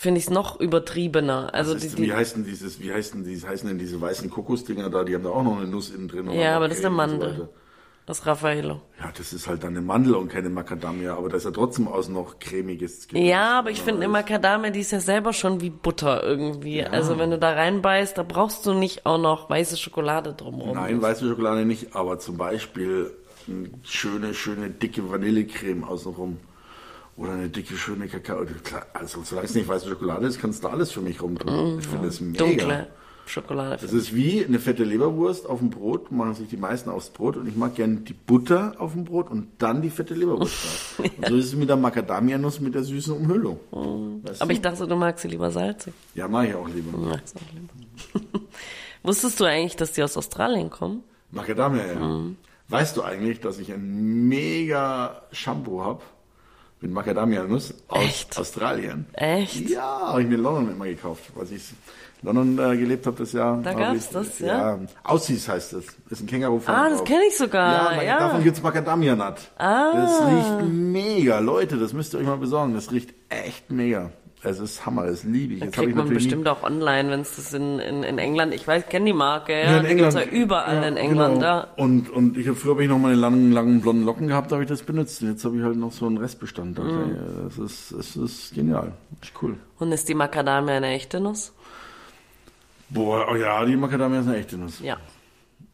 finde 0.00 0.18
ich 0.18 0.24
es 0.28 0.30
noch 0.30 0.58
übertriebener. 0.58 1.52
Also 1.52 1.74
die, 1.74 1.86
ist, 1.86 1.98
die, 1.98 2.04
wie 2.04 2.12
heißt 2.14 2.34
denn 2.36 2.44
dieses, 2.44 2.80
wie 2.80 2.90
heißt 2.90 3.12
denn, 3.12 3.22
dieses, 3.22 3.46
heißen 3.46 3.68
denn 3.68 3.76
diese 3.78 4.00
weißen 4.00 4.30
Kokosdinger 4.30 4.88
da, 4.88 5.04
die 5.04 5.14
haben 5.14 5.24
da 5.24 5.28
auch 5.28 5.42
noch 5.42 5.58
eine 5.58 5.66
Nuss 5.66 5.90
innen 5.90 6.08
drin. 6.08 6.30
Ja, 6.30 6.56
aber 6.56 6.68
das 6.68 6.78
ist 6.78 6.84
eine 6.86 6.94
so 6.94 6.96
Mandel. 6.96 7.32
weiter. 7.32 7.48
das 8.06 8.24
Raffaello. 8.24 8.80
Ja, 8.98 9.12
das 9.14 9.34
ist 9.34 9.46
halt 9.46 9.62
dann 9.62 9.76
eine 9.76 9.82
Mandel 9.82 10.14
und 10.14 10.28
keine 10.28 10.48
Macadamia, 10.48 11.14
aber 11.18 11.28
da 11.28 11.36
ist 11.36 11.44
ja 11.44 11.50
trotzdem 11.50 11.86
außen 11.86 12.14
noch 12.14 12.38
cremiges. 12.38 13.08
Gewürz. 13.08 13.26
Ja, 13.26 13.58
aber 13.58 13.70
ich 13.70 13.78
Ja, 13.78 13.84
finde 13.84 14.04
immer 14.06 14.20
Macadamia, 14.20 14.70
die 14.70 14.80
ist 14.80 14.90
ja 14.90 15.00
selber 15.00 15.34
schon 15.34 15.60
wie 15.60 15.68
Butter 15.68 16.22
irgendwie. 16.24 16.82
Also 16.82 17.18
wenn 17.18 17.30
du 17.30 17.38
da 17.38 17.50
reinbeißt, 17.50 18.16
da 18.16 18.22
brauchst 18.22 18.64
du 18.64 18.72
nicht 18.72 19.04
auch 19.04 19.18
noch 19.18 19.50
weiße 19.50 19.76
Schokolade 19.76 20.32
drumherum. 20.32 20.76
Nein, 20.76 21.02
weiße 21.02 21.28
Schokolade 21.28 21.66
nicht, 21.66 21.94
aber 21.94 22.18
zum 22.18 22.38
Beispiel 22.38 23.10
eine 23.46 23.68
schöne, 23.82 24.32
schöne, 24.32 24.70
dicke 24.70 25.10
Vanillecreme 25.10 25.84
außenrum. 25.84 26.38
Oder 27.16 27.32
eine 27.32 27.48
dicke, 27.48 27.76
schöne 27.76 28.08
Kakao. 28.08 28.46
Also, 28.94 29.22
solange 29.24 29.46
es 29.46 29.54
nicht 29.54 29.68
weiße 29.68 29.88
Schokolade 29.88 30.26
ist, 30.26 30.40
kannst 30.40 30.64
du 30.64 30.68
alles 30.68 30.90
für 30.90 31.00
mich 31.00 31.20
rumtun. 31.20 31.78
Ich 31.78 31.86
finde 31.86 32.08
es 32.08 32.20
mega. 32.20 32.44
Dunkle 32.44 32.86
Schokolade. 33.30 33.78
Das 33.80 33.92
ist 33.92 34.14
wie 34.14 34.44
eine 34.44 34.58
fette 34.58 34.84
Leberwurst 34.84 35.48
auf 35.48 35.60
dem 35.60 35.70
Brot, 35.70 36.10
machen 36.10 36.34
sich 36.34 36.48
die 36.48 36.56
meisten 36.56 36.90
aufs 36.90 37.10
Brot 37.10 37.36
und 37.36 37.46
ich 37.46 37.56
mag 37.56 37.74
gerne 37.74 37.96
die 38.00 38.12
Butter 38.12 38.74
auf 38.78 38.92
dem 38.92 39.04
Brot 39.04 39.30
und 39.30 39.48
dann 39.58 39.82
die 39.82 39.90
fette 39.90 40.14
Leberwurst. 40.14 40.98
Und 40.98 41.28
so 41.28 41.36
ist 41.36 41.46
es 41.46 41.54
mit 41.54 41.68
der 41.68 41.76
Macadamia-Nuss 41.76 42.60
mit 42.60 42.74
der 42.74 42.82
süßen 42.82 43.14
Umhüllung. 43.14 43.60
Weißt 44.24 44.42
Aber 44.42 44.48
du? 44.48 44.54
ich 44.54 44.60
dachte, 44.60 44.86
du 44.86 44.96
magst 44.96 45.22
sie 45.22 45.28
lieber 45.28 45.50
salzig. 45.50 45.94
Ja, 46.14 46.28
mag 46.28 46.48
ich 46.48 46.54
auch 46.54 46.68
lieber. 46.68 46.96
Magst 46.98 47.36
auch 47.36 47.54
lieber. 47.54 48.46
Wusstest 49.02 49.40
du 49.40 49.44
eigentlich, 49.44 49.76
dass 49.76 49.92
die 49.92 50.02
aus 50.02 50.16
Australien 50.16 50.68
kommen? 50.68 51.04
Macadamia, 51.30 51.86
ja. 51.86 51.94
Mhm. 51.94 52.36
Weißt 52.68 52.96
du 52.96 53.02
eigentlich, 53.02 53.40
dass 53.40 53.58
ich 53.58 53.72
ein 53.72 54.28
mega 54.28 55.22
Shampoo 55.32 55.82
habe 55.82 56.02
mit 56.80 56.92
Macadamia-Nuss 56.92 57.74
aus 57.88 58.02
Echt? 58.04 58.38
Australien? 58.38 59.06
Echt? 59.12 59.68
Ja, 59.68 60.00
habe 60.08 60.22
ich 60.22 60.28
mir 60.28 60.36
in 60.36 60.42
London 60.42 60.70
immer 60.74 60.86
gekauft, 60.86 61.24
weil 61.34 61.44
ich 61.52 61.52
in 62.22 62.26
London 62.34 62.58
äh, 62.72 62.76
gelebt 62.76 63.06
habe 63.06 63.16
das 63.18 63.32
Jahr. 63.32 63.58
Da 63.62 63.72
gab's 63.74 64.06
ich- 64.06 64.10
das, 64.10 64.38
ja? 64.38 64.78
Aussies 65.04 65.48
heißt 65.48 65.72
das. 65.74 65.84
Ist 66.10 66.20
ein 66.22 66.26
Känguru 66.26 66.60
Ah, 66.66 66.88
das 66.88 67.04
kenne 67.04 67.22
ich 67.28 67.36
sogar. 67.36 67.94
Ja, 67.96 68.02
Ja, 68.02 68.18
davon 68.20 68.42
gibt's 68.42 68.62
Macadamia-Nut. 68.62 69.34
Ah. 69.58 69.92
Das 69.94 70.26
riecht 70.26 70.68
mega. 70.70 71.38
Leute, 71.38 71.76
das 71.78 71.92
müsst 71.92 72.14
ihr 72.14 72.20
euch 72.20 72.26
mal 72.26 72.36
besorgen. 72.38 72.74
Das 72.74 72.90
riecht 72.92 73.14
echt 73.28 73.70
mega. 73.70 74.10
Es 74.42 74.58
ist 74.58 74.86
Hammer, 74.86 75.04
das 75.06 75.22
liebe 75.24 75.52
ich. 75.54 75.60
Dann 75.60 75.68
Jetzt 75.68 75.76
kriegt 75.76 75.90
ich 75.90 75.94
man 75.94 76.08
bestimmt 76.08 76.48
auch 76.48 76.62
online, 76.62 77.10
wenn 77.10 77.20
es 77.20 77.36
das 77.36 77.52
in, 77.52 77.78
in, 77.78 78.02
in 78.02 78.18
England, 78.18 78.54
ich 78.54 78.66
weiß, 78.66 78.88
kenne 78.88 79.04
die 79.06 79.12
Marke, 79.12 79.52
ja, 79.52 79.72
Ja, 79.72 79.76
in 79.80 79.84
England. 79.84 80.14
ja 80.14 80.22
überall 80.24 80.76
Ja, 80.76 80.88
in 80.88 80.96
England, 80.96 81.34
genau. 81.34 81.46
ja. 81.46 81.66
Und, 81.76 82.08
und 82.08 82.38
ich 82.38 82.48
früher 82.48 82.72
habe 82.72 82.82
ich 82.84 82.88
noch 82.88 82.98
meine 82.98 83.16
langen, 83.16 83.52
langen 83.52 83.82
blonden 83.82 84.04
Locken 84.06 84.28
gehabt, 84.28 84.50
da 84.50 84.56
habe 84.56 84.64
ich 84.64 84.68
das 84.70 84.82
benutzt. 84.82 85.20
Und 85.22 85.28
jetzt 85.28 85.44
habe 85.44 85.58
ich 85.58 85.62
halt 85.62 85.76
noch 85.76 85.92
so 85.92 86.06
einen 86.06 86.16
Restbestand. 86.16 86.78
Mhm. 86.78 87.16
Das 87.48 87.58
ist, 87.58 87.92
das 87.96 88.16
ist 88.16 88.54
genial. 88.54 88.92
Ist 89.20 89.32
cool. 89.42 89.56
Und 89.78 89.92
ist 89.92 90.08
die 90.08 90.14
Macadamia 90.14 90.76
eine 90.76 90.88
echte 90.88 91.20
Nuss? 91.20 91.52
Boah, 92.88 93.26
oh 93.30 93.36
ja, 93.36 93.62
die 93.66 93.76
Macadamia 93.76 94.20
ist 94.20 94.26
eine 94.26 94.38
echte 94.38 94.56
Nuss. 94.56 94.80
Ja. 94.80 94.96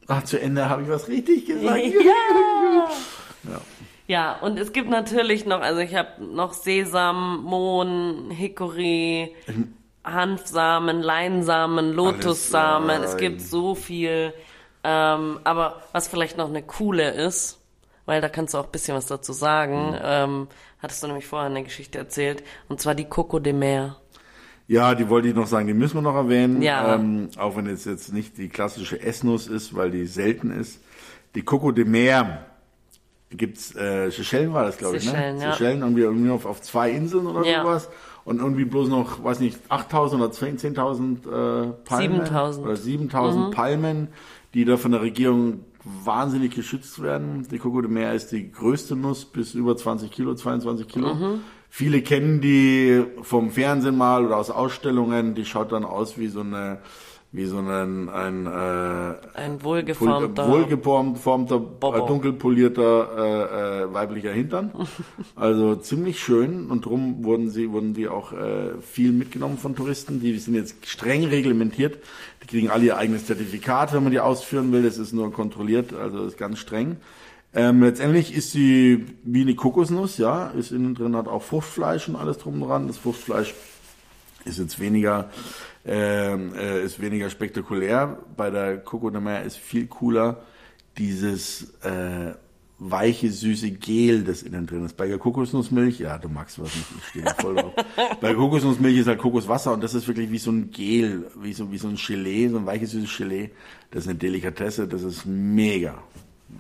Ach, 0.09 0.23
zu 0.25 0.41
Ende 0.41 0.69
habe 0.69 0.83
ich 0.83 0.89
was 0.89 1.07
richtig 1.09 1.47
gesagt. 1.47 1.81
Ja. 3.47 3.53
Ja, 3.53 3.61
und 4.41 4.59
es 4.59 4.73
gibt 4.73 4.89
natürlich 4.89 5.47
noch, 5.47 5.61
also 5.61 5.81
ich 5.81 5.95
habe 5.95 6.25
noch 6.25 6.53
Sesam, 6.53 7.43
Mohn, 7.43 8.31
Hickory, 8.31 9.35
Hanfsamen, 10.05 11.03
Leinsamen, 11.03 11.93
Lotussamen. 11.93 13.03
Es 13.03 13.13
ja. 13.13 13.19
gibt 13.19 13.41
so 13.41 13.75
viel. 13.75 14.33
Ähm, 14.85 15.41
aber 15.43 15.83
was 15.93 16.07
vielleicht 16.07 16.39
noch 16.39 16.49
eine 16.49 16.63
coole 16.63 17.11
ist, 17.11 17.59
weil 18.05 18.21
da 18.21 18.29
kannst 18.29 18.55
du 18.55 18.59
auch 18.59 18.67
ein 18.67 18.71
bisschen 18.71 18.97
was 18.97 19.07
dazu 19.07 19.33
sagen, 19.33 19.91
Mhm. 19.91 19.99
ähm, 20.03 20.49
hattest 20.81 21.03
du 21.03 21.09
nämlich 21.09 21.27
vorher 21.27 21.51
eine 21.51 21.65
Geschichte 21.65 21.99
erzählt, 21.99 22.45
und 22.69 22.81
zwar 22.81 22.95
die 22.95 23.07
Coco 23.07 23.41
de 23.41 23.53
Mer. 23.53 23.97
Ja, 24.69 24.95
die 24.95 25.09
wollte 25.09 25.29
ich 25.29 25.35
noch 25.35 25.47
sagen, 25.49 25.67
die 25.67 25.75
müssen 25.75 25.97
wir 25.97 26.03
noch 26.03 26.15
erwähnen. 26.15 26.63
Ja. 26.63 26.95
Ähm, 26.95 27.31
auch 27.39 27.57
wenn 27.57 27.67
es 27.67 27.85
jetzt 27.85 28.13
nicht 28.13 28.39
die 28.39 28.49
klassische 28.49 29.01
Essnuss 29.01 29.49
ist, 29.49 29.75
weil 29.75 29.91
die 29.91 30.07
selten 30.07 30.51
ist. 30.53 30.81
Die 31.35 31.43
Coco 31.43 31.73
de 31.73 31.85
Mer 31.85 32.47
gibt's, 33.31 33.75
äh, 33.75 34.11
Seychellen 34.11 34.53
war 34.53 34.65
das, 34.65 34.79
glaube 34.79 34.97
ich, 34.97 35.05
ne? 35.05 35.11
Seychellen, 35.11 35.41
ja. 35.41 35.53
Seychellen 35.53 35.81
irgendwie, 35.81 36.03
irgendwie 36.03 36.31
auf, 36.31 36.47
auf 36.47 36.61
zwei 36.63 36.91
Inseln 36.91 37.27
oder 37.27 37.45
Ja. 37.45 37.63
sowas. 37.63 37.89
Und 38.25 38.41
irgendwie 38.41 38.65
bloß 38.65 38.89
noch, 38.89 39.23
weiß 39.23 39.41
nicht, 39.41 39.59
8000 39.69 40.21
oder 40.23 40.33
10 40.33 40.59
10.000 40.59 41.27
äh, 41.27 41.73
Palmen. 41.85 42.23
7.000. 42.23 42.63
Oder 42.63 42.77
7000 42.77 43.55
Palmen, 43.55 44.09
die 44.55 44.65
da 44.65 44.77
von 44.77 44.91
der 44.93 45.01
Regierung 45.03 45.61
wahnsinnig 45.85 46.53
geschützt 46.55 47.01
werden. 47.01 47.47
Die 47.49 47.59
Coco 47.59 47.81
de 47.81 47.91
Mer 47.91 48.13
ist 48.15 48.33
die 48.33 48.51
größte 48.51 48.97
Nuss 48.97 49.25
bis 49.25 49.55
über 49.55 49.77
20 49.77 50.11
Kilo, 50.11 50.35
22 50.35 50.89
Kilo. 50.89 51.17
Viele 51.69 52.03
kennen 52.03 52.41
die 52.41 53.05
vom 53.23 53.51
Fernsehen 53.51 53.97
mal 53.97 54.25
oder 54.27 54.37
aus 54.39 54.51
Ausstellungen. 54.51 55.37
Die 55.37 55.45
schaut 55.45 55.71
dann 55.71 55.85
aus 55.85 56.19
wie 56.19 56.27
so 56.27 56.41
eine, 56.41 56.79
wie 57.37 57.45
so 57.45 57.59
ein, 57.59 58.09
ein 58.09 58.47
äh, 58.47 59.15
Ein 59.35 59.63
wohlgeformter. 59.63 60.49
wohlgeformter, 60.49 61.57
äh, 61.57 62.07
dunkel 62.07 62.33
polierter 62.33 63.09
äh, 63.15 63.83
äh, 63.83 63.93
weiblicher 63.93 64.33
Hintern. 64.33 64.73
Also 65.37 65.77
ziemlich 65.77 66.19
schön 66.19 66.71
und 66.71 66.87
drum 66.87 67.25
wurden 67.25 67.51
sie 67.51 67.71
wurden 67.71 67.93
die 67.93 68.09
auch 68.09 68.33
äh, 68.33 68.81
viel 68.81 69.13
mitgenommen 69.13 69.59
von 69.59 69.77
Touristen. 69.77 70.21
Die 70.21 70.39
sind 70.39 70.55
jetzt 70.55 70.87
streng 70.87 71.25
reglementiert. 71.25 71.99
Die 72.43 72.47
kriegen 72.47 72.71
alle 72.71 72.87
ihr 72.87 72.97
eigenes 72.97 73.27
Zertifikat, 73.27 73.93
wenn 73.93 74.03
man 74.03 74.13
die 74.13 74.21
ausführen 74.21 74.73
will. 74.73 74.83
Das 74.83 74.97
ist 74.97 75.13
nur 75.13 75.31
kontrolliert, 75.31 75.93
also 75.93 76.25
ist 76.25 76.39
ganz 76.39 76.59
streng. 76.59 76.97
Ähm, 77.55 77.83
letztendlich 77.83 78.35
ist 78.35 78.53
sie 78.53 79.05
wie 79.25 79.43
eine 79.43 79.55
Kokosnuss, 79.55 80.17
ja, 80.17 80.49
ist 80.49 80.73
innen 80.73 80.95
drin 80.95 81.15
hat 81.15 81.29
auch 81.29 81.43
Fruchtfleisch 81.43 82.09
und 82.09 82.17
alles 82.17 82.39
drum 82.39 82.63
und 82.63 82.69
dran. 82.69 82.87
Das 82.87 82.97
Fruchtfleisch 82.97 83.55
ist 84.47 84.59
jetzt 84.59 84.81
weniger 84.81 85.29
ähm, 85.87 86.53
äh, 86.55 86.83
ist 86.85 87.01
weniger 87.01 87.31
spektakulär. 87.31 88.19
Bei 88.37 88.51
der 88.51 88.79
Coco 88.79 89.11
de 89.11 89.21
Mer 89.21 89.43
ist 89.45 89.57
viel 89.57 89.87
cooler 89.87 90.43
dieses 90.99 91.75
äh, 91.83 92.35
weiche, 92.79 93.31
süße 93.31 93.71
Gel, 93.73 94.23
das 94.25 94.43
innen 94.43 94.67
drin 94.67 94.85
ist. 94.85 94.97
Bei 94.97 95.07
der 95.07 95.19
Kokosnussmilch, 95.19 95.99
ja, 96.01 96.19
du 96.19 96.29
magst 96.29 96.59
was 96.59 96.75
nicht, 96.75 96.87
ich 96.99 97.05
stehe 97.09 97.25
da 97.25 97.35
voll 97.35 97.55
drauf. 97.55 97.73
Bei 98.21 98.29
der 98.29 98.35
Kokosnussmilch 98.37 98.99
ist 98.99 99.07
halt 99.07 99.19
Kokoswasser 99.19 99.73
und 99.73 99.83
das 99.83 99.95
ist 99.95 100.07
wirklich 100.09 100.31
wie 100.31 100.39
so 100.39 100.51
ein 100.51 100.71
Gel, 100.71 101.25
wie 101.41 101.53
so, 101.55 101.71
wie 101.73 101.79
so 101.79 101.89
ein 101.89 101.97
Gelee, 101.97 102.49
so 102.49 102.59
ein 102.59 102.67
weiches, 102.67 102.91
süßes 102.91 103.17
Gelee. 103.17 103.51
Das 103.91 104.05
ist 104.05 104.09
eine 104.11 104.19
Delikatesse, 104.19 104.87
das 104.89 105.03
ist 105.05 105.25
mega. 105.25 106.03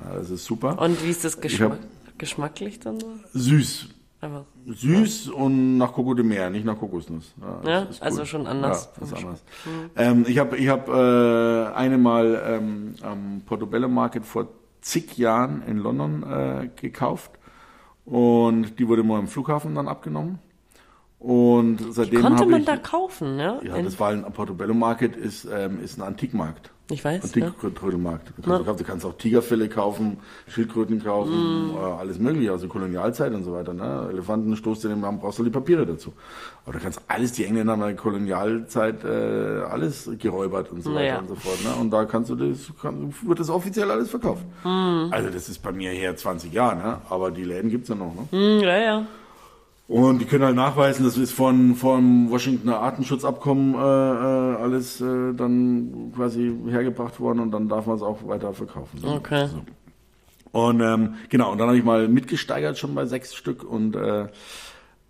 Ja, 0.04 0.14
das 0.14 0.30
ist 0.30 0.44
super. 0.44 0.80
Und 0.80 1.02
wie 1.04 1.10
ist 1.10 1.24
das 1.24 1.38
Geschmack, 1.40 1.72
hab- 1.72 2.18
geschmacklich 2.18 2.80
dann 2.80 2.98
so? 3.00 3.12
Süß. 3.34 3.88
Einfach. 4.20 4.44
Süß 4.66 5.28
und 5.28 5.76
nach 5.78 5.92
Coco 5.92 6.14
de 6.14 6.24
Mer, 6.24 6.48
nicht 6.50 6.64
nach 6.64 6.78
Kokosnuss. 6.78 7.34
Ja, 7.40 7.70
Ja, 7.70 7.80
das 7.84 7.96
ist 7.96 8.02
also 8.02 8.24
schon 8.24 8.46
anders. 8.46 8.90
Ja, 8.98 9.02
ist 9.06 9.14
anders. 9.14 9.44
Ähm, 9.96 10.24
ich 10.26 10.38
habe 10.38 10.56
ich 10.56 10.68
hab, 10.68 10.88
äh, 10.88 11.66
eine 11.74 11.98
Mal 11.98 12.42
ähm, 12.46 12.94
am 13.02 13.42
Portobello 13.44 13.88
Market 13.88 14.24
vor 14.24 14.48
zig 14.80 15.18
Jahren 15.18 15.62
in 15.66 15.78
London 15.78 16.22
äh, 16.22 16.68
gekauft 16.80 17.30
und 18.06 18.78
die 18.78 18.88
wurde 18.88 19.02
mal 19.02 19.18
im 19.20 19.28
Flughafen 19.28 19.74
dann 19.74 19.88
abgenommen. 19.88 20.38
Und 21.18 21.78
seitdem 21.90 22.22
Konnte 22.22 22.40
habe 22.42 22.50
man 22.52 22.60
ich, 22.60 22.66
da 22.66 22.76
kaufen, 22.76 23.38
ja? 23.38 23.60
ja, 23.62 23.76
In- 23.76 23.84
das 23.84 23.98
war 23.98 24.10
ein 24.10 24.22
Portobello 24.32 24.74
Market 24.74 25.16
ist 25.16 25.46
ähm, 25.50 25.80
ist 25.82 25.98
ein 25.98 26.02
Antikmarkt. 26.02 26.70
Ich 26.88 27.04
weiß. 27.04 27.34
Ja. 27.34 27.46
Antiktrödelmarkt. 27.46 28.32
Du, 28.36 28.42
kannst, 28.64 28.80
du 28.80 28.84
kannst 28.84 29.04
auch 29.04 29.16
Tigerfelle 29.18 29.68
kaufen, 29.68 30.18
Schildkröten 30.48 31.02
kaufen, 31.02 31.72
Mm. 31.72 31.74
äh, 31.74 31.78
alles 31.78 32.18
mögliche, 32.18 32.52
also 32.52 32.68
Kolonialzeit 32.68 33.32
und 33.34 33.42
so 33.42 33.52
weiter. 33.52 33.72
Ne? 33.74 34.08
Elefanten 34.12 34.54
stoßt 34.56 34.84
du 34.84 34.88
den 34.88 35.04
haben, 35.04 35.18
brauchst 35.18 35.38
du 35.38 35.44
die 35.44 35.50
Papiere 35.50 35.84
dazu. 35.84 36.12
Aber 36.64 36.74
du 36.74 36.78
kannst 36.82 37.00
alles, 37.08 37.32
die 37.32 37.44
Engländer 37.44 37.72
haben 37.72 37.82
in 37.82 37.88
der 37.88 37.96
Kolonialzeit 37.96 39.04
äh, 39.04 39.62
alles 39.68 40.08
geräubert 40.18 40.70
und 40.70 40.82
so 40.82 40.90
weiter 40.90 41.00
Naja. 41.00 41.18
und 41.18 41.28
so 41.28 41.34
fort. 41.34 41.58
Ne? 41.64 41.74
Und 41.80 41.90
da 41.90 42.04
kannst 42.04 42.30
du 42.30 42.36
das, 42.36 42.70
kann, 42.80 43.12
wird 43.22 43.40
das 43.40 43.50
offiziell 43.50 43.90
alles 43.90 44.10
verkauft. 44.10 44.44
Mm. 44.64 45.08
Also 45.10 45.30
das 45.30 45.48
ist 45.48 45.58
bei 45.62 45.72
mir 45.72 45.90
her 45.90 46.16
20 46.16 46.52
Jahre, 46.52 46.76
ne? 46.76 46.98
aber 47.10 47.30
die 47.32 47.44
Läden 47.44 47.70
gibt's 47.70 47.88
ja 47.88 47.94
noch. 47.96 48.14
Ne? 48.14 48.28
Hm, 48.30 48.60
ja, 48.64 48.78
ja. 48.78 49.06
Und 49.88 50.18
die 50.18 50.24
können 50.24 50.44
halt 50.44 50.56
nachweisen, 50.56 51.04
das 51.04 51.16
ist 51.16 51.30
von 51.30 51.76
vom 51.76 52.28
Washingtoner 52.30 52.80
Artenschutzabkommen 52.80 53.74
äh, 53.74 53.78
äh, 53.78 54.56
alles 54.60 55.00
äh, 55.00 55.32
dann 55.32 56.12
quasi 56.14 56.52
hergebracht 56.68 57.20
worden 57.20 57.38
und 57.38 57.52
dann 57.52 57.68
darf 57.68 57.86
man 57.86 57.96
es 57.96 58.02
auch 58.02 58.26
weiter 58.26 58.52
verkaufen. 58.52 58.98
Okay. 59.04 59.46
So. 59.46 59.62
Und 60.50 60.80
ähm, 60.80 61.14
genau, 61.28 61.52
und 61.52 61.58
dann 61.58 61.68
habe 61.68 61.78
ich 61.78 61.84
mal 61.84 62.08
mitgesteigert 62.08 62.78
schon 62.78 62.94
bei 62.96 63.06
sechs 63.06 63.34
Stück 63.34 63.62
und 63.62 63.94
äh, 63.94 64.22
äh, 64.22 64.28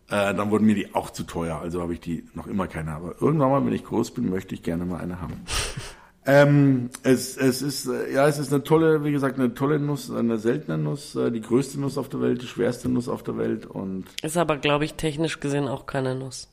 dann 0.09 0.51
wurden 0.51 0.67
mir 0.67 0.75
die 0.75 0.95
auch 0.95 1.11
zu 1.11 1.23
teuer, 1.23 1.59
also 1.61 1.81
habe 1.81 1.95
ich 1.95 2.01
die 2.01 2.25
noch 2.35 2.47
immer 2.47 2.67
keine. 2.67 2.93
Aber 2.93 3.15
irgendwann 3.21 3.51
mal, 3.51 3.65
wenn 3.65 3.73
ich 3.73 3.85
groß 3.85 4.11
bin, 4.11 4.29
möchte 4.29 4.55
ich 4.55 4.63
gerne 4.63 4.85
mal 4.85 5.01
eine 5.01 5.21
haben. 5.21 5.41
Ähm, 6.29 6.91
es, 7.05 7.37
es 7.37 7.63
ist, 7.63 7.87
äh, 7.87 8.13
ja, 8.13 8.27
es 8.27 8.39
ist 8.39 8.53
eine 8.53 8.65
tolle, 8.65 9.05
wie 9.05 9.13
gesagt, 9.13 9.39
eine 9.39 9.55
tolle 9.55 9.79
Nuss, 9.79 10.11
eine 10.11 10.39
seltene 10.39 10.77
Nuss, 10.77 11.15
äh, 11.15 11.31
die 11.31 11.41
größte 11.41 11.81
Nuss 11.81 11.97
auf 11.97 12.09
der 12.09 12.21
Welt, 12.21 12.43
die 12.43 12.47
schwerste 12.47 12.89
Nuss 12.89 13.09
auf 13.09 13.23
der 13.23 13.39
Welt 13.39 13.65
und 13.65 14.07
Ist 14.23 14.37
aber, 14.37 14.57
glaube 14.57 14.85
ich, 14.85 14.95
technisch 14.95 15.39
gesehen 15.39 15.69
auch 15.69 15.87
keine 15.87 16.17
Nuss. 16.17 16.49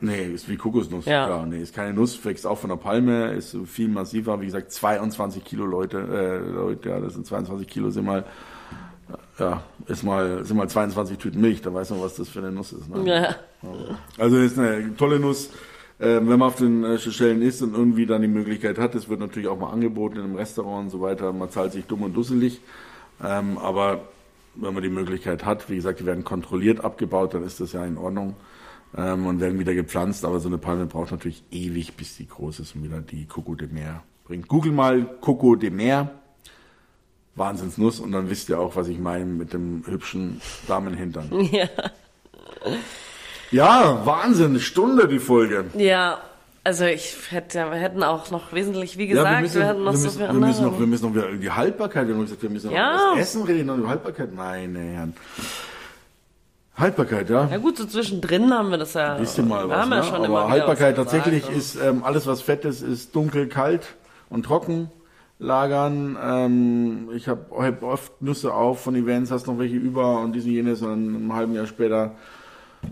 Nee, 0.00 0.24
ist 0.24 0.48
wie 0.48 0.56
Kokosnuss. 0.56 1.04
Ja. 1.04 1.26
Klar, 1.26 1.44
nee, 1.44 1.60
ist 1.60 1.74
keine 1.74 1.92
Nuss, 1.92 2.24
wächst 2.24 2.46
auch 2.46 2.56
von 2.56 2.70
der 2.70 2.76
Palme, 2.76 3.32
ist 3.32 3.54
viel 3.66 3.88
massiver. 3.88 4.40
Wie 4.40 4.46
gesagt, 4.46 4.72
22 4.72 5.44
Kilo 5.44 5.66
Leute, 5.66 5.98
äh, 5.98 6.38
Leute, 6.38 6.88
ja, 6.88 7.00
das 7.00 7.12
sind 7.12 7.26
22 7.26 7.68
Kilo, 7.68 7.90
sind 7.90 8.06
mal, 8.06 8.24
ja, 9.38 9.62
ist 9.86 10.02
mal, 10.02 10.42
sind 10.46 10.56
mal 10.56 10.68
22 10.68 11.18
Tüten 11.18 11.42
Milch, 11.42 11.60
da 11.60 11.74
weiß 11.74 11.90
man, 11.90 12.00
was 12.00 12.16
das 12.16 12.30
für 12.30 12.38
eine 12.38 12.50
Nuss 12.50 12.72
ist. 12.72 12.88
Ne? 12.88 13.06
Ja. 13.06 13.36
Also 14.16 14.38
ist 14.38 14.58
eine 14.58 14.96
tolle 14.96 15.20
Nuss. 15.20 15.50
Ähm, 16.00 16.30
wenn 16.30 16.38
man 16.38 16.48
auf 16.48 16.56
den 16.56 16.82
äh, 16.82 16.98
Stellen 16.98 17.42
ist 17.42 17.60
und 17.60 17.74
irgendwie 17.74 18.06
dann 18.06 18.22
die 18.22 18.28
Möglichkeit 18.28 18.78
hat, 18.78 18.94
es 18.94 19.08
wird 19.10 19.20
natürlich 19.20 19.48
auch 19.48 19.58
mal 19.58 19.70
angeboten 19.70 20.16
in 20.16 20.24
einem 20.24 20.36
Restaurant 20.36 20.84
und 20.84 20.90
so 20.90 21.00
weiter, 21.02 21.32
man 21.32 21.50
zahlt 21.50 21.72
sich 21.72 21.84
dumm 21.84 22.02
und 22.02 22.14
dusselig. 22.14 22.60
Ähm, 23.22 23.58
aber 23.58 24.00
wenn 24.54 24.72
man 24.72 24.82
die 24.82 24.88
Möglichkeit 24.88 25.44
hat, 25.44 25.68
wie 25.68 25.76
gesagt, 25.76 26.00
die 26.00 26.06
werden 26.06 26.24
kontrolliert 26.24 26.82
abgebaut, 26.82 27.34
dann 27.34 27.44
ist 27.44 27.60
das 27.60 27.72
ja 27.72 27.84
in 27.84 27.98
Ordnung 27.98 28.34
ähm, 28.96 29.26
und 29.26 29.40
werden 29.40 29.58
wieder 29.58 29.74
gepflanzt. 29.74 30.24
Aber 30.24 30.40
so 30.40 30.48
eine 30.48 30.56
Palme 30.56 30.86
braucht 30.86 31.10
natürlich 31.10 31.42
ewig, 31.50 31.94
bis 31.96 32.16
die 32.16 32.26
groß 32.26 32.60
ist 32.60 32.74
und 32.74 32.84
wieder 32.84 33.02
die 33.02 33.26
Coco 33.26 33.54
de 33.54 33.68
Mer 33.68 34.02
bringt. 34.24 34.48
Google 34.48 34.72
mal 34.72 35.04
Coco 35.20 35.54
de 35.54 35.68
Mer, 35.68 36.10
Wahnsinnsnuss 37.34 38.00
und 38.00 38.12
dann 38.12 38.30
wisst 38.30 38.48
ihr 38.48 38.58
auch, 38.58 38.74
was 38.74 38.88
ich 38.88 38.98
meine 38.98 39.26
mit 39.26 39.52
dem 39.52 39.84
hübschen 39.86 40.40
Damenhintern. 40.66 41.30
Ja. 41.52 41.68
Ja, 43.50 44.04
Wahnsinn, 44.06 44.50
eine 44.50 44.60
Stunde 44.60 45.08
die 45.08 45.18
Folge. 45.18 45.64
Ja. 45.76 46.18
Also 46.62 46.84
ich 46.84 47.16
hätte, 47.30 47.58
wir 47.70 47.78
hätten 47.78 48.02
auch 48.02 48.30
noch 48.30 48.52
wesentlich, 48.52 48.98
wie 48.98 49.06
gesagt, 49.06 49.24
Ja, 49.26 49.30
wir, 49.32 49.36
wir 49.38 49.42
müssen, 49.42 49.62
hätten 49.62 49.82
noch 49.84 49.92
wir 49.92 49.96
so 49.98 50.04
müssen, 50.04 50.18
viel 50.18 50.28
wir 50.28 50.34
müssen 50.46 50.64
noch, 50.64 50.78
wir 50.78 50.86
müssen 50.86 51.06
noch 51.06 51.14
wieder 51.14 51.32
die 51.32 51.50
Haltbarkeit, 51.50 52.06
wir 52.06 52.14
haben 52.14 52.22
gesagt, 52.22 52.42
wir 52.42 52.50
müssen 52.50 52.66
noch 52.66 52.76
Ja. 52.76 52.94
über 53.12 53.16
das 53.16 53.28
Essen 53.28 53.42
reden, 53.44 53.66
noch 53.66 53.78
über 53.78 53.88
Haltbarkeit. 53.88 54.34
Meine 54.34 54.78
Herren. 54.78 55.14
Haltbarkeit, 56.76 57.30
ja. 57.30 57.48
Ja 57.50 57.56
gut, 57.56 57.78
so 57.78 57.86
zwischendrin 57.86 58.52
haben 58.52 58.70
wir 58.70 58.78
das 58.78 58.92
ja. 58.94 59.14
Bisschen 59.16 59.48
mal 59.48 59.64
wir 59.64 59.70
was, 59.70 59.78
haben 59.80 59.88
ne? 59.90 59.96
ja 59.96 60.02
schon 60.02 60.24
aber 60.24 60.50
Haltbarkeit 60.50 60.98
was 60.98 61.04
gesagt 61.06 61.24
tatsächlich 61.24 61.48
und- 61.48 61.56
ist 61.56 61.76
ähm, 61.82 62.04
alles, 62.04 62.26
was 62.26 62.42
fett 62.42 62.64
ist, 62.66 62.82
ist 62.82 63.16
dunkel, 63.16 63.48
kalt 63.48 63.86
und 64.28 64.44
trocken 64.44 64.90
lagern. 65.38 66.18
Ähm, 66.22 67.08
ich 67.14 67.26
habe 67.26 67.46
hab 67.58 67.82
oft 67.82 68.20
Nüsse 68.20 68.52
auf 68.52 68.82
von 68.82 68.94
Events, 68.94 69.30
hast 69.30 69.46
noch 69.46 69.58
welche 69.58 69.76
über 69.76 70.20
und 70.20 70.32
dies 70.34 70.44
und 70.44 70.50
jenes 70.52 70.82
und 70.82 70.88
dann 70.88 71.16
einem 71.16 71.34
halben 71.34 71.54
Jahr 71.54 71.66
später 71.66 72.12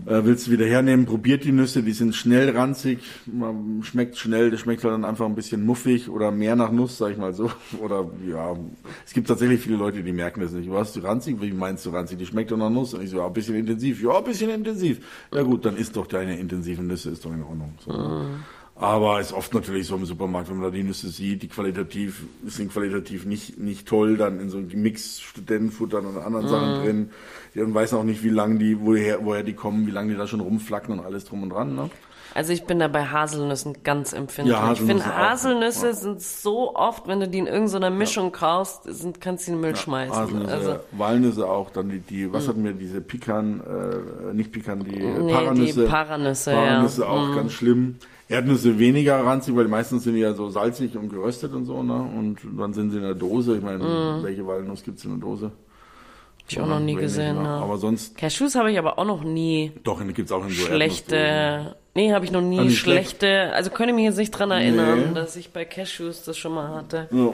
äh, 0.05 0.21
willst 0.23 0.47
du 0.47 0.51
wieder 0.51 0.65
hernehmen, 0.65 1.05
probiert 1.05 1.43
die 1.43 1.51
Nüsse, 1.51 1.83
die 1.83 1.91
sind 1.91 2.15
schnell 2.15 2.55
ranzig, 2.55 2.99
man 3.25 3.81
schmeckt 3.83 4.17
schnell, 4.17 4.51
das 4.51 4.61
schmeckt 4.61 4.83
halt 4.83 4.93
dann 4.93 5.05
einfach 5.05 5.25
ein 5.25 5.35
bisschen 5.35 5.65
muffig 5.65 6.09
oder 6.09 6.31
mehr 6.31 6.55
nach 6.55 6.71
Nuss, 6.71 6.97
sag 6.97 7.11
ich 7.11 7.17
mal 7.17 7.33
so. 7.33 7.51
Oder 7.81 8.09
ja, 8.27 8.57
es 9.05 9.13
gibt 9.13 9.27
tatsächlich 9.27 9.61
viele 9.61 9.77
Leute, 9.77 10.03
die 10.03 10.11
merken 10.11 10.41
das 10.41 10.51
nicht. 10.51 10.71
Was, 10.71 10.93
du 10.93 11.01
ranzig? 11.01 11.41
Wie 11.41 11.51
meinst 11.51 11.85
du 11.85 11.89
ranzig? 11.91 12.17
Die 12.17 12.25
schmeckt 12.25 12.51
doch 12.51 12.57
nach 12.57 12.69
Nuss. 12.69 12.93
Und 12.93 13.03
ich 13.03 13.09
so, 13.09 13.17
ja, 13.17 13.27
ein 13.27 13.33
bisschen 13.33 13.55
intensiv. 13.55 14.01
Ja, 14.01 14.17
ein 14.17 14.23
bisschen 14.23 14.49
intensiv. 14.49 14.99
Ja 15.33 15.41
gut, 15.43 15.65
dann 15.65 15.77
isst 15.77 15.95
doch 15.95 16.07
deine 16.07 16.37
intensiven 16.39 16.87
Nüsse, 16.87 17.11
ist 17.11 17.25
doch 17.25 17.33
in 17.33 17.43
Ordnung. 17.43 17.73
So, 17.79 17.91
ne? 17.91 18.39
Aber 18.81 19.19
ist 19.19 19.33
oft 19.33 19.53
natürlich 19.53 19.87
so 19.87 19.95
im 19.97 20.05
Supermarkt, 20.05 20.49
wenn 20.49 20.55
man 20.55 20.71
da 20.71 20.75
die 20.75 20.83
Nüsse 20.83 21.09
sieht, 21.09 21.43
die 21.43 21.49
qualitativ, 21.49 22.23
sind 22.45 22.71
qualitativ 22.71 23.25
nicht, 23.25 23.59
nicht 23.59 23.85
toll, 23.87 24.15
dann 24.15 24.39
in 24.39 24.49
so 24.49 24.57
Mix 24.59 25.19
Studentenfuttern 25.19 26.05
und 26.05 26.17
anderen 26.17 26.47
Sachen 26.47 26.75
drin. 26.75 27.09
Und 27.55 27.73
weiß 27.73 27.93
auch 27.93 28.03
nicht, 28.03 28.23
wie 28.23 28.29
lange 28.29 28.57
die, 28.57 28.79
woher, 28.79 29.25
woher 29.25 29.43
die 29.43 29.53
kommen, 29.53 29.85
wie 29.85 29.91
lange 29.91 30.13
die 30.13 30.17
da 30.17 30.27
schon 30.27 30.39
rumflacken 30.39 30.97
und 30.97 31.05
alles 31.05 31.25
drum 31.25 31.43
und 31.43 31.49
dran, 31.49 31.75
ne? 31.75 31.89
Also 32.35 32.53
ich 32.53 32.63
bin 32.65 32.77
da 32.77 32.87
bei 32.87 33.05
Haselnüssen 33.05 33.77
ganz 33.83 34.13
empfindlich. 34.13 34.55
Ja, 34.55 34.71
ich 34.71 34.79
finde 34.79 35.03
Haselnüsse 35.03 35.87
Ja. 35.87 35.93
sind 35.93 36.21
so 36.21 36.75
oft, 36.75 37.07
wenn 37.07 37.19
du 37.19 37.27
die 37.27 37.39
in 37.39 37.47
irgendeiner 37.47 37.89
Mischung 37.89 38.31
kaufst, 38.31 38.83
sind, 38.85 39.19
kannst 39.19 39.47
du 39.47 39.51
in 39.51 39.57
den 39.57 39.61
Müll 39.61 39.75
schmeißen. 39.75 40.15
Haselnüsse, 40.15 40.51
also 40.53 40.79
Walnüsse 40.91 41.49
auch, 41.49 41.71
dann 41.71 41.89
die, 41.89 41.99
die 41.99 42.31
was 42.31 42.47
hatten 42.47 42.63
wir, 42.63 42.73
diese 42.73 43.01
Pikan, 43.01 43.61
äh, 43.61 44.33
nicht 44.35 44.51
Pikan, 44.51 44.83
die 44.83 44.91
nee, 44.99 45.33
Paranüsse. 45.33 45.81
die 45.81 45.87
Paranüsse, 45.89 46.51
Paranüsse 46.51 47.01
ja. 47.01 47.07
auch 47.07 47.27
Mhm. 47.29 47.35
ganz 47.35 47.51
schlimm. 47.51 47.95
Erdnüsse 48.29 48.77
weniger 48.79 49.25
ranzig, 49.25 49.55
weil 49.55 49.67
meistens 49.67 50.03
sind 50.03 50.13
die 50.13 50.19
ja 50.21 50.33
so 50.33 50.49
salzig 50.49 50.95
und 50.95 51.09
geröstet 51.09 51.51
und 51.53 51.65
so, 51.65 51.81
ne? 51.83 51.95
Und 51.95 52.37
dann 52.57 52.73
sind 52.73 52.91
sie 52.91 52.97
in 52.97 53.03
der 53.03 53.15
Dose. 53.15 53.57
Ich 53.57 53.63
meine, 53.63 53.83
Mhm. 53.83 54.23
welche 54.23 54.45
Walnuss 54.45 54.83
gibt's 54.83 55.03
in 55.03 55.11
der 55.11 55.19
Dose? 55.19 55.45
Hab 55.47 56.51
ich 56.51 56.59
auch 56.61 56.67
noch 56.67 56.79
nie 56.79 56.95
gesehen. 56.95 57.41
ne? 57.41 57.49
Aber 57.49 57.77
sonst, 57.77 58.17
Cashews 58.17 58.53
habe 58.55 58.71
ich 58.71 58.77
aber 58.79 58.97
auch 58.99 59.05
noch 59.05 59.23
nie 59.23 59.71
doch, 59.83 59.99
gibt's 60.13 60.31
auch 60.31 60.43
in 60.45 60.49
so 60.51 60.65
schlechte. 60.65 61.75
Nee, 61.95 62.13
habe 62.13 62.23
ich 62.23 62.31
noch 62.31 62.41
nie 62.41 62.59
Ah, 62.59 62.63
nicht 62.63 62.77
schlecht? 62.77 63.17
schlechte. 63.21 63.51
Also 63.53 63.71
könnte 63.71 63.89
ich 63.91 63.95
mich 63.95 64.05
jetzt 64.05 64.17
nicht 64.17 64.31
dran 64.31 64.51
erinnern, 64.51 65.09
Nee. 65.09 65.13
dass 65.15 65.35
ich 65.35 65.51
bei 65.51 65.65
Cashews 65.65 66.23
das 66.23 66.37
schon 66.37 66.53
mal 66.53 66.69
hatte. 66.75 67.07
Ja. 67.11 67.33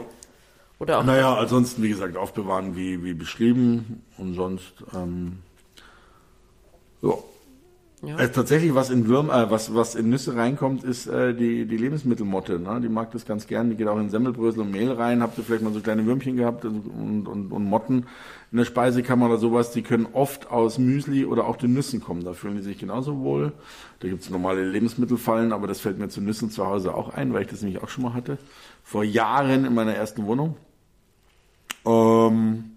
Oder 0.79 0.99
auch. 0.99 1.03
Naja, 1.03 1.35
ansonsten, 1.35 1.83
wie 1.83 1.89
gesagt, 1.89 2.15
aufbewahren 2.17 2.75
wie, 2.75 3.03
wie 3.03 3.13
beschrieben. 3.13 4.01
Und 4.17 4.33
sonst, 4.35 4.73
ähm, 4.93 5.39
ja. 7.01 7.13
Ja. 8.01 8.17
Äh, 8.17 8.29
tatsächlich, 8.29 8.75
was 8.75 8.89
in 8.89 9.07
Würm, 9.07 9.29
äh, 9.29 9.49
was, 9.49 9.73
was 9.73 9.95
in 9.95 10.09
Nüsse 10.09 10.35
reinkommt, 10.35 10.83
ist 10.83 11.07
äh, 11.07 11.33
die, 11.33 11.65
die 11.65 11.77
Lebensmittelmotte. 11.77 12.59
Ne? 12.59 12.81
Die 12.81 12.89
mag 12.89 13.11
das 13.11 13.25
ganz 13.25 13.47
gern. 13.47 13.69
Die 13.69 13.75
geht 13.75 13.87
auch 13.87 13.97
in 13.97 14.09
Semmelbrösel 14.09 14.61
und 14.61 14.71
Mehl 14.71 14.91
rein. 14.91 15.21
Habt 15.21 15.37
ihr 15.37 15.43
vielleicht 15.43 15.63
mal 15.63 15.73
so 15.73 15.79
kleine 15.79 16.05
Würmchen 16.05 16.35
gehabt 16.35 16.65
und, 16.65 17.27
und, 17.27 17.51
und 17.51 17.63
Motten 17.63 18.05
in 18.51 18.57
der 18.57 18.65
Speisekammer 18.65 19.27
oder 19.27 19.37
sowas. 19.37 19.71
Die 19.71 19.81
können 19.81 20.07
oft 20.11 20.51
aus 20.51 20.77
Müsli 20.77 21.25
oder 21.25 21.47
auch 21.47 21.55
den 21.55 21.73
Nüssen 21.73 22.01
kommen. 22.01 22.23
Da 22.23 22.33
fühlen 22.33 22.57
die 22.57 22.61
sich 22.61 22.77
genauso 22.77 23.21
wohl. 23.21 23.53
Da 24.01 24.09
gibt's 24.09 24.29
normale 24.29 24.69
Lebensmittelfallen, 24.69 25.53
aber 25.53 25.67
das 25.67 25.79
fällt 25.79 25.97
mir 25.97 26.09
zu 26.09 26.21
Nüssen 26.21 26.51
zu 26.51 26.65
Hause 26.65 26.93
auch 26.93 27.09
ein, 27.09 27.33
weil 27.33 27.43
ich 27.43 27.47
das 27.47 27.61
nämlich 27.61 27.81
auch 27.81 27.89
schon 27.89 28.03
mal 28.03 28.13
hatte. 28.13 28.37
Vor 28.83 29.03
Jahren 29.03 29.65
in 29.65 29.73
meiner 29.73 29.93
ersten 29.93 30.25
Wohnung. 30.25 30.57
Ähm, 31.85 32.71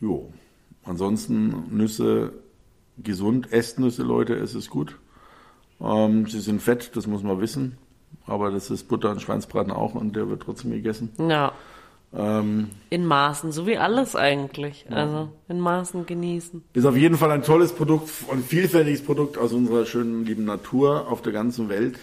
jo. 0.00 0.30
Ansonsten 0.84 1.64
Nüsse 1.70 2.32
gesund. 3.02 3.52
Esst 3.52 3.78
Nüsse, 3.78 4.02
Leute, 4.02 4.34
es 4.34 4.54
ist 4.54 4.70
gut. 4.70 4.98
Ähm, 5.80 6.26
sie 6.26 6.40
sind 6.40 6.62
fett, 6.62 6.96
das 6.96 7.06
muss 7.06 7.22
man 7.22 7.40
wissen. 7.40 7.78
Aber 8.26 8.50
das 8.50 8.70
ist 8.70 8.88
Butter 8.88 9.10
und 9.10 9.20
Schweinsbraten 9.20 9.72
auch 9.72 9.94
und 9.94 10.16
der 10.16 10.28
wird 10.28 10.42
trotzdem 10.42 10.70
gegessen. 10.70 11.10
Ja, 11.18 11.52
Ähm, 12.16 12.68
in 12.90 13.04
Maßen, 13.06 13.50
so 13.50 13.66
wie 13.66 13.76
alles 13.76 14.14
eigentlich. 14.14 14.86
Also 14.88 15.30
in 15.48 15.58
Maßen 15.58 16.06
genießen. 16.06 16.62
ist 16.72 16.86
auf 16.86 16.96
jeden 16.96 17.16
Fall 17.16 17.32
ein 17.32 17.42
tolles 17.42 17.72
Produkt 17.72 18.08
und 18.28 18.44
vielfältiges 18.44 19.02
Produkt 19.02 19.36
aus 19.36 19.52
unserer 19.52 19.84
schönen, 19.84 20.24
lieben 20.24 20.44
Natur 20.44 21.08
auf 21.10 21.22
der 21.22 21.32
ganzen 21.32 21.68
Welt. 21.68 21.98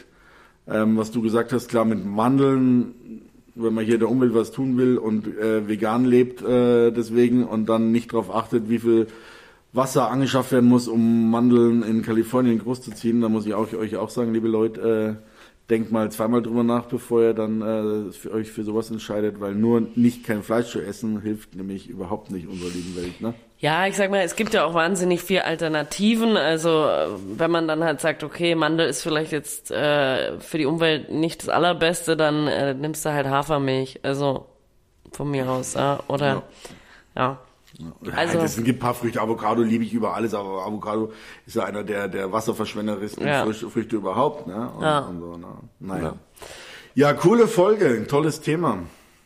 Ähm, 0.67 0.97
was 0.97 1.11
du 1.11 1.21
gesagt 1.21 1.53
hast, 1.53 1.69
klar, 1.69 1.85
mit 1.85 2.05
Mandeln, 2.05 3.21
wenn 3.55 3.73
man 3.73 3.85
hier 3.85 3.99
der 3.99 4.09
Umwelt 4.09 4.33
was 4.33 4.51
tun 4.51 4.77
will 4.77 4.97
und 4.97 5.27
äh, 5.27 5.67
vegan 5.69 6.03
lebt 6.03 6.41
äh, 6.41 6.91
deswegen 6.91 7.45
und 7.45 7.67
dann 7.67 7.91
nicht 7.93 8.11
darauf 8.11 8.35
achtet, 8.35 8.69
wie 8.69 8.79
viel 8.79 9.07
Wasser 9.73 10.09
angeschafft 10.09 10.51
werden 10.51 10.69
muss, 10.69 10.87
um 10.87 11.29
Mandeln 11.31 11.83
in 11.83 12.01
Kalifornien 12.01 12.59
groß 12.59 12.81
zu 12.81 12.91
ziehen, 12.91 13.21
da 13.21 13.29
muss 13.29 13.45
ich 13.45 13.53
auch, 13.53 13.71
euch 13.73 13.95
auch 13.95 14.09
sagen, 14.09 14.33
liebe 14.33 14.47
Leute, 14.47 15.17
äh, 15.19 15.31
denkt 15.69 15.91
mal 15.91 16.11
zweimal 16.11 16.41
drüber 16.41 16.63
nach, 16.63 16.85
bevor 16.85 17.21
ihr 17.21 17.33
dann 17.33 17.61
äh, 17.61 18.11
für 18.11 18.31
euch 18.33 18.51
für 18.51 18.63
sowas 18.63 18.91
entscheidet, 18.91 19.39
weil 19.39 19.55
nur 19.55 19.87
nicht 19.95 20.25
kein 20.25 20.43
Fleisch 20.43 20.69
zu 20.71 20.81
essen 20.81 21.21
hilft 21.21 21.55
nämlich 21.55 21.87
überhaupt 21.87 22.29
nicht 22.29 22.47
unserer 22.47 22.69
lieben 22.69 22.95
Welt, 22.97 23.21
ne? 23.21 23.33
Ja, 23.59 23.85
ich 23.85 23.95
sag 23.95 24.09
mal, 24.09 24.21
es 24.21 24.35
gibt 24.35 24.55
ja 24.55 24.65
auch 24.65 24.73
wahnsinnig 24.73 25.21
viel 25.21 25.41
Alternativen. 25.41 26.35
Also 26.35 26.87
äh, 26.87 27.09
wenn 27.37 27.51
man 27.51 27.67
dann 27.67 27.83
halt 27.83 28.01
sagt, 28.01 28.23
okay, 28.23 28.55
Mandel 28.55 28.89
ist 28.89 29.03
vielleicht 29.03 29.31
jetzt 29.31 29.69
äh, 29.69 30.39
für 30.39 30.57
die 30.57 30.65
Umwelt 30.65 31.11
nicht 31.11 31.43
das 31.43 31.49
Allerbeste, 31.49 32.17
dann 32.17 32.47
äh, 32.47 32.73
nimmst 32.73 33.05
du 33.05 33.11
halt 33.11 33.27
Hafermilch. 33.27 33.99
Also 34.01 34.47
von 35.11 35.29
mir 35.29 35.47
aus, 35.47 35.75
ja. 35.75 35.99
Oder 36.07 36.41
ja. 37.15 37.37
Also, 38.15 38.37
Also- 38.39 38.39
es 38.39 38.55
gibt 38.63 38.79
ein 38.79 38.79
paar 38.79 38.93
Früchte, 38.93 39.21
Avocado 39.21 39.61
liebe 39.61 39.83
ich 39.83 39.93
über 39.93 40.13
alles, 40.15 40.33
aber 40.33 40.65
Avocado 40.65 41.11
ist 41.45 41.55
ja 41.55 41.63
einer 41.63 41.83
der, 41.83 42.07
der 42.07 42.31
wasserverschwenderischen 42.31 43.25
Ja. 43.25 43.45
Früchte, 43.45 43.95
überhaupt, 43.95 44.47
ne? 44.47 44.69
Und, 44.77 44.83
Ja. 44.83 44.99
und 44.99 45.19
so, 45.19 45.37
ne? 45.37 45.47
Naja. 45.79 46.13
Ja, 46.93 47.13
coole 47.13 47.47
Folge, 47.47 47.87
ein 47.87 48.07
tolles 48.07 48.41
Thema. 48.41 48.79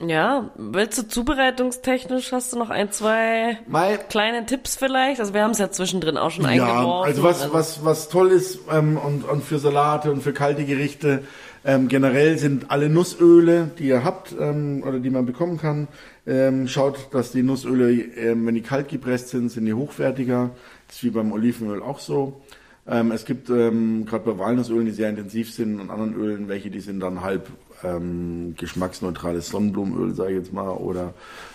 Ja, 0.06 0.50
willst 0.58 0.98
du 0.98 1.08
zubereitungstechnisch, 1.08 2.34
hast 2.34 2.52
du 2.54 2.60
noch 2.60 2.70
ein, 2.70 2.92
zwei 2.92 3.60
Mai, 3.68 3.98
kleine 3.98 4.46
Tipps 4.46 4.76
vielleicht? 4.76 5.22
Also 5.22 5.34
wir 5.34 5.42
haben 5.42 5.52
es 5.52 5.58
ja 5.60 5.72
zwischendrin 5.72 6.18
auch 6.18 6.32
schon 6.32 6.44
Ja, 6.44 6.50
eingeworfen. 6.50 7.08
also 7.10 7.24
was, 7.24 7.54
was, 7.54 7.86
was 7.86 8.10
toll 8.10 8.30
ist 8.32 8.60
ähm, 8.72 8.98
und, 8.98 9.24
und 9.24 9.44
für 9.44 9.58
Salate 9.58 10.12
und 10.12 10.22
für 10.22 10.34
kalte 10.34 10.66
Gerichte, 10.66 11.24
ähm, 11.64 11.88
generell 11.88 12.38
sind 12.38 12.72
alle 12.72 12.90
Nussöle, 12.90 13.72
die 13.80 13.88
ihr 13.88 14.04
habt 14.04 14.36
ähm, 14.38 14.84
oder 14.86 15.00
die 15.00 15.10
man 15.10 15.26
bekommen 15.26 15.58
kann, 15.58 15.88
ähm, 16.28 16.68
schaut, 16.68 17.14
dass 17.14 17.32
die 17.32 17.44
Nussöle, 17.44 17.92
ähm, 17.92 18.46
wenn 18.46 18.56
die 18.56 18.62
kalt 18.62 18.90
gepresst 18.90 19.30
sind, 19.30 19.50
sind 19.50 19.66
die 19.66 19.74
hochwertiger. 19.74 20.52
ist 20.90 21.04
wie 21.04 21.10
beim 21.10 21.32
Olivenöl 21.32 21.82
auch 21.82 22.00
so. 22.00 22.42
Ähm, 22.88 23.12
es 23.12 23.26
gibt 23.26 23.50
ähm, 23.50 24.06
gerade 24.06 24.26
bei 24.26 24.38
Walnussölen, 24.38 24.86
die 24.86 24.92
sehr 24.92 25.10
intensiv 25.10 25.52
sind 25.54 25.80
und 25.80 25.90
anderen 25.90 26.14
Ölen, 26.14 26.48
welche 26.48 26.70
die 26.70 26.80
sind 26.80 27.00
dann 27.00 27.22
halb 27.22 27.48
ähm, 27.84 28.54
geschmacksneutrales 28.58 29.50
Sonnenblumenöl, 29.50 30.14
sage 30.14 30.32
ich 30.32 30.38
jetzt 30.38 30.54
mal, 30.54 30.70
oder, 30.70 31.14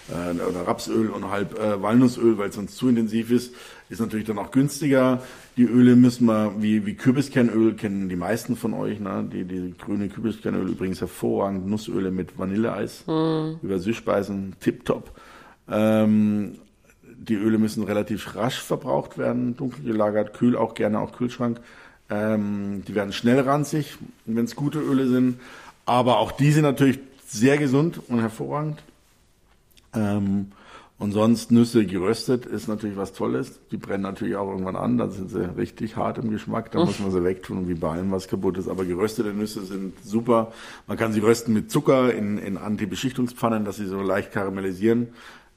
äh, 0.08 0.32
oder 0.40 0.66
Rapsöl 0.66 1.08
und 1.08 1.30
halb 1.30 1.58
äh, 1.58 1.80
Walnussöl, 1.80 2.36
weil 2.36 2.48
es 2.48 2.56
sonst 2.56 2.76
zu 2.76 2.88
intensiv 2.88 3.30
ist, 3.30 3.54
ist 3.90 4.00
natürlich 4.00 4.26
dann 4.26 4.38
auch 4.38 4.52
günstiger. 4.52 5.20
Die 5.56 5.64
Öle 5.64 5.96
müssen 5.96 6.26
wir, 6.26 6.54
wie, 6.58 6.86
wie 6.86 6.94
Kürbiskernöl 6.94 7.74
kennen 7.74 8.08
die 8.08 8.16
meisten 8.16 8.56
von 8.56 8.72
euch, 8.72 9.00
ne? 9.00 9.28
die, 9.30 9.44
die 9.44 9.74
grüne 9.76 10.08
Kürbiskernöl 10.08 10.68
übrigens 10.68 11.00
hervorragend, 11.00 11.66
Nussöle 11.66 12.10
mit 12.10 12.38
Vanilleeis 12.38 13.04
über 13.62 13.78
Süßspeisen, 13.78 14.54
tipptopp. 14.60 15.10
Ähm, 15.68 16.54
die 17.02 17.34
Öle 17.34 17.58
müssen 17.58 17.82
relativ 17.82 18.36
rasch 18.36 18.60
verbraucht 18.60 19.18
werden, 19.18 19.56
dunkel 19.56 19.84
gelagert, 19.84 20.34
kühl 20.34 20.56
auch 20.56 20.74
gerne, 20.74 21.00
auch 21.00 21.12
Kühlschrank. 21.12 21.60
Ähm, 22.08 22.82
die 22.86 22.94
werden 22.94 23.12
schnell 23.12 23.40
ranzig, 23.40 23.98
wenn 24.24 24.44
es 24.44 24.56
gute 24.56 24.78
Öle 24.78 25.08
sind. 25.08 25.38
Aber 25.84 26.18
auch 26.18 26.32
die 26.32 26.52
sind 26.52 26.62
natürlich 26.62 27.00
sehr 27.26 27.58
gesund 27.58 28.00
und 28.08 28.20
hervorragend. 28.20 28.82
Ähm, 29.94 30.52
und 31.00 31.10
sonst 31.12 31.50
Nüsse 31.50 31.84
geröstet 31.84 32.46
ist 32.46 32.68
natürlich 32.68 32.96
was 32.96 33.12
Tolles. 33.12 33.58
Die 33.72 33.76
brennen 33.76 34.02
natürlich 34.04 34.36
auch 34.36 34.48
irgendwann 34.48 34.76
an, 34.76 34.98
dann 34.98 35.10
sind 35.10 35.30
sie 35.30 35.42
richtig 35.56 35.96
hart 35.96 36.18
im 36.18 36.30
Geschmack. 36.30 36.70
Da 36.70 36.84
muss 36.84 37.00
man 37.00 37.10
sie 37.10 37.24
wegtun, 37.24 37.68
wie 37.68 37.74
bei 37.74 37.88
allem 37.90 38.12
was 38.12 38.28
kaputt 38.28 38.56
ist. 38.58 38.68
Aber 38.68 38.84
geröstete 38.84 39.30
Nüsse 39.34 39.64
sind 39.64 39.94
super. 40.04 40.52
Man 40.86 40.96
kann 40.96 41.12
sie 41.12 41.20
rösten 41.20 41.52
mit 41.54 41.70
Zucker 41.72 42.14
in, 42.14 42.38
in 42.38 42.56
Antibeschichtungspfannen, 42.56 43.64
dass 43.64 43.76
sie 43.76 43.86
so 43.86 44.00
leicht 44.00 44.30
karamellisieren. 44.30 45.08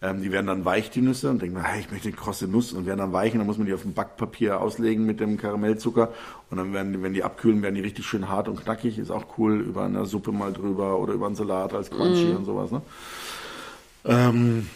Ähm, 0.02 0.22
die 0.22 0.32
werden 0.34 0.48
dann 0.48 0.66
weich, 0.66 0.89
die 0.91 1.02
Nüsse, 1.02 1.30
und 1.30 1.41
denkt 1.41 1.56
man, 1.56 1.64
hey, 1.64 1.80
ich 1.82 1.89
möchte 1.91 2.08
eine 2.10 2.18
krosse 2.18 2.46
Nuss 2.48 2.74
und 2.74 2.86
werden 2.86 3.00
dann 3.00 3.14
weich. 3.14 3.32
Und 3.34 3.39
dann 3.39 3.48
muss 3.48 3.58
man 3.58 3.68
die 3.68 3.74
auf 3.74 3.84
dem 3.84 3.94
Backpapier 3.94 4.60
auslegen 4.60 5.06
mit 5.06 5.20
dem 5.22 5.38
Karamellzucker. 5.38 6.12
Und 6.50 6.58
dann 6.58 6.74
werden, 6.74 6.91
die- 6.94 7.02
wenn 7.02 7.14
die 7.14 7.24
abkühlen, 7.24 7.62
werden 7.62 7.76
die 7.76 7.82
richtig 7.82 8.06
schön 8.06 8.28
hart 8.30 8.48
und 8.50 8.62
knackig. 8.64 8.98
Ist 8.98 9.12
auch 9.12 9.26
cool, 9.38 9.60
über 9.62 9.84
eine 9.84 10.06
Suppe 10.06 10.32
mal 10.32 10.52
drüber 10.54 11.00
oder 11.00 11.14
über 11.14 11.26
einen 11.26 11.36
Salat 11.36 11.74
als 11.74 11.89
Crunchy 11.89 12.32
und 12.34 12.46
sowas. 12.46 12.72
Ne? 12.72 12.82
Ähm, 14.06 14.68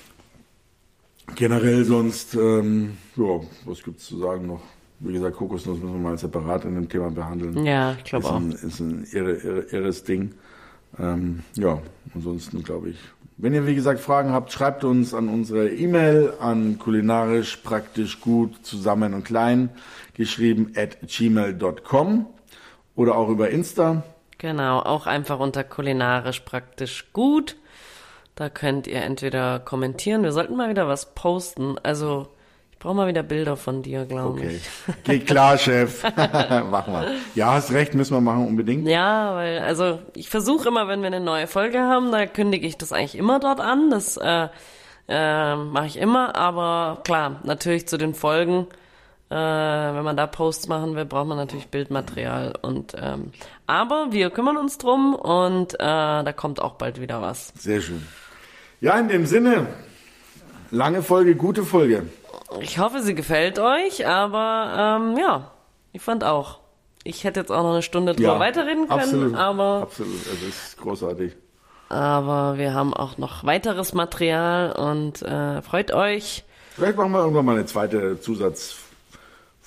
generell 1.36 1.84
sonst, 1.84 2.36
ähm, 2.36 2.98
ja, 3.16 3.40
was 3.66 3.84
gibt's 3.84 4.06
zu 4.06 4.18
sagen 4.18 4.48
noch? 4.48 4.62
Wie 5.00 5.14
gesagt, 5.14 5.38
Kokosnuss 5.38 5.78
müssen 5.80 5.94
wir 5.94 6.10
mal 6.10 6.18
separat 6.18 6.66
in 6.66 6.76
dem 6.76 6.90
Thema 6.90 7.12
behandeln. 7.12 7.64
Ja, 7.66 7.94
ich 7.98 8.04
glaube 8.04 8.28
auch. 8.28 8.42
ist 8.42 8.80
ein 8.80 9.06
irre, 9.12 9.34
irre, 9.34 9.62
irres 9.70 10.04
Ding. 10.04 10.34
Ähm, 11.00 11.44
ja, 11.56 11.80
ansonsten 12.16 12.64
glaube 12.64 12.90
ich. 12.90 12.98
Wenn 13.40 13.54
ihr, 13.54 13.68
wie 13.68 13.76
gesagt, 13.76 14.00
Fragen 14.00 14.32
habt, 14.32 14.52
schreibt 14.52 14.84
uns 14.84 15.14
an 15.14 15.30
unsere 15.30 15.70
E-Mail 15.70 16.34
an 16.40 16.80
kulinarisch 16.80 17.58
praktisch 17.58 18.20
gut 18.20 18.66
zusammen 18.66 19.14
und 19.14 19.24
klein 19.26 19.70
geschrieben 20.16 20.74
at 20.76 20.98
gmail.com 21.02 22.26
oder 22.96 23.16
auch 23.16 23.30
über 23.30 23.52
Insta. 23.52 24.04
Genau, 24.40 24.80
auch 24.80 25.06
einfach 25.06 25.40
unter 25.40 25.64
kulinarisch 25.64 26.40
praktisch 26.40 27.14
gut. 27.14 27.58
Da 28.38 28.50
könnt 28.50 28.86
ihr 28.86 29.02
entweder 29.02 29.58
kommentieren, 29.60 30.22
wir 30.22 30.32
sollten 30.32 30.56
mal 30.56 30.70
wieder 30.70 30.88
was 30.88 31.16
posten. 31.16 31.76
Also, 31.82 32.28
ich 32.72 32.78
brauche 32.78 32.94
mal 32.94 33.08
wieder 33.08 33.24
Bilder 33.24 33.58
von 33.58 33.82
dir, 33.82 34.06
glaube 34.06 34.40
Okay. 34.42 34.58
ich. 34.62 35.04
Geht 35.06 35.26
klar, 35.26 35.58
Chef. 35.58 36.04
machen 36.70 36.94
wir. 36.94 37.16
Ja, 37.34 37.54
hast 37.54 37.72
recht, 37.72 37.96
müssen 37.96 38.14
wir 38.14 38.22
machen, 38.22 38.48
unbedingt. 38.48 38.88
Ja, 38.88 39.34
weil, 39.34 39.58
also 39.60 39.98
ich 40.14 40.30
versuche 40.30 40.68
immer, 40.68 40.88
wenn 40.88 41.00
wir 41.02 41.08
eine 41.08 41.20
neue 41.20 41.48
Folge 41.48 41.80
haben, 41.80 42.12
da 42.12 42.28
kündige 42.28 42.68
ich 42.68 42.78
das 42.78 42.94
eigentlich 42.94 43.16
immer 43.18 43.40
dort 43.40 43.60
an. 43.60 43.90
Das 43.90 44.18
äh, 44.18 44.50
äh, 45.08 45.56
mache 45.56 45.88
ich 45.88 45.98
immer, 45.98 46.36
aber 46.36 47.02
klar, 47.04 47.40
natürlich 47.44 47.88
zu 47.88 47.98
den 47.98 48.14
Folgen, 48.14 48.68
äh, 49.32 49.36
wenn 49.36 50.04
man 50.04 50.16
da 50.16 50.28
Posts 50.28 50.68
machen 50.68 50.96
will, 50.96 51.06
braucht 51.06 51.28
man 51.28 51.38
natürlich 51.38 51.70
Bildmaterial. 51.70 52.54
Und 52.62 52.94
ähm, 53.02 53.32
aber 53.66 54.10
wir 54.12 54.30
kümmern 54.30 54.58
uns 54.58 54.78
drum 54.78 55.16
und 55.16 55.74
äh, 55.74 55.78
da 55.80 56.34
kommt 56.36 56.62
auch 56.62 56.74
bald 56.76 57.02
wieder 57.02 57.20
was. 57.20 57.52
Sehr 57.58 57.82
schön. 57.82 58.06
Ja, 58.80 59.00
in 59.00 59.08
dem 59.08 59.26
Sinne, 59.26 59.68
lange 60.70 61.02
Folge, 61.02 61.36
gute 61.36 61.64
Folge. 61.64 62.04
Ich 62.62 62.78
hoffe, 62.78 63.02
sie 63.02 63.16
gefällt 63.16 63.58
euch, 63.58 64.06
aber 64.06 65.00
ähm, 65.02 65.18
ja, 65.18 65.52
ich 65.94 66.02
fand 66.02 66.24
auch. 66.24 66.60
Ich 67.04 67.24
hätte 67.24 67.40
jetzt 67.40 67.52
auch 67.52 67.64
noch 67.64 67.72
eine 67.72 67.82
Stunde 67.82 68.14
drüber 68.14 68.40
weiterreden 68.40 68.88
können, 68.88 69.00
absolut, 69.00 69.36
aber 69.36 69.82
Absolut, 69.84 70.20
es 70.28 70.44
ist 70.48 70.78
großartig. 70.78 71.36
Aber 71.90 72.58
wir 72.58 72.74
haben 72.74 72.94
auch 72.94 73.18
noch 73.18 73.46
weiteres 73.46 73.94
Material 73.94 74.74
und 74.74 75.22
äh, 75.22 75.62
freut 75.62 75.92
euch. 75.94 76.44
Vielleicht 76.76 76.98
machen 76.98 77.14
wir 77.14 77.20
irgendwann 77.22 77.46
mal 77.46 77.56
eine 77.56 77.66
zweite 77.66 78.20
Zusatzfolge, 78.20 78.87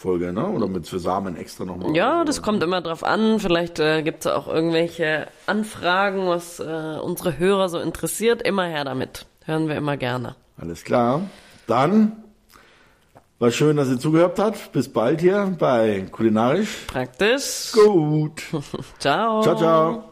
ne? 0.05 0.49
Oder 0.49 0.67
mit 0.67 0.87
Samen 0.87 1.37
extra 1.37 1.65
nochmal. 1.65 1.95
Ja, 1.95 2.25
das 2.25 2.43
kommt 2.43 2.63
immer 2.63 2.81
drauf 2.81 3.05
an. 3.05 3.41
Vielleicht 3.41 3.79
äh, 3.79 4.03
gibt 4.03 4.21
es 4.21 4.33
auch 4.33 4.49
irgendwelche 4.49 5.29
Anfragen, 5.47 6.27
was 6.27 6.61
äh, 6.61 6.99
unsere 7.03 7.39
Hörer 7.39 7.69
so 7.69 7.79
interessiert. 7.79 8.43
Immer 8.43 8.65
her 8.65 8.85
damit. 8.85 9.27
Hören 9.45 9.69
wir 9.69 9.77
immer 9.77 9.97
gerne. 9.97 10.37
Alles 10.59 10.85
klar. 10.85 11.23
Dann 11.67 12.25
war 13.39 13.51
schön, 13.51 13.77
dass 13.77 13.89
ihr 13.89 13.99
zugehört 13.99 14.39
habt. 14.39 14.73
Bis 14.73 14.93
bald 14.93 15.21
hier 15.21 15.57
bei 15.59 16.07
Kulinarisch. 16.11 16.85
Praktisch. 16.87 17.73
Gut. 17.73 18.43
Ciao. 18.99 19.43
Ciao, 19.43 19.57
ciao. 19.57 20.10